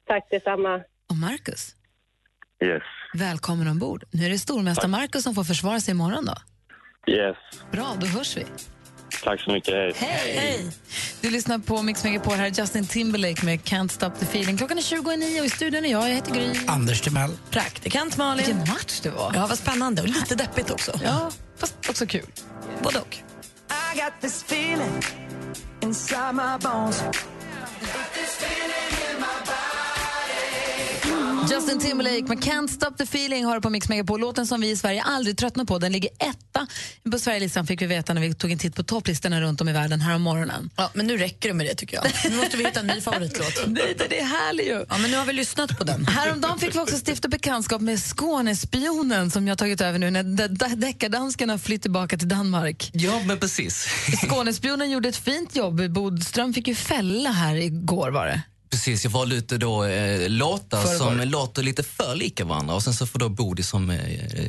[0.07, 0.76] Tack detsamma.
[1.09, 1.76] Och Marcus,
[2.63, 2.84] Yes.
[3.13, 4.03] välkommen ombord.
[4.11, 6.35] Nu är det stormästare Marcus som får försvara sig imorgon då.
[7.13, 7.38] Yes.
[7.72, 8.45] Bra, då hörs vi.
[9.23, 9.73] Tack så mycket.
[9.98, 10.36] Hej.
[10.36, 10.72] Hej!
[11.22, 14.57] Du lyssnar på Mix Megapol, här är Justin Timberlake med Can't Stop The Feeling.
[14.57, 16.53] Klockan är 29 och i studion är jag, jag heter Gry.
[16.68, 17.32] Anders Timell.
[17.49, 18.45] Praktikant Malin.
[18.45, 19.32] Vilken match det var.
[19.36, 20.02] Ja, vad spännande.
[20.02, 20.99] Och lite deppigt också.
[21.03, 22.26] Ja, fast också kul.
[22.84, 23.18] Både och.
[23.95, 25.02] I got this feeling
[25.82, 27.03] inside my bones.
[31.51, 34.19] Justin Timberlake med Can't Stop The Feeling har du på Mix Megapol.
[34.19, 35.80] Låten som vi i Sverige aldrig tröttnar på.
[35.80, 36.67] Den ligger etta
[37.11, 39.73] på Sverigelistan fick vi veta när vi tog en titt på topplistorna runt om i
[39.73, 40.69] världen här om morgonen.
[40.76, 42.31] Ja, men nu räcker det med det tycker jag.
[42.31, 43.53] Nu måste vi hitta en ny favoritlåt.
[43.67, 44.85] Nej, det är härligt ju.
[44.89, 46.05] Ja, men nu har vi lyssnat på den.
[46.05, 50.47] Häromdagen fick vi också stifta bekantskap med Skånespionen som jag tagit över nu när de-
[50.47, 52.89] de- deckardanskarna flytt tillbaka till Danmark.
[52.93, 53.88] Ja, men precis.
[54.30, 55.89] Skånespionen gjorde ett fint jobb.
[55.91, 58.41] Bodström fick ju fälla här igår var det.
[58.69, 61.25] Precis, jag valde ut då eh, låtar Förr var som det.
[61.25, 63.99] låter lite för lika varandra och sen så får då Bodil som eh,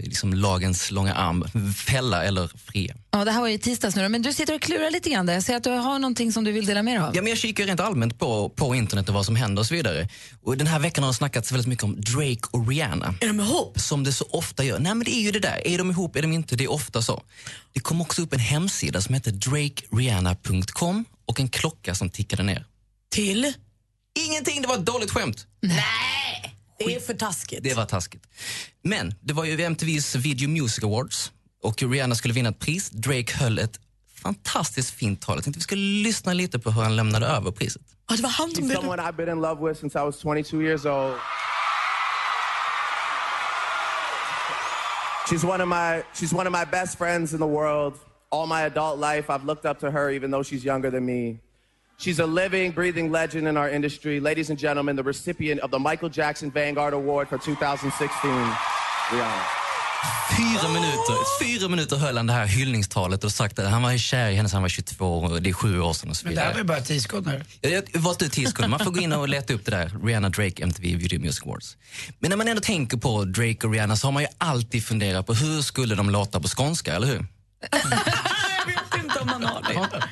[0.04, 2.96] liksom lagens långa arm fälla eller fria.
[3.10, 5.10] Ja, det här var ju i tisdags nu då, men du sitter och klurar lite
[5.10, 5.34] grann där.
[5.34, 7.16] Jag ser att du har någonting som du vill dela med dig av.
[7.16, 9.74] Ja, men jag kikar rent allmänt på, på internet och vad som händer och så
[9.74, 10.08] vidare.
[10.42, 13.14] Och den här veckan har det snackats väldigt mycket om Drake och Rihanna.
[13.20, 13.80] Är de ihop?
[13.80, 14.78] Som det så ofta gör.
[14.78, 15.66] Nej men det är ju det där.
[15.66, 16.56] Är de ihop, är de inte?
[16.56, 17.22] Det är ofta så.
[17.72, 22.66] Det kom också upp en hemsida som heter drakerihanna.com och en klocka som tickade ner.
[23.10, 23.52] Till?
[24.16, 25.46] Ingenting, det var ett dåligt skämt.
[25.60, 26.56] Nej!
[26.78, 27.62] Det är för taskigt.
[27.62, 28.22] Det var taskigt.
[28.82, 31.32] Men det var ju MTVs Video Music Awards
[31.62, 32.90] och Rihanna skulle vinna ett pris.
[32.90, 33.80] Drake höll ett
[34.22, 35.36] fantastiskt fint tal.
[35.36, 37.82] Jag tänkte vi skulle lyssna lite på hur han lämnade över priset.
[38.08, 40.62] Ja, det var han She's someone I've been in love with since I was 22
[40.62, 41.14] years old.
[45.28, 47.94] She's one of my she's one of my best friends in the world.
[48.30, 51.40] All my adult life I've looked up to her even though she's younger than me.
[51.98, 54.20] She's a living, breathing legend in our industry.
[54.20, 58.30] Ladies and gentlemen, the recipient of the Michael Jackson Vanguard Award for 2016,
[59.10, 59.42] Rihanna.
[60.36, 64.28] Fyra minuter, fyra minuter höll han det här hyllningstalet och sagt att han var kär
[64.30, 66.34] i henne sedan han var 22 och det är sju år sedan och så Men
[66.34, 66.64] det här vidare.
[66.64, 67.44] var ju bara tio sekunder.
[67.60, 68.68] Jag jag valt ut sekunder.
[68.68, 69.92] Man får gå in och leta upp det där.
[70.04, 71.76] Rihanna Drake MTV Video Music Awards.
[72.18, 75.26] Men när man ändå tänker på Drake och Rihanna så har man ju alltid funderat
[75.26, 77.26] på hur skulle de låta på skånska, eller hur?
[79.26, 80.02] man har det.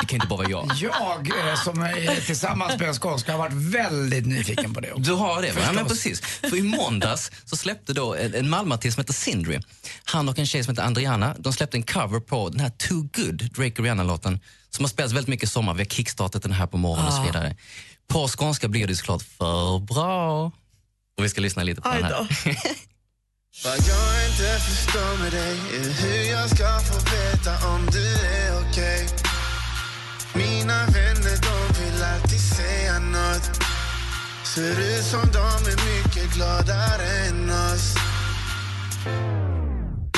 [0.00, 0.70] Det kan inte bara vara jag.
[0.76, 5.02] Jag eh, som är tillsammans med en skånska har varit väldigt nyfiken på det också.
[5.02, 5.60] Du har det, va?
[5.66, 6.20] ja, men precis.
[6.20, 9.60] För i måndags så släppte då en, en Malmöartist som heter Sindri,
[10.04, 13.08] han och en tjej som heter Andriana, de släppte en cover på den här Too
[13.16, 14.40] Good, Drake och Rihanna-låten,
[14.70, 15.74] som har spelats väldigt mycket i sommar.
[15.74, 17.24] Vi har kickstartat den här på morgonen och så Ah.
[17.26, 17.56] vidare.
[18.08, 20.44] På skånska blir det såklart för bra.
[21.18, 22.28] Och vi ska lyssna lite på den här.
[23.64, 28.60] Vad jag inte förstår med dig är hur jag ska få veta om du är
[28.60, 29.08] okej
[30.34, 33.60] Mina vänner de vill alltid säga nåt
[34.44, 37.94] Ser ut som de är mycket gladare än oss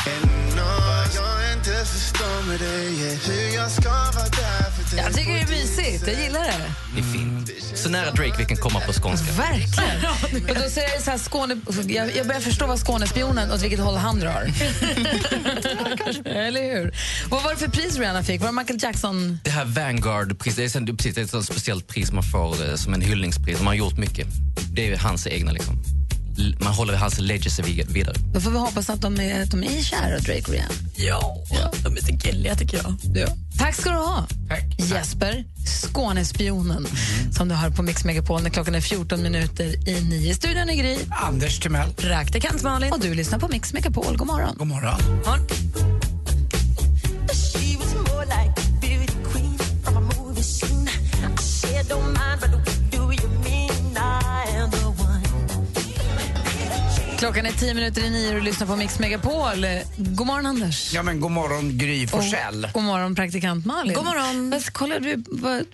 [0.07, 0.87] Än oss.
[0.87, 5.33] Vad jag inte förstår med dig är hur jag ska vara där för jag tycker
[5.33, 6.73] det är mysigt, jag gillar det.
[6.95, 7.51] Det är fint.
[7.75, 9.33] Så nära Drake vi kan komma på skånska.
[9.33, 10.51] Verkligen.
[10.51, 13.81] Och då säger jag så här, Skåne, jag, jag börjar förstå vad Skånespionen, åt vilket
[13.81, 14.43] håll han drar.
[16.25, 16.95] Eller hur?
[17.29, 18.41] Vad var det för pris Rihanna fick?
[18.41, 19.39] Var det Michael Jackson?
[19.45, 20.63] Det här Vanguard-priset, det
[21.07, 23.59] är, ett sånt speciellt pris man får eh, som en hyllningspris.
[23.59, 24.27] Man har gjort mycket.
[24.73, 26.00] Det är hans egna liksom.
[26.61, 28.17] Man håller hans legacy vid- vidare.
[28.35, 30.75] Då får vi hoppas att de är, att de är kära, Drake och Rihanna.
[30.97, 31.45] Ja,
[31.85, 32.95] de är så gulliga tycker jag.
[33.15, 33.27] Ja.
[33.59, 34.27] Tack ska du ha,
[34.79, 36.87] Jesper, Skånespionen,
[37.33, 40.31] som du hör på Mix Megapol när klockan är 14 minuter i nio.
[40.31, 40.99] I studion är Gry.
[41.11, 41.91] Anders Timell.
[41.93, 42.93] Praktikant Malin.
[42.93, 44.17] Och du lyssnar på Mix Megapol.
[44.17, 44.55] God morgon.
[44.59, 45.01] God morgon.
[47.29, 47.60] She was
[57.21, 59.67] Klockan är tio minuter i nio och du lyssnar på Mix Megapol.
[59.97, 60.95] God morgon, Anders.
[60.95, 62.69] Ja, men god morgon Gry Forssell.
[62.75, 63.95] God morgon, praktikant Malin.
[63.95, 64.51] God morgon.
[64.51, 65.25] Vad kollar du?
[65.27, 65.65] Vad,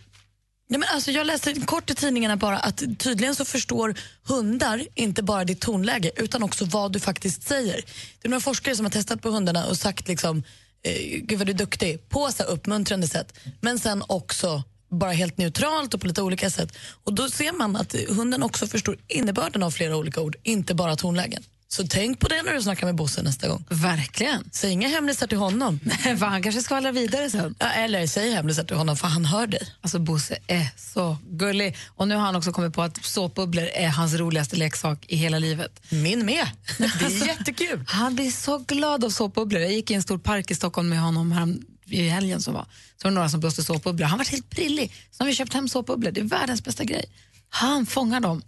[0.69, 3.95] Ja, men alltså, jag läste kort i tidningarna bara att tydligen så förstår
[4.25, 7.85] hundar inte bara ditt tonläge utan också vad du faktiskt säger.
[8.23, 10.43] Det är några forskare som har testat på hundarna och sagt liksom,
[10.83, 13.39] eh, gud vad du är duktig, på så här uppmuntrande sätt.
[13.61, 16.77] Men sen också bara helt neutralt och på lite olika sätt.
[17.05, 20.97] Och då ser man att hunden också förstår innebörden av flera olika ord, inte bara
[20.97, 21.43] tonlägen.
[21.69, 23.65] Så tänk på det när du snackar med Bosse nästa gång.
[23.71, 24.51] Verkligen.
[24.53, 25.81] Säg inga hemlisar till honom.
[26.03, 27.55] för han kanske skvallrar vidare sen.
[27.59, 29.69] Ja, eller säg hemlisar till honom för han hör dig.
[29.81, 31.77] Alltså Bosse är så gullig.
[31.89, 35.39] Och nu har han också kommit på att såpbubblor är hans roligaste leksak i hela
[35.39, 35.81] livet.
[35.89, 36.47] Min med.
[36.79, 37.85] Det är Alltså, jättekul.
[37.87, 39.61] Han blir så glad av såpbubblor.
[39.63, 41.57] Jag gick i en stor park i Stockholm med honom här
[41.87, 42.63] i helgen som var.
[42.97, 44.07] Så var det några som blåste såpbubblor.
[44.07, 44.93] Han var helt brillig.
[45.11, 46.11] Så har vi köpt hem såpbubblor.
[46.11, 47.05] Det är världens bästa grej.
[47.49, 48.43] Han fångar dem.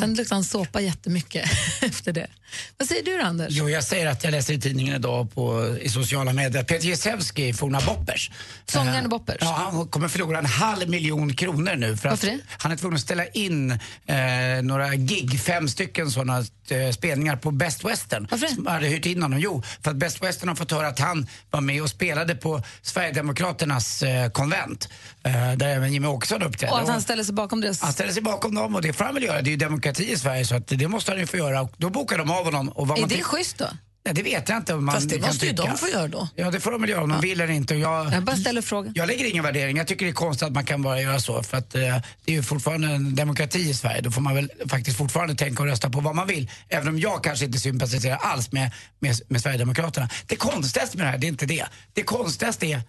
[0.00, 1.50] Sen luktade han såpa jättemycket
[1.82, 2.30] efter det.
[2.78, 3.48] Vad säger du då, Anders?
[3.50, 6.62] Jo, jag säger att jag läser i tidningen idag på, i sociala medier.
[6.64, 8.30] Peter Jezewski, forna Boppers.
[8.66, 9.36] Sångaren Eh, Boppers?
[9.40, 11.96] Ja, han kommer förlora en halv miljon kronor nu.
[11.96, 12.44] För Varför att det?
[12.58, 14.16] Han är tvungen att ställa in eh,
[14.62, 18.26] några gig, fem stycken sådana eh, spelningar på Best Western.
[18.30, 18.54] Varför det?
[18.54, 19.40] Som hade hyrt in honom.
[19.40, 22.62] Jo, för att Best Western har fått höra att han var med och spelade på
[22.82, 24.88] Sverigedemokraternas eh, konvent.
[25.22, 26.72] Eh, där även Jimmy Åkesson uppträdde.
[26.72, 27.80] Och att han ställer sig bakom det?
[27.82, 29.42] han ställer sig bakom dem och det får han väl göra.
[29.42, 31.60] Det är ju demokrati i Sverige så att det måste han ju få göra.
[31.60, 32.68] Och då bokar de av honom.
[32.68, 33.66] Och vad Är man det schysst då?
[34.04, 36.28] Nej, det vet jag inte man Fast det måste ju de få göra då.
[36.36, 37.74] Ja, det får de väl göra om de vill eller inte.
[37.74, 38.92] Jag, Jag bara ställer frågan.
[38.96, 39.76] jag lägger ingen värdering.
[39.76, 41.42] Jag tycker det är konstigt att man kan bara göra så.
[41.42, 44.00] För att eh, det är ju fortfarande en demokrati i Sverige.
[44.00, 46.50] Då får man väl faktiskt fortfarande tänka och rösta på vad man vill.
[46.68, 50.08] Även om jag kanske inte sympatiserar alls med, med, med Sverigedemokraterna.
[50.26, 51.66] Det konstigaste med det här, det är inte det.
[51.92, 52.82] Det konstigaste är,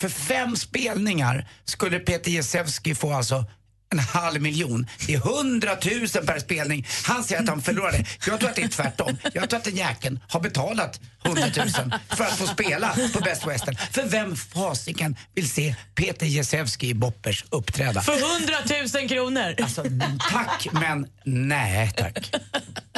[0.00, 3.44] för fem spelningar skulle Peter Jezewski få alltså
[3.92, 4.86] en halv miljon.
[5.06, 6.86] Det är hundratusen per spelning.
[7.04, 8.04] Han säger att han förlorade.
[8.26, 9.16] Jag tror att det är tvärtom.
[9.32, 13.76] Jag tror att den jäkeln har betalat hundratusen för att få spela på Best Western.
[13.92, 18.00] För vem fasiken vill se Peter Jezewski i Boppers uppträda?
[18.00, 19.54] För hundratusen kronor!
[19.62, 19.84] Alltså,
[20.30, 22.34] tack men nej tack.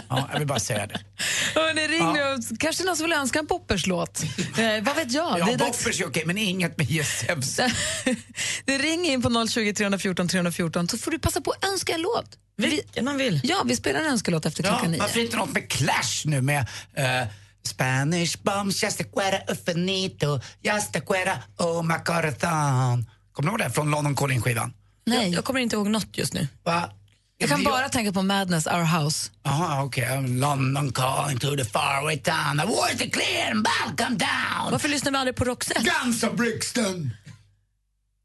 [0.08, 1.00] Ja, jag vill bara säga det.
[1.54, 2.56] Hörrni, ring nu.
[2.58, 4.22] Kanske någon som vill önska en Poppers-låt.
[4.22, 5.38] Eh, vad vet jag?
[5.38, 7.62] Ja, det, är dags, Boppers är okej, men inget med Jezewski.
[8.64, 12.02] det ringer in på 020 314 314 så får du passa på att önska en
[12.02, 12.38] låt.
[12.56, 13.40] Vilken man vill.
[13.44, 15.00] Ja, vi spelar en önskelåt efter Ja, klockan nio.
[15.00, 17.28] varför inte något med Clash nu med eh,
[17.66, 23.06] Spanish bombs, just a quera ufinito, just a quera oh my corazon.
[23.32, 24.72] Kommer du ihåg det från London Calling-skivan?
[25.06, 25.24] Nej.
[25.24, 26.48] Jag, jag kommer inte ihåg något just nu.
[26.64, 26.90] Va?
[27.38, 29.30] Jag kan bara tänka på Madness, Our House.
[29.42, 30.04] Jaha, okej.
[30.04, 32.58] I'm London calling to the faraway town.
[32.58, 34.70] The wars are clear and welcome down.
[34.72, 35.80] Varför lyssnar vi aldrig på Roxette?
[36.02, 37.10] Guns of Brixton.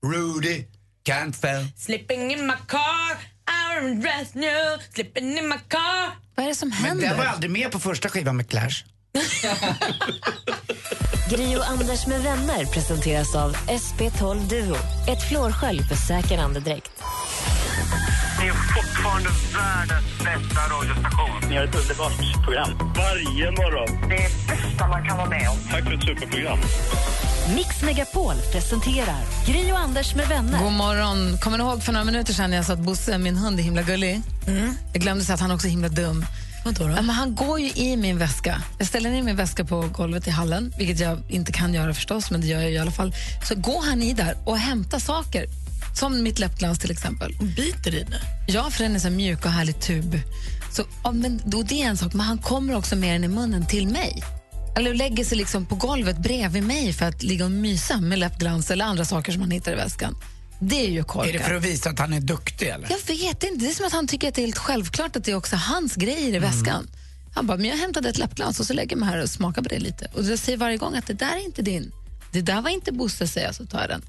[0.06, 0.66] Rudy
[1.08, 1.66] Cantwell.
[1.78, 3.18] Slipping in my car,
[3.48, 6.12] I'm dressed new, slipping in my car.
[6.36, 7.08] Vad är det som Men händer?
[7.08, 8.84] den var aldrig med på första skivan med Clash.
[11.30, 14.76] Gri och Anders med vänner presenteras av SP12 Duo.
[15.10, 16.92] Ett flårskölj för säker andedräkt.
[18.40, 21.50] Ni är fortfarande världens bästa radiostation.
[21.50, 22.70] Ni har ett underbart program.
[22.96, 24.10] Varje morgon.
[24.10, 25.58] Det är bästa man kan vara med om.
[25.72, 26.60] Tack för ett superprogram.
[27.56, 30.64] Mix Megapol presenterar Gri och Anders med vänner.
[30.64, 31.38] God morgon.
[31.38, 33.64] Kommer ni ihåg för några minuter sedan när jag sa att Bosse, min hund, är
[33.64, 34.22] himla gullig?
[34.94, 36.26] Jag glömde säga att han också är himla dum.
[36.66, 36.90] Vadå då?
[36.90, 38.62] Ja, men han går ju i min väska.
[38.78, 42.32] Jag ställer ner min väska på golvet i hallen, vilket jag inte kan göra förstås,
[42.32, 43.14] men det gör jag i alla fall.
[43.44, 45.46] Så går han i där och hämtar saker,
[45.98, 47.36] som mitt läppglans till exempel.
[47.56, 48.22] Biter i det?
[48.48, 50.20] Ja, för den är så mjuk och härlig tub.
[50.72, 53.28] Så, ja, men, då, det är en sak, men han kommer också med den i
[53.28, 54.24] munnen till mig.
[54.78, 58.72] Eller lägger sig liksom på golvet bredvid mig för att ligga och mysa med läppglans
[58.72, 60.16] eller andra saker som han hittar i väskan.
[60.60, 61.30] Det är ju korkat.
[61.30, 62.88] Är det för att visa att han är duktig eller?
[62.90, 63.66] Jag vet inte.
[63.66, 65.56] Det är som att han tycker att det är helt självklart att det är också
[65.56, 66.88] hans grejer i väskan.
[67.36, 69.70] Han bara, men jag hämtade ett läppglans och så lägger mig här och smakar på
[69.70, 70.08] det lite.
[70.14, 71.92] Och jag säger varje gång att det där är inte din.
[72.32, 74.02] Det där var inte Bosse, säger jag, så tar jag den.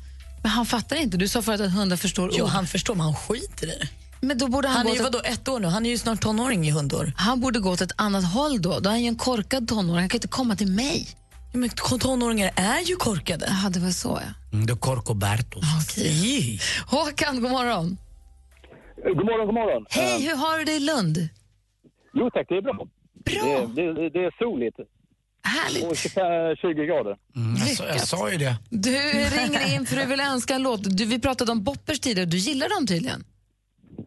[0.42, 1.16] Men han fattar inte.
[1.16, 2.50] Du sa förut att hundar förstår Jo, ord.
[2.50, 3.88] han förstår, men han skiter i det.
[4.20, 5.66] Men då borde han, Han gå är ju vadå, ett år nu?
[5.68, 7.12] Han är ju snart tonåring i hundår.
[7.16, 8.80] Han borde gå åt ett annat håll då.
[8.80, 10.00] Då är han ju en korkad tonåring.
[10.00, 11.08] Han kan inte komma till mig.
[11.52, 11.70] Ja, men
[12.00, 13.56] tonåringar är ju korkade.
[13.64, 14.32] Ja, det var så ja.
[14.52, 15.60] Mm, då Corcoberto.
[15.82, 16.60] Okej.
[16.86, 17.96] Håkan, god morgon.
[19.04, 19.86] God morgon, god morgon.
[19.90, 21.28] Hej, hur har du det i Lund?
[22.14, 22.74] Jo tack, det är bra.
[23.24, 23.66] Bra!
[23.76, 24.76] Det, det, det är soligt.
[25.48, 25.84] Härligt.
[25.84, 27.16] Och 25, 20 grader.
[27.58, 28.54] jag, sa, jag sa ju det.
[28.70, 28.90] Du
[29.36, 30.80] ringer in för du vill önska en låt.
[30.98, 32.26] Du, vi pratade om boppers tidigare.
[32.26, 33.24] Du gillar dem tydligen.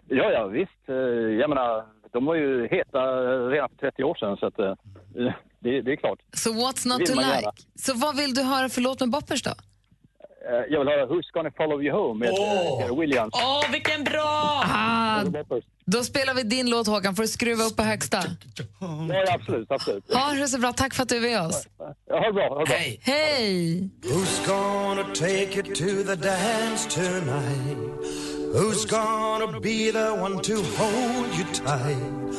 [0.07, 0.89] Ja, ja visst.
[0.89, 0.95] Eh,
[1.41, 2.99] Jag menar, de var ju heta
[3.49, 4.73] redan för 30 år sedan så att eh,
[5.59, 6.19] det, det är klart.
[6.33, 7.51] Så what's not Vill to like?
[7.75, 9.51] Så vad vill du höra för låt med boppers då?
[10.49, 12.99] Eh, Jag vill höra Who's gonna follow you home med oh.
[12.99, 13.33] Williams.
[13.33, 14.63] Åh, vilken bra!
[14.65, 15.23] Ah,
[15.85, 18.23] då spelar vi din låt Håkan, får du skruva upp på högsta.
[18.79, 20.13] Ja, absolut, absolut.
[20.13, 21.67] Ha det så bra, tack för att du är med oss.
[22.07, 22.49] Ja, ha det bra.
[22.49, 22.75] Ha det bra.
[22.75, 22.99] Hej.
[23.03, 23.89] Hej!
[24.01, 27.77] Who's gonna take you to the dance tonight?
[28.55, 32.35] Who's gonna be the one to hold you tight?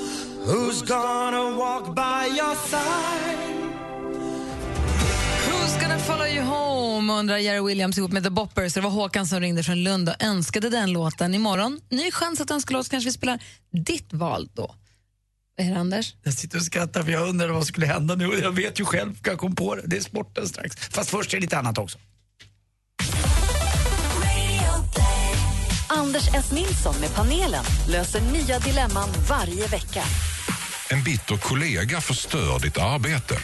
[0.46, 3.61] Who's gonna walk by your side?
[6.06, 8.74] Follow you home, undrar Jerry Williams ihop med The Boppers.
[8.74, 11.34] Det var Håkan som ringde från Lund och önskade den låten.
[11.34, 13.42] Imorgon, ny chans att önska låt, kanske vi spelar
[13.72, 14.74] ditt val då.
[15.56, 16.14] Vad är det, Anders?
[16.22, 18.24] Jag sitter och skrattar för jag undrar vad som skulle hända nu.
[18.42, 19.82] Jag vet ju själv, jag kom på det.
[19.86, 20.76] Det är sporten strax.
[20.76, 21.98] Fast först är det lite annat också.
[25.88, 26.52] Anders S.
[26.52, 30.02] Nilsson med panelen löser nya dilemman varje vecka.
[30.92, 33.38] En bitter kollega förstör ditt arbete.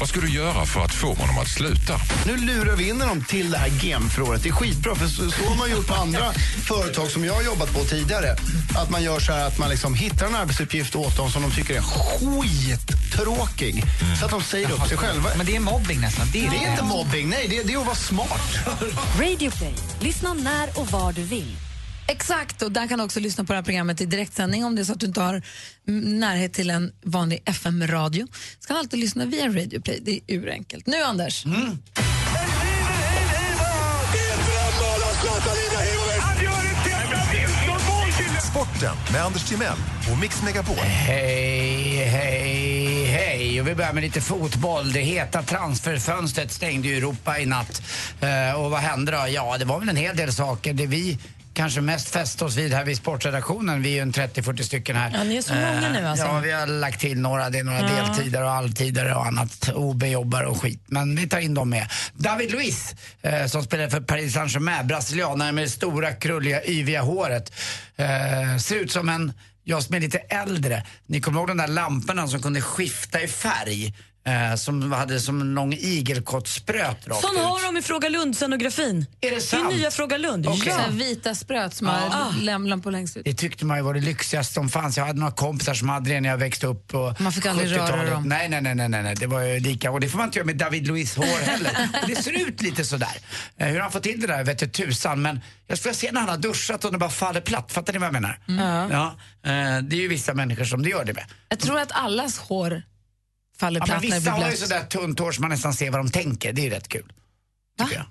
[0.00, 2.00] Vad ska du göra för att få honom att sluta?
[2.26, 4.42] Nu lurar vi in dem till det här GEM-förrådet.
[4.42, 6.32] Det är skitbra, för så, så har man gjort på andra
[6.68, 8.36] företag som jag har jobbat på tidigare.
[8.76, 11.50] Att man gör så här att man liksom hittar en arbetsuppgift åt dem som de
[11.50, 13.84] tycker är skittråkig.
[14.20, 15.30] Så att de säger upp sig själva.
[15.36, 16.26] Men det är mobbing nästan.
[16.32, 17.46] Det är, inte mobbing, nej.
[17.48, 18.58] Det är, det är att vara smart.
[19.20, 19.74] Radio Play.
[20.00, 21.56] Lyssna när och var du vill.
[22.08, 24.82] Exakt, och där kan du också lyssna på det här programmet i direktsändning om det
[24.82, 25.42] är så att du inte har
[25.88, 28.26] mm, närhet till en vanlig FM-radio.
[28.60, 30.86] Så kan du alltid lyssna via Radio Play, det är urenkelt.
[30.86, 31.44] Nu Anders.
[38.50, 39.78] Sporten med Anders Timell
[40.12, 40.76] och Mix Megapol.
[40.76, 43.60] Hej, hej, hej.
[43.60, 44.92] Och vi börjar med lite fotboll.
[44.92, 47.82] Det heta transferfönstret stängde ju Europa i natt.
[48.20, 49.26] Eh, och vad hände då?
[49.28, 50.72] Ja, det var väl en hel del saker.
[50.72, 51.18] Det vi
[51.56, 55.10] kanske mest fäste oss vid här vid sportredaktionen, vi är ju en 30-40 stycken här.
[55.14, 56.26] Ja, ni är så många nu, alltså.
[56.26, 57.50] Ja, vi har lagt till några.
[57.50, 57.86] Det är några Ja.
[58.06, 59.70] deltider och halvtider och annat.
[59.74, 60.82] OB-jobbar och skit.
[60.86, 61.88] Men vi tar in dem med.
[62.14, 67.52] David Luiz, eh, som spelar för Paris Saint-Germain, brasilianare med det stora, krulliga, yviga håret.
[67.96, 69.32] Eh, ser ut som en
[69.64, 73.28] jag som är lite äldre, ni kommer ihåg de där lamporna som kunde skifta i
[73.28, 73.94] färg?
[74.26, 77.42] Eh, som hade som lång igelkottspröt rakt Sån ut.
[77.42, 79.06] har de i Fråga Lund-scenografin.
[79.20, 79.66] Är det sant?
[79.70, 80.44] Det är nya Fråga Lund.
[80.44, 80.74] Så Ja.
[80.76, 83.24] här vita spröt som har lämlan på längst ut.
[83.24, 84.96] Det tyckte man ju var det lyxigaste som fanns.
[84.96, 87.72] Jag hade några kompisar som hade det när jag växte upp på Man fick aldrig
[87.72, 88.10] röra 70-talet.
[88.10, 88.22] dem.
[88.28, 89.90] Nej, nej, nej, nej, nej, det var ju lika.
[89.90, 91.70] Och det får man inte göra med David Luiz hår heller.
[92.02, 93.16] Och det ser ut lite sådär.
[93.58, 95.22] Eh, hur han får till det där vet jag tusan.
[95.22, 97.72] Men jag skulle se när han har duschat och det bara faller platt.
[97.72, 98.38] Fattar ni vad jag menar?
[98.48, 98.90] Mm.
[98.90, 99.06] Ja.
[99.44, 101.24] eh, det är ju vissa människor som det gör det med.
[101.48, 102.82] Jag tror att allas hår
[103.58, 105.74] faller Ja, platt men när det vissa har ju sådär tunt hår så man nästan
[105.74, 106.52] ser vad de tänker.
[106.52, 107.12] Det är ju rätt kul.
[107.78, 108.06] Tycker jag.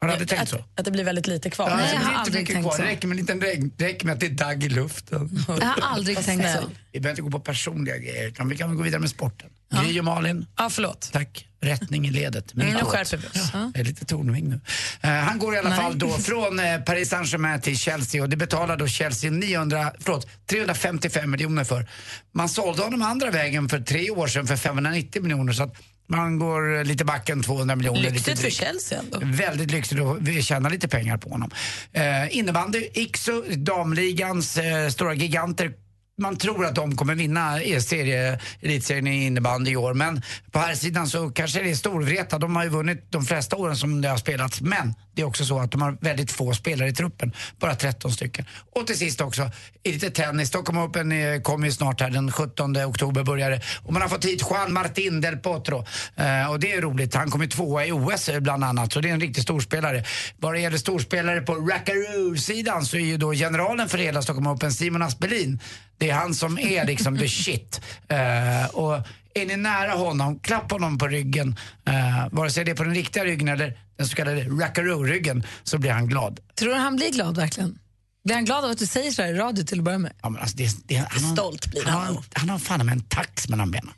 [0.00, 0.64] Har du aldrig tänkt så?
[0.76, 1.70] Att det blir väldigt lite kvar.
[1.70, 2.76] Ja, Nej, det jag har inte aldrig mycket tänkt kvar.
[2.76, 2.82] så.
[2.82, 3.72] Det räcker med en liten regn.
[3.76, 5.30] Det räcker med att det är dagg i luften.
[5.48, 6.70] Jag har aldrig tänkt så.
[6.92, 9.48] Vi behöver inte gå på personliga grejer, utan vi kan gå vidare med sporten.
[9.84, 10.46] Gry och Malin.
[10.58, 11.10] Ja, förlåt.
[11.12, 11.46] Tack.
[11.62, 12.54] Rättning i ledet.
[12.54, 13.50] Mm, nu skärper vi oss.
[13.52, 14.60] Ja, jag är lite tornving nu.
[15.00, 15.78] Eh, han går i alla Nej.
[15.78, 20.28] fall då från eh, Paris Saint-Germain till Chelsea och det betalar då Chelsea 900, förlåt,
[20.46, 21.88] 355 miljoner för.
[22.32, 25.74] Man sålde honom andra vägen för tre år sedan för 590 miljoner så att
[26.10, 28.00] man går eh, lite backen 200 miljoner.
[28.00, 28.50] Lyxigt för.
[28.50, 29.18] Chelsea ändå.
[29.22, 31.50] Väldigt lyxigt vi tjänar lite pengar på honom.
[31.92, 35.72] Eh, innebandy, Ikso, damligans eh, stora giganter.
[36.20, 39.94] Man tror att de kommer vinna e-serie, elitserien i innebandy i år.
[39.94, 42.38] Men på här sidan så kanske det är Storvreta.
[42.38, 44.60] De har ju vunnit de flesta åren som det har spelats.
[44.60, 47.32] Men det är också så att de har väldigt få spelare i truppen.
[47.58, 48.44] Bara 13 stycken.
[48.76, 49.50] Och till sist också,
[49.82, 50.48] i lite tennis.
[50.48, 52.10] Stockholm Open eh, kommer ju snart här.
[52.10, 53.60] Den 17 oktober börjar det.
[53.82, 55.86] Och man har fått hit Juan Martín del Potro.
[56.16, 57.14] Eh, och det är roligt.
[57.14, 58.92] Han kom ju tvåa i OS eh, bland annat.
[58.92, 60.04] Så det är en riktig storspelare.
[60.38, 64.72] Vad det gäller storspelare på Rackaroo-sidan så är ju då generalen för hela Stockholm Open,
[64.72, 65.60] Simon Aspelin.
[66.00, 67.80] Det är han som är liksom the shit.
[68.08, 68.94] Eh, och
[69.34, 71.56] är ni nära honom, klapp honom på ryggen.
[71.88, 75.78] Uh, vare sig det är på den riktiga ryggen eller den så kallade Rackaroo-ryggen så
[75.78, 76.40] blir han glad.
[76.54, 77.78] Tror du han blir glad verkligen?
[78.24, 80.12] Blir han glad av att du säger så här i radio till att börja med?
[80.22, 81.92] Ja, men alltså, det, det, han, har- Stolt blir han.
[82.06, 83.90] han har- Han har fan med en tax mellan benen.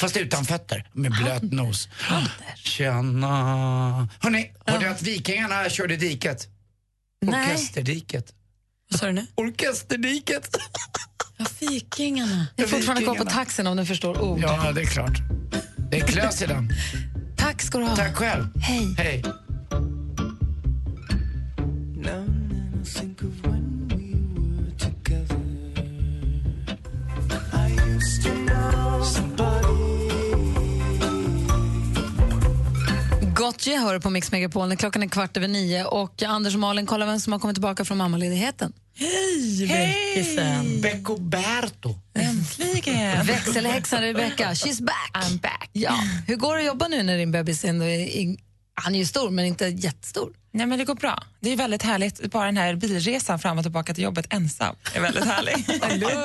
[0.00, 1.88] Fast utan fötter, med blöt nos.
[2.56, 4.08] Tjena.
[4.20, 6.48] Hörni, hörde du att Vikingarna körde diket?
[7.22, 7.52] Nej.
[7.52, 8.32] Orkesterdiket.
[8.90, 9.26] Vad sa du nu?
[9.34, 10.56] Orkesterdiket.
[11.40, 12.46] Ja, Vikingarna.
[12.56, 14.40] Jag är fortfarande kvar på taxen om du förstår ord.
[14.42, 15.18] Ja, det är klart.
[15.90, 16.70] Det är klös i den.
[17.36, 17.96] Tack ska du ha.
[17.96, 18.48] Tack själv.
[18.56, 18.94] Hej.
[18.98, 19.22] Hej.
[33.40, 37.06] Gotye hör på Mix Megapol klockan är kvart över nio och Anders och Malin kollar
[37.06, 38.72] vem som har kommit tillbaka från mammaledigheten.
[38.94, 40.80] Hej, Beckisen.
[40.80, 41.94] Becco Berto.
[42.14, 43.26] Äntligen!
[43.26, 45.10] Växelhäxan Rebecca, she's back.
[45.14, 45.70] I'm back.
[45.72, 45.94] Ja.
[46.26, 48.36] Hur går det att jobba nu när din bebis ändå är, är,
[48.80, 50.32] han är ju stor men inte jättestor?
[50.52, 51.22] Nej, men det går bra.
[51.40, 52.30] Det är väldigt härligt.
[52.30, 55.54] Bara den här bilresan fram och tillbaka till jobbet ensam är väldigt härlig.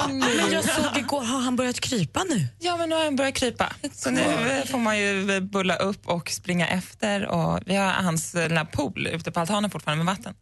[0.09, 2.47] Men jag såg igår, har han börjat krypa nu?
[2.59, 3.73] Ja, men nu har han börjat krypa.
[3.93, 4.21] Så nu
[4.65, 7.25] får man ju bulla upp och springa efter.
[7.25, 10.33] Och vi har hans den pool ute på altanen fortfarande med vatten.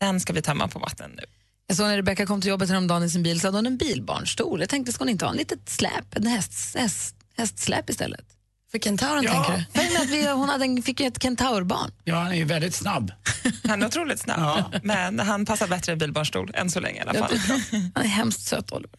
[0.00, 1.22] Den ska vi tömma på vatten nu.
[1.66, 3.76] Jag såg när Rebecca kom till jobbet häromdagen i sin bil så hade hon en
[3.76, 4.60] bilbarnstol.
[4.60, 8.37] Jag tänkte, ska hon inte ha en litet släp, en häst, häst, hästsläp istället?
[8.70, 9.32] För kentauren Ja.
[9.44, 9.88] tänker du?
[9.96, 11.90] För att vi, hon hade en, fick ju ett kentaurbarn.
[12.04, 13.12] Ja, han är ju väldigt snabb.
[13.68, 17.14] Han är otroligt snabb, men han passar bättre i bilbarnstol än så länge i alla
[17.14, 17.38] fall.
[17.94, 18.98] Han är hemskt söt, Oliver.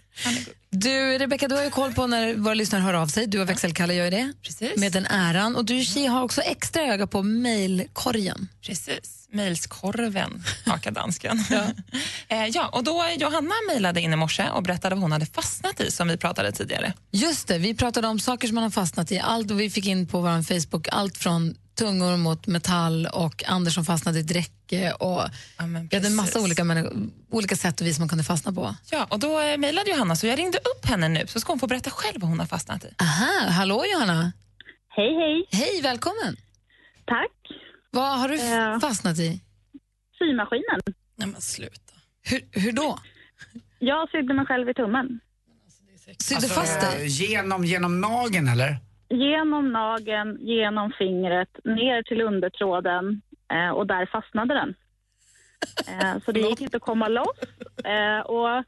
[0.71, 3.27] Du, Rebecca, du har ju koll på när våra lyssnare hör av sig.
[3.27, 4.33] Du och växelkalle gör ju det.
[4.43, 4.77] Precis.
[4.77, 5.55] Med den äran.
[5.55, 8.47] Och du Chi, har också extra öga på mejlkorgen.
[8.61, 9.27] Precis.
[9.31, 11.43] Mejlskorven, hakar dansken.
[11.49, 11.63] ja.
[12.31, 15.81] Eh, ja, och då Johanna mejlade in i morse och berättade vad hon hade fastnat
[15.81, 16.93] i som vi pratade tidigare.
[17.11, 19.19] Just det, vi pratade om saker som man har fastnat i.
[19.19, 23.73] Allt och vi fick in på vår Facebook allt från tungor mot metall och Anders
[23.73, 24.91] som fastnade i ett räcke.
[24.91, 25.21] Och
[25.89, 26.63] vi hade en massa olika,
[27.31, 28.75] olika sätt och vis man kunde fastna på.
[28.91, 31.59] Ja, och då eh, mejlade Johanna så jag ringde upp henne nu så ska hon
[31.59, 32.93] få berätta själv vad hon har fastnat i.
[33.01, 34.31] Aha, hallå Johanna.
[34.89, 35.47] Hej, hej.
[35.51, 36.35] Hej, välkommen.
[37.05, 37.31] Tack.
[37.91, 39.41] Vad har du f- fastnat i?
[40.17, 40.79] Symaskinen.
[41.15, 41.93] Nej men sluta.
[42.21, 42.99] Hur, hur då?
[43.79, 45.19] Jag sydde mig själv i tummen.
[46.23, 47.07] Sydde fast dig?
[47.07, 48.77] Genom, genom nageln eller?
[49.09, 53.21] Genom nageln, genom fingret, ner till undertråden
[53.53, 54.75] eh, och där fastnade den.
[55.87, 57.39] Eh, så det gick inte att komma loss.
[57.85, 58.63] Eh, och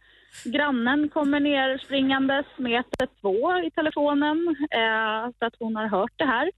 [0.46, 6.26] grannen kommer ner springandes med 112 i telefonen eh, så att hon har hört det
[6.26, 6.52] här.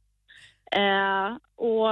[0.72, 1.90] Eh, och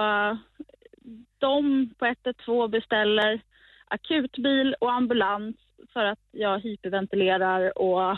[1.37, 3.41] de på 112 beställer
[3.85, 5.55] akutbil och ambulans
[5.93, 8.17] för att jag hyperventilerar och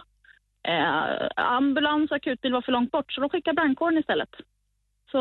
[0.68, 4.30] Eh, ambulans och akutbil var för långt bort så de skickar brandkåren istället.
[5.12, 5.20] Så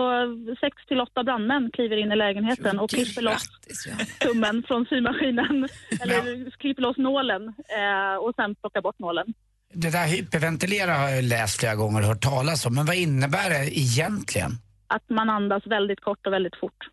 [0.60, 3.44] sex till åtta brandmän kliver in i lägenheten och klipper loss
[4.20, 5.68] tummen från symaskinen.
[6.02, 9.34] Eller klipper loss nålen eh, och sen plockar bort nålen.
[9.74, 12.74] Det där hyperventilera har jag läst flera gånger och hört talas om.
[12.74, 14.50] Men vad innebär det egentligen?
[14.86, 16.88] Att man andas väldigt kort och väldigt fort.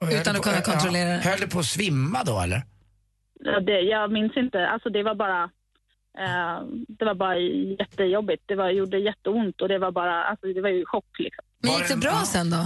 [0.00, 1.28] Och Utan att kunna kontrollera det.
[1.28, 2.62] Höll det på att svimma då eller?
[3.40, 4.68] Ja, Det, jag minns inte.
[4.68, 5.50] Alltså det var bara...
[6.18, 6.62] Eh,
[6.98, 7.38] det var bara
[7.78, 8.42] jättejobbigt.
[8.46, 10.24] Det var, gjorde jätteont och det var bara...
[10.24, 11.44] Alltså det var ju chock liksom.
[11.62, 12.56] Men gick det bra sen då?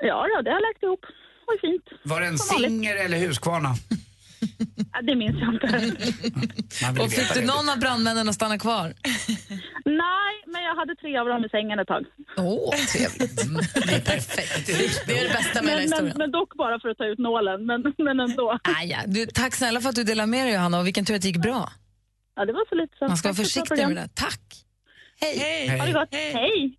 [0.00, 1.00] Ja, ja det har läkt ihop.
[1.00, 1.84] Det var fint.
[2.02, 3.74] Var det en singer eller Husqvarna?
[4.92, 5.66] Ja, det minns jag inte.
[7.02, 8.94] Och fick du någon av brandmännen att stanna kvar?
[9.84, 12.04] Nej, men jag hade tre av dem i sängen ett tag.
[12.36, 13.36] Åh, trevligt.
[13.74, 14.66] Det är perfekt.
[15.06, 16.14] Det är det bästa med hela Men, men, historien.
[16.18, 18.50] men dock bara för att ta ut nålen, men, men ändå.
[18.50, 18.98] Ah, ja.
[19.06, 21.28] du, tack snälla för att du delade med dig Johanna och vilken tur att det
[21.28, 21.72] gick bra.
[22.40, 23.08] Ja, det var så lite så.
[23.08, 24.08] Man ska vara försiktig med det.
[24.14, 24.40] Tack.
[25.20, 25.38] Hej.
[25.38, 25.78] Hej.
[25.78, 26.08] Ha det gott.
[26.12, 26.76] Hej.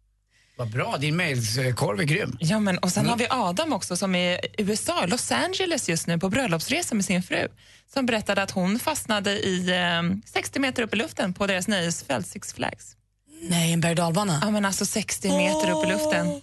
[0.57, 2.37] Vad bra, din mejlkorv är grym.
[2.39, 6.07] Ja, men, och sen har vi Adam också som är i USA, Los Angeles just
[6.07, 7.47] nu på bröllopsresa med sin fru.
[7.93, 12.27] Som berättade att hon fastnade i eh, 60 meter upp i luften på deras nöjesfält
[12.27, 12.95] Six Flags.
[13.41, 16.41] Nej, en berg och Ja, men alltså 60 meter upp i luften.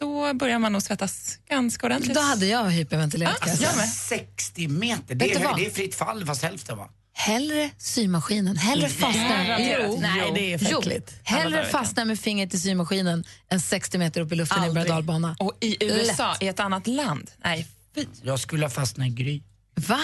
[0.00, 2.14] Då börjar man nog svettas ganska ordentligt.
[2.14, 3.60] Då hade jag hyperventilerat.
[3.60, 3.88] jag med.
[3.88, 6.88] 60 meter, det är, det är fritt fall fast hälften va?
[7.14, 9.58] Hellre symaskinen, hellre fastna.
[9.58, 10.82] Jo, nej, det är jo,
[11.22, 14.86] hellre fastna med fingret i symaskinen än 60 meter upp i luften i en och
[14.86, 15.36] dalbana.
[15.38, 17.30] Och i USA, i ett annat land.
[17.44, 18.06] Nej, fy.
[18.22, 19.42] Jag skulle ha fastnat i Gry.
[19.74, 20.00] Va?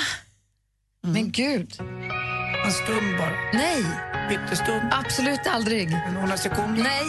[1.03, 1.77] Men gud.
[2.65, 3.33] En stund bara.
[3.53, 3.85] Nej.
[4.29, 4.83] Pyttestund.
[4.93, 5.91] Absolut aldrig.
[6.15, 6.83] Några sekunder.
[6.83, 7.05] Nej.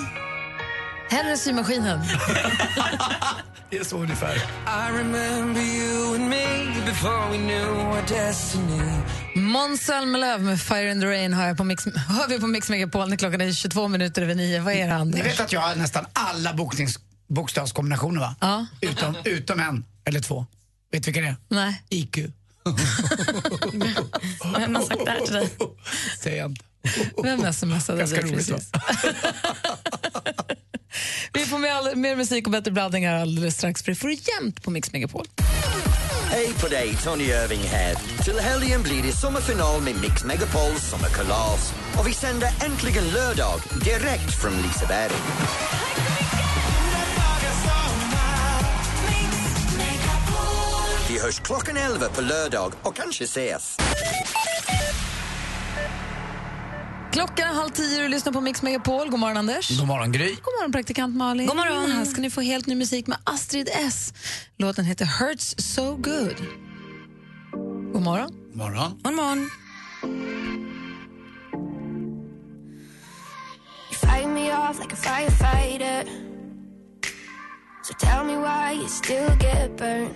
[1.10, 2.00] Hellre symaskinen.
[3.70, 4.36] Det är så ungefär.
[4.68, 8.82] I remember you and me before we knew our destiny.
[9.40, 12.70] Måns Zelmerlöw med Fire in the Rain hör, jag på Mix, hör vi på Mix
[12.70, 14.60] Megapol när klockan är 22 minuter över nio.
[14.62, 15.26] Vad är det, Ni Anders?
[15.26, 17.00] vet att jag har nästan alla boknings,
[17.30, 18.36] bokstavskombinationer va?
[18.42, 18.66] Ja.
[18.82, 20.46] Utom, utom en eller två.
[20.92, 21.36] Vet du vilka det är?
[21.48, 21.84] Nej.
[21.90, 22.18] IQ.
[24.58, 25.50] Vem har sagt det här till dig?
[26.38, 26.66] Jag inte.
[27.24, 28.58] Vem smsade Ganska dig roligt va?
[28.58, 28.72] precis?
[31.34, 34.14] Vi får med all, mer musik och bättre blandningar alldeles strax för det får du
[34.14, 35.26] jämt på Mix Megapol.
[36.32, 37.96] Hej på dig, Tony Irving här.
[38.24, 41.74] Till helgen blir det sommarfinal med Mix Megapols sommarkalas.
[42.00, 45.12] Och vi sänder äntligen lördag direkt från Liseberg.
[51.10, 53.78] Vi hörs klockan 11 på lördag och kanske ses.
[57.12, 59.10] Klockan är halv tio och du lyssnar på Mix Megapol.
[59.10, 59.78] God morgon, Anders.
[59.80, 60.30] God morgon, Gry.
[60.30, 61.48] God morgon, praktikant Malin.
[61.48, 61.92] God morgon.
[61.92, 64.14] Här ska ni få helt ny musik med Astrid S.
[64.58, 66.36] Låten heter Hurts So Good.
[67.94, 68.30] God morgon.
[68.54, 69.00] Morgon.
[69.04, 69.50] God morgon.
[73.92, 76.04] You fight me off like a firefighter.
[77.84, 80.14] So tell me why you still get burned.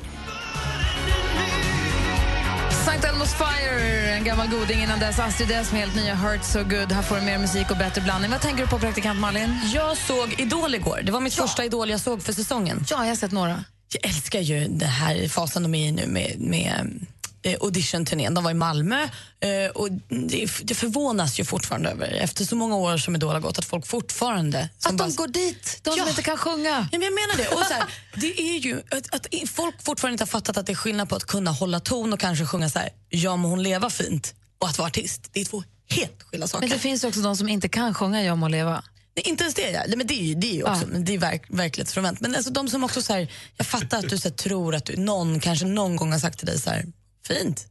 [2.93, 5.19] Sankt Elmos Fire, en gammal goding innan dess.
[5.19, 6.91] Astrid S med helt nya Hurt So Good.
[6.91, 8.31] Här får du mer musik och bättre blandning.
[8.31, 9.59] Vad tänker du på, praktikant Malin?
[9.73, 10.99] Jag såg Idol igår.
[11.03, 12.85] Det var mitt första Idol jag såg för säsongen.
[12.89, 13.63] Ja, jag har sett några.
[13.93, 17.05] Jag älskar ju den här fasen de är i nu med, med
[17.43, 18.33] eh, audition-turnén.
[18.33, 19.03] De var i Malmö
[19.39, 23.39] eh, och det, det förvånas ju fortfarande över, efter så många år som Idol har
[23.39, 24.69] gått, att folk fortfarande...
[24.83, 26.87] Att de går dit, de som inte kan sjunga.
[26.91, 27.47] Ja, men jag menar det.
[27.47, 27.83] Och så här,
[28.15, 31.15] det är ju att, att folk fortfarande inte har fattat att det är skillnad på
[31.15, 34.69] att kunna hålla ton och kanske sjunga så här, ja må hon leva fint, och
[34.69, 35.29] att vara artist.
[35.31, 36.67] Det är två helt skilda saker.
[36.67, 38.83] Men det finns också de som inte kan sjunga Jag må leva.
[39.15, 39.71] Nej, inte ens det.
[39.71, 39.83] Ja.
[39.87, 40.87] Nej, men det är ju, det är ju också, Ja.
[40.91, 42.19] men det är verk, verklighetsfrånvänt.
[42.19, 44.85] Men alltså, de som också så här, jag fattar att du så här, tror att
[44.85, 46.85] du, någon kanske någon gång har sagt till dig så här,
[47.27, 47.67] fint.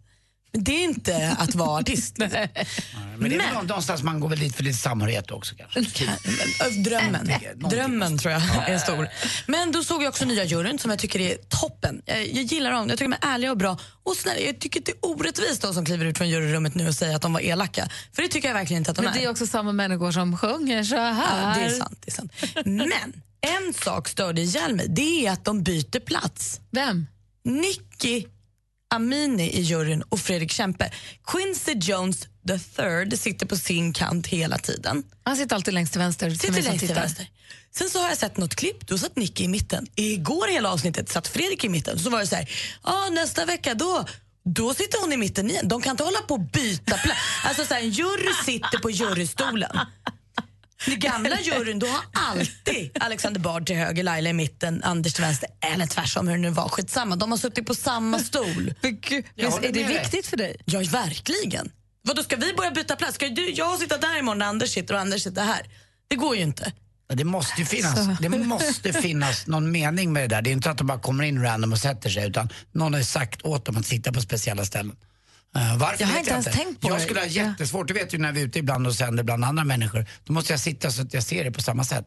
[0.53, 2.19] Men det är inte att vara artist.
[2.19, 5.81] Men det är väl någonstans man går väl dit för lite samhörighet också kanske.
[6.71, 7.31] Drömmen.
[7.71, 9.09] Drömmen tror jag är stor.
[9.47, 12.03] Men då såg jag också nya juryn som jag tycker är toppen.
[12.05, 13.79] Jag, jag gillar dem, jag tycker de är ärliga och bra.
[14.03, 16.89] Och snälla, jag tycker att det är orättvist de som kliver ut från juryrummet nu
[16.89, 17.89] och säger att de var elaka.
[18.13, 19.19] För det tycker jag verkligen inte att de Men är.
[19.19, 21.49] det är också samma människor som sjunger så här.
[21.49, 21.99] Ja, det är sant.
[22.05, 22.33] Det är sant.
[22.65, 24.87] Men en sak störde ihjäl mig.
[24.89, 26.61] Det är att de byter plats.
[26.71, 27.07] Vem?
[27.45, 28.25] Nicky
[28.93, 30.93] Amini i juryn och Fredrik Kempe.
[31.27, 35.03] Quincy Jones the third sitter på sin kant hela tiden.
[35.25, 36.31] Han sitter alltid längst till vänster.
[36.31, 37.27] Sitter längst till vänster.
[37.75, 39.87] Sen så har jag sett något klipp, då satt Nicky i mitten.
[39.95, 41.99] Igår hela avsnittet satt Fredrik i mitten.
[41.99, 42.51] Så var det så här,
[42.83, 44.05] ah, nästa vecka då
[44.45, 45.69] då sitter hon i mitten igen.
[45.69, 47.21] De kan inte hålla på och byta plats.
[47.45, 49.71] Alltså så här, en jury sitter på jurystolen.
[50.87, 55.25] Den gamla juryn, då har alltid Alexander Bard till höger, Laila i mitten, Anders till
[55.25, 56.69] vänster, eller tvärsom hur det nu var.
[56.69, 58.75] Skitsamma, de har suttit på samma stol.
[58.83, 60.57] Gud, visst är det viktigt för dig?
[60.65, 61.71] Ja, verkligen.
[62.03, 63.15] Vad ska vi börja byta plats?
[63.15, 65.67] Ska du, jag sitta där imorgon när Anders sitter och Anders sitter här?
[66.09, 66.73] Det går ju inte.
[67.15, 68.17] Det måste ju finnas, Så.
[68.21, 70.43] det måste finnas någon mening med det där.
[70.43, 73.03] Det är inte att de bara kommer in random och sätter sig utan någon har
[73.03, 74.97] sagt åt dem att sitta på speciella ställen.
[75.57, 77.03] Eh, varför Jag har inte ens tänkt på Jag det.
[77.03, 79.65] skulle ha jättesvårt, du vet ju när vi är ute ibland och sänder bland andra
[79.65, 82.07] människor, då måste jag sitta så att jag ser det på samma sätt.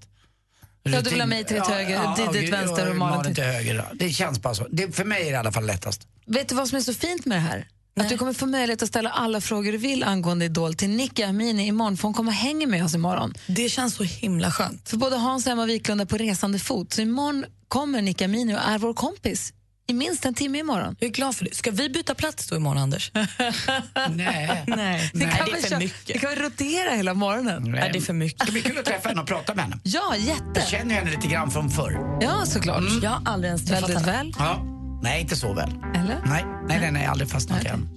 [0.83, 3.43] Ja, du vill ha mig till ett höger, Didde till vänster och Malin till till-
[3.43, 3.85] höger.
[3.93, 4.67] Det känns bara så.
[4.71, 6.07] Det, för mig är det i alla fall lättast.
[6.25, 7.67] Vet du vad som är så fint med det här?
[7.99, 11.23] Att du kommer få möjlighet att ställa alla frågor du vill angående Idol till Nicky
[11.23, 13.33] Amini imorgon, för hon kommer hänger med oss imorgon.
[13.47, 14.89] Det känns så himla skönt.
[14.89, 18.55] För både Hans och Emma Wiklund är på resande fot, så imorgon kommer Nicky Amini
[18.55, 19.53] och är vår kompis
[19.87, 20.95] i minst en timme imorgon.
[20.99, 21.55] Jag är glad för det.
[21.55, 23.11] Ska vi byta plats då imorgon, Anders?
[24.09, 24.63] Nej.
[24.67, 26.07] Nej, Det kan, det är för köra- mycket.
[26.07, 27.63] det kan rotera hela morgonen?
[27.71, 28.39] Nej, det är för mycket.
[28.39, 29.77] Det ska bli kul att träffa henne och prata med henne.
[29.83, 30.43] Ja, jätte.
[30.55, 32.17] Jag känner ju henne lite grann från förr.
[32.21, 32.83] Ja, såklart.
[33.01, 34.17] Jag har aldrig ens träffat Väldigt henne.
[34.17, 34.33] väl.
[34.39, 34.61] Ja.
[35.03, 35.69] Nej, inte så väl.
[35.95, 36.21] Eller?
[36.25, 37.89] Nej, nej, nej, nej aldrig fastnat i än.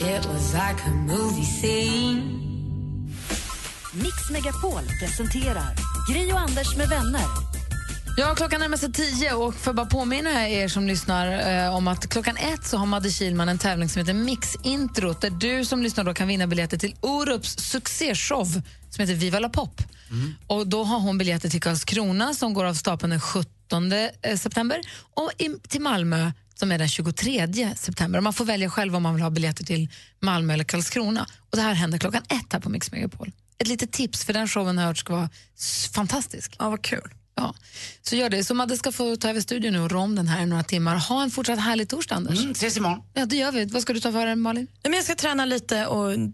[0.00, 2.22] It was like a movie scene.
[3.92, 5.74] Mix Megapol presenterar
[6.12, 7.20] Gri och Anders med vänner.
[8.16, 12.08] Ja, klockan närmar sig tio och för bara påminna er som lyssnar eh, om att
[12.08, 16.04] klockan ett så har Madde Kihlman en tävling som heter Mix-introt där du som lyssnar
[16.04, 19.82] då kan vinna biljetter till Orups succéshow som heter Viva la pop.
[20.46, 24.80] Och då har hon biljetter till Karlskrona som går av stapeln den 17 eh, september
[25.14, 25.30] och
[25.68, 28.18] till Malmö som är den 23 september.
[28.18, 29.88] Och Man får välja själv om man vill ha biljetter till
[30.20, 31.26] Malmö eller Karlskrona.
[31.50, 33.32] Och Det här händer klockan ett här på Mix Megapol.
[33.58, 35.28] Ett litet tips, för den showen har jag hört ska vara
[35.94, 36.56] fantastisk.
[36.58, 37.10] Ja, vad kul.
[37.42, 37.54] Ja,
[38.02, 38.44] så gör det.
[38.44, 40.62] Så Madde ska få ta över studion nu och rå om den här i några
[40.62, 40.96] timmar.
[40.96, 42.38] Ha en fortsatt härlig torsdag, Anders.
[42.38, 43.02] Mm, ses imorgon.
[43.14, 43.64] Ja, det gör vi.
[43.64, 44.66] Vad ska du ta för dig, Malin?
[44.72, 46.32] Nej, men jag ska träna lite och mm,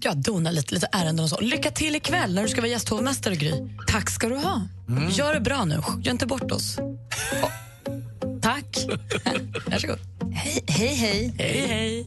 [0.00, 1.40] ja, dona lite, lite ärenden och så.
[1.40, 3.52] Lycka till ikväll när du ska vara gästhovmästare, Gry.
[3.86, 4.62] Tack ska du ha.
[5.10, 5.82] Gör det bra nu.
[6.02, 6.78] Gör inte bort oss.
[8.42, 8.86] Tack.
[9.66, 9.98] Varsågod.
[10.32, 10.94] Hej, hej.
[10.94, 11.34] hej.
[11.38, 12.06] Hej, hej.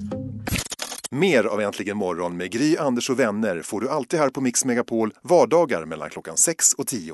[1.12, 4.66] Mer av Äntligen morgon med Gry, Anders och vänner får du alltid här på Mix
[4.66, 7.14] Megapol vardagar mellan klockan 6 och 10.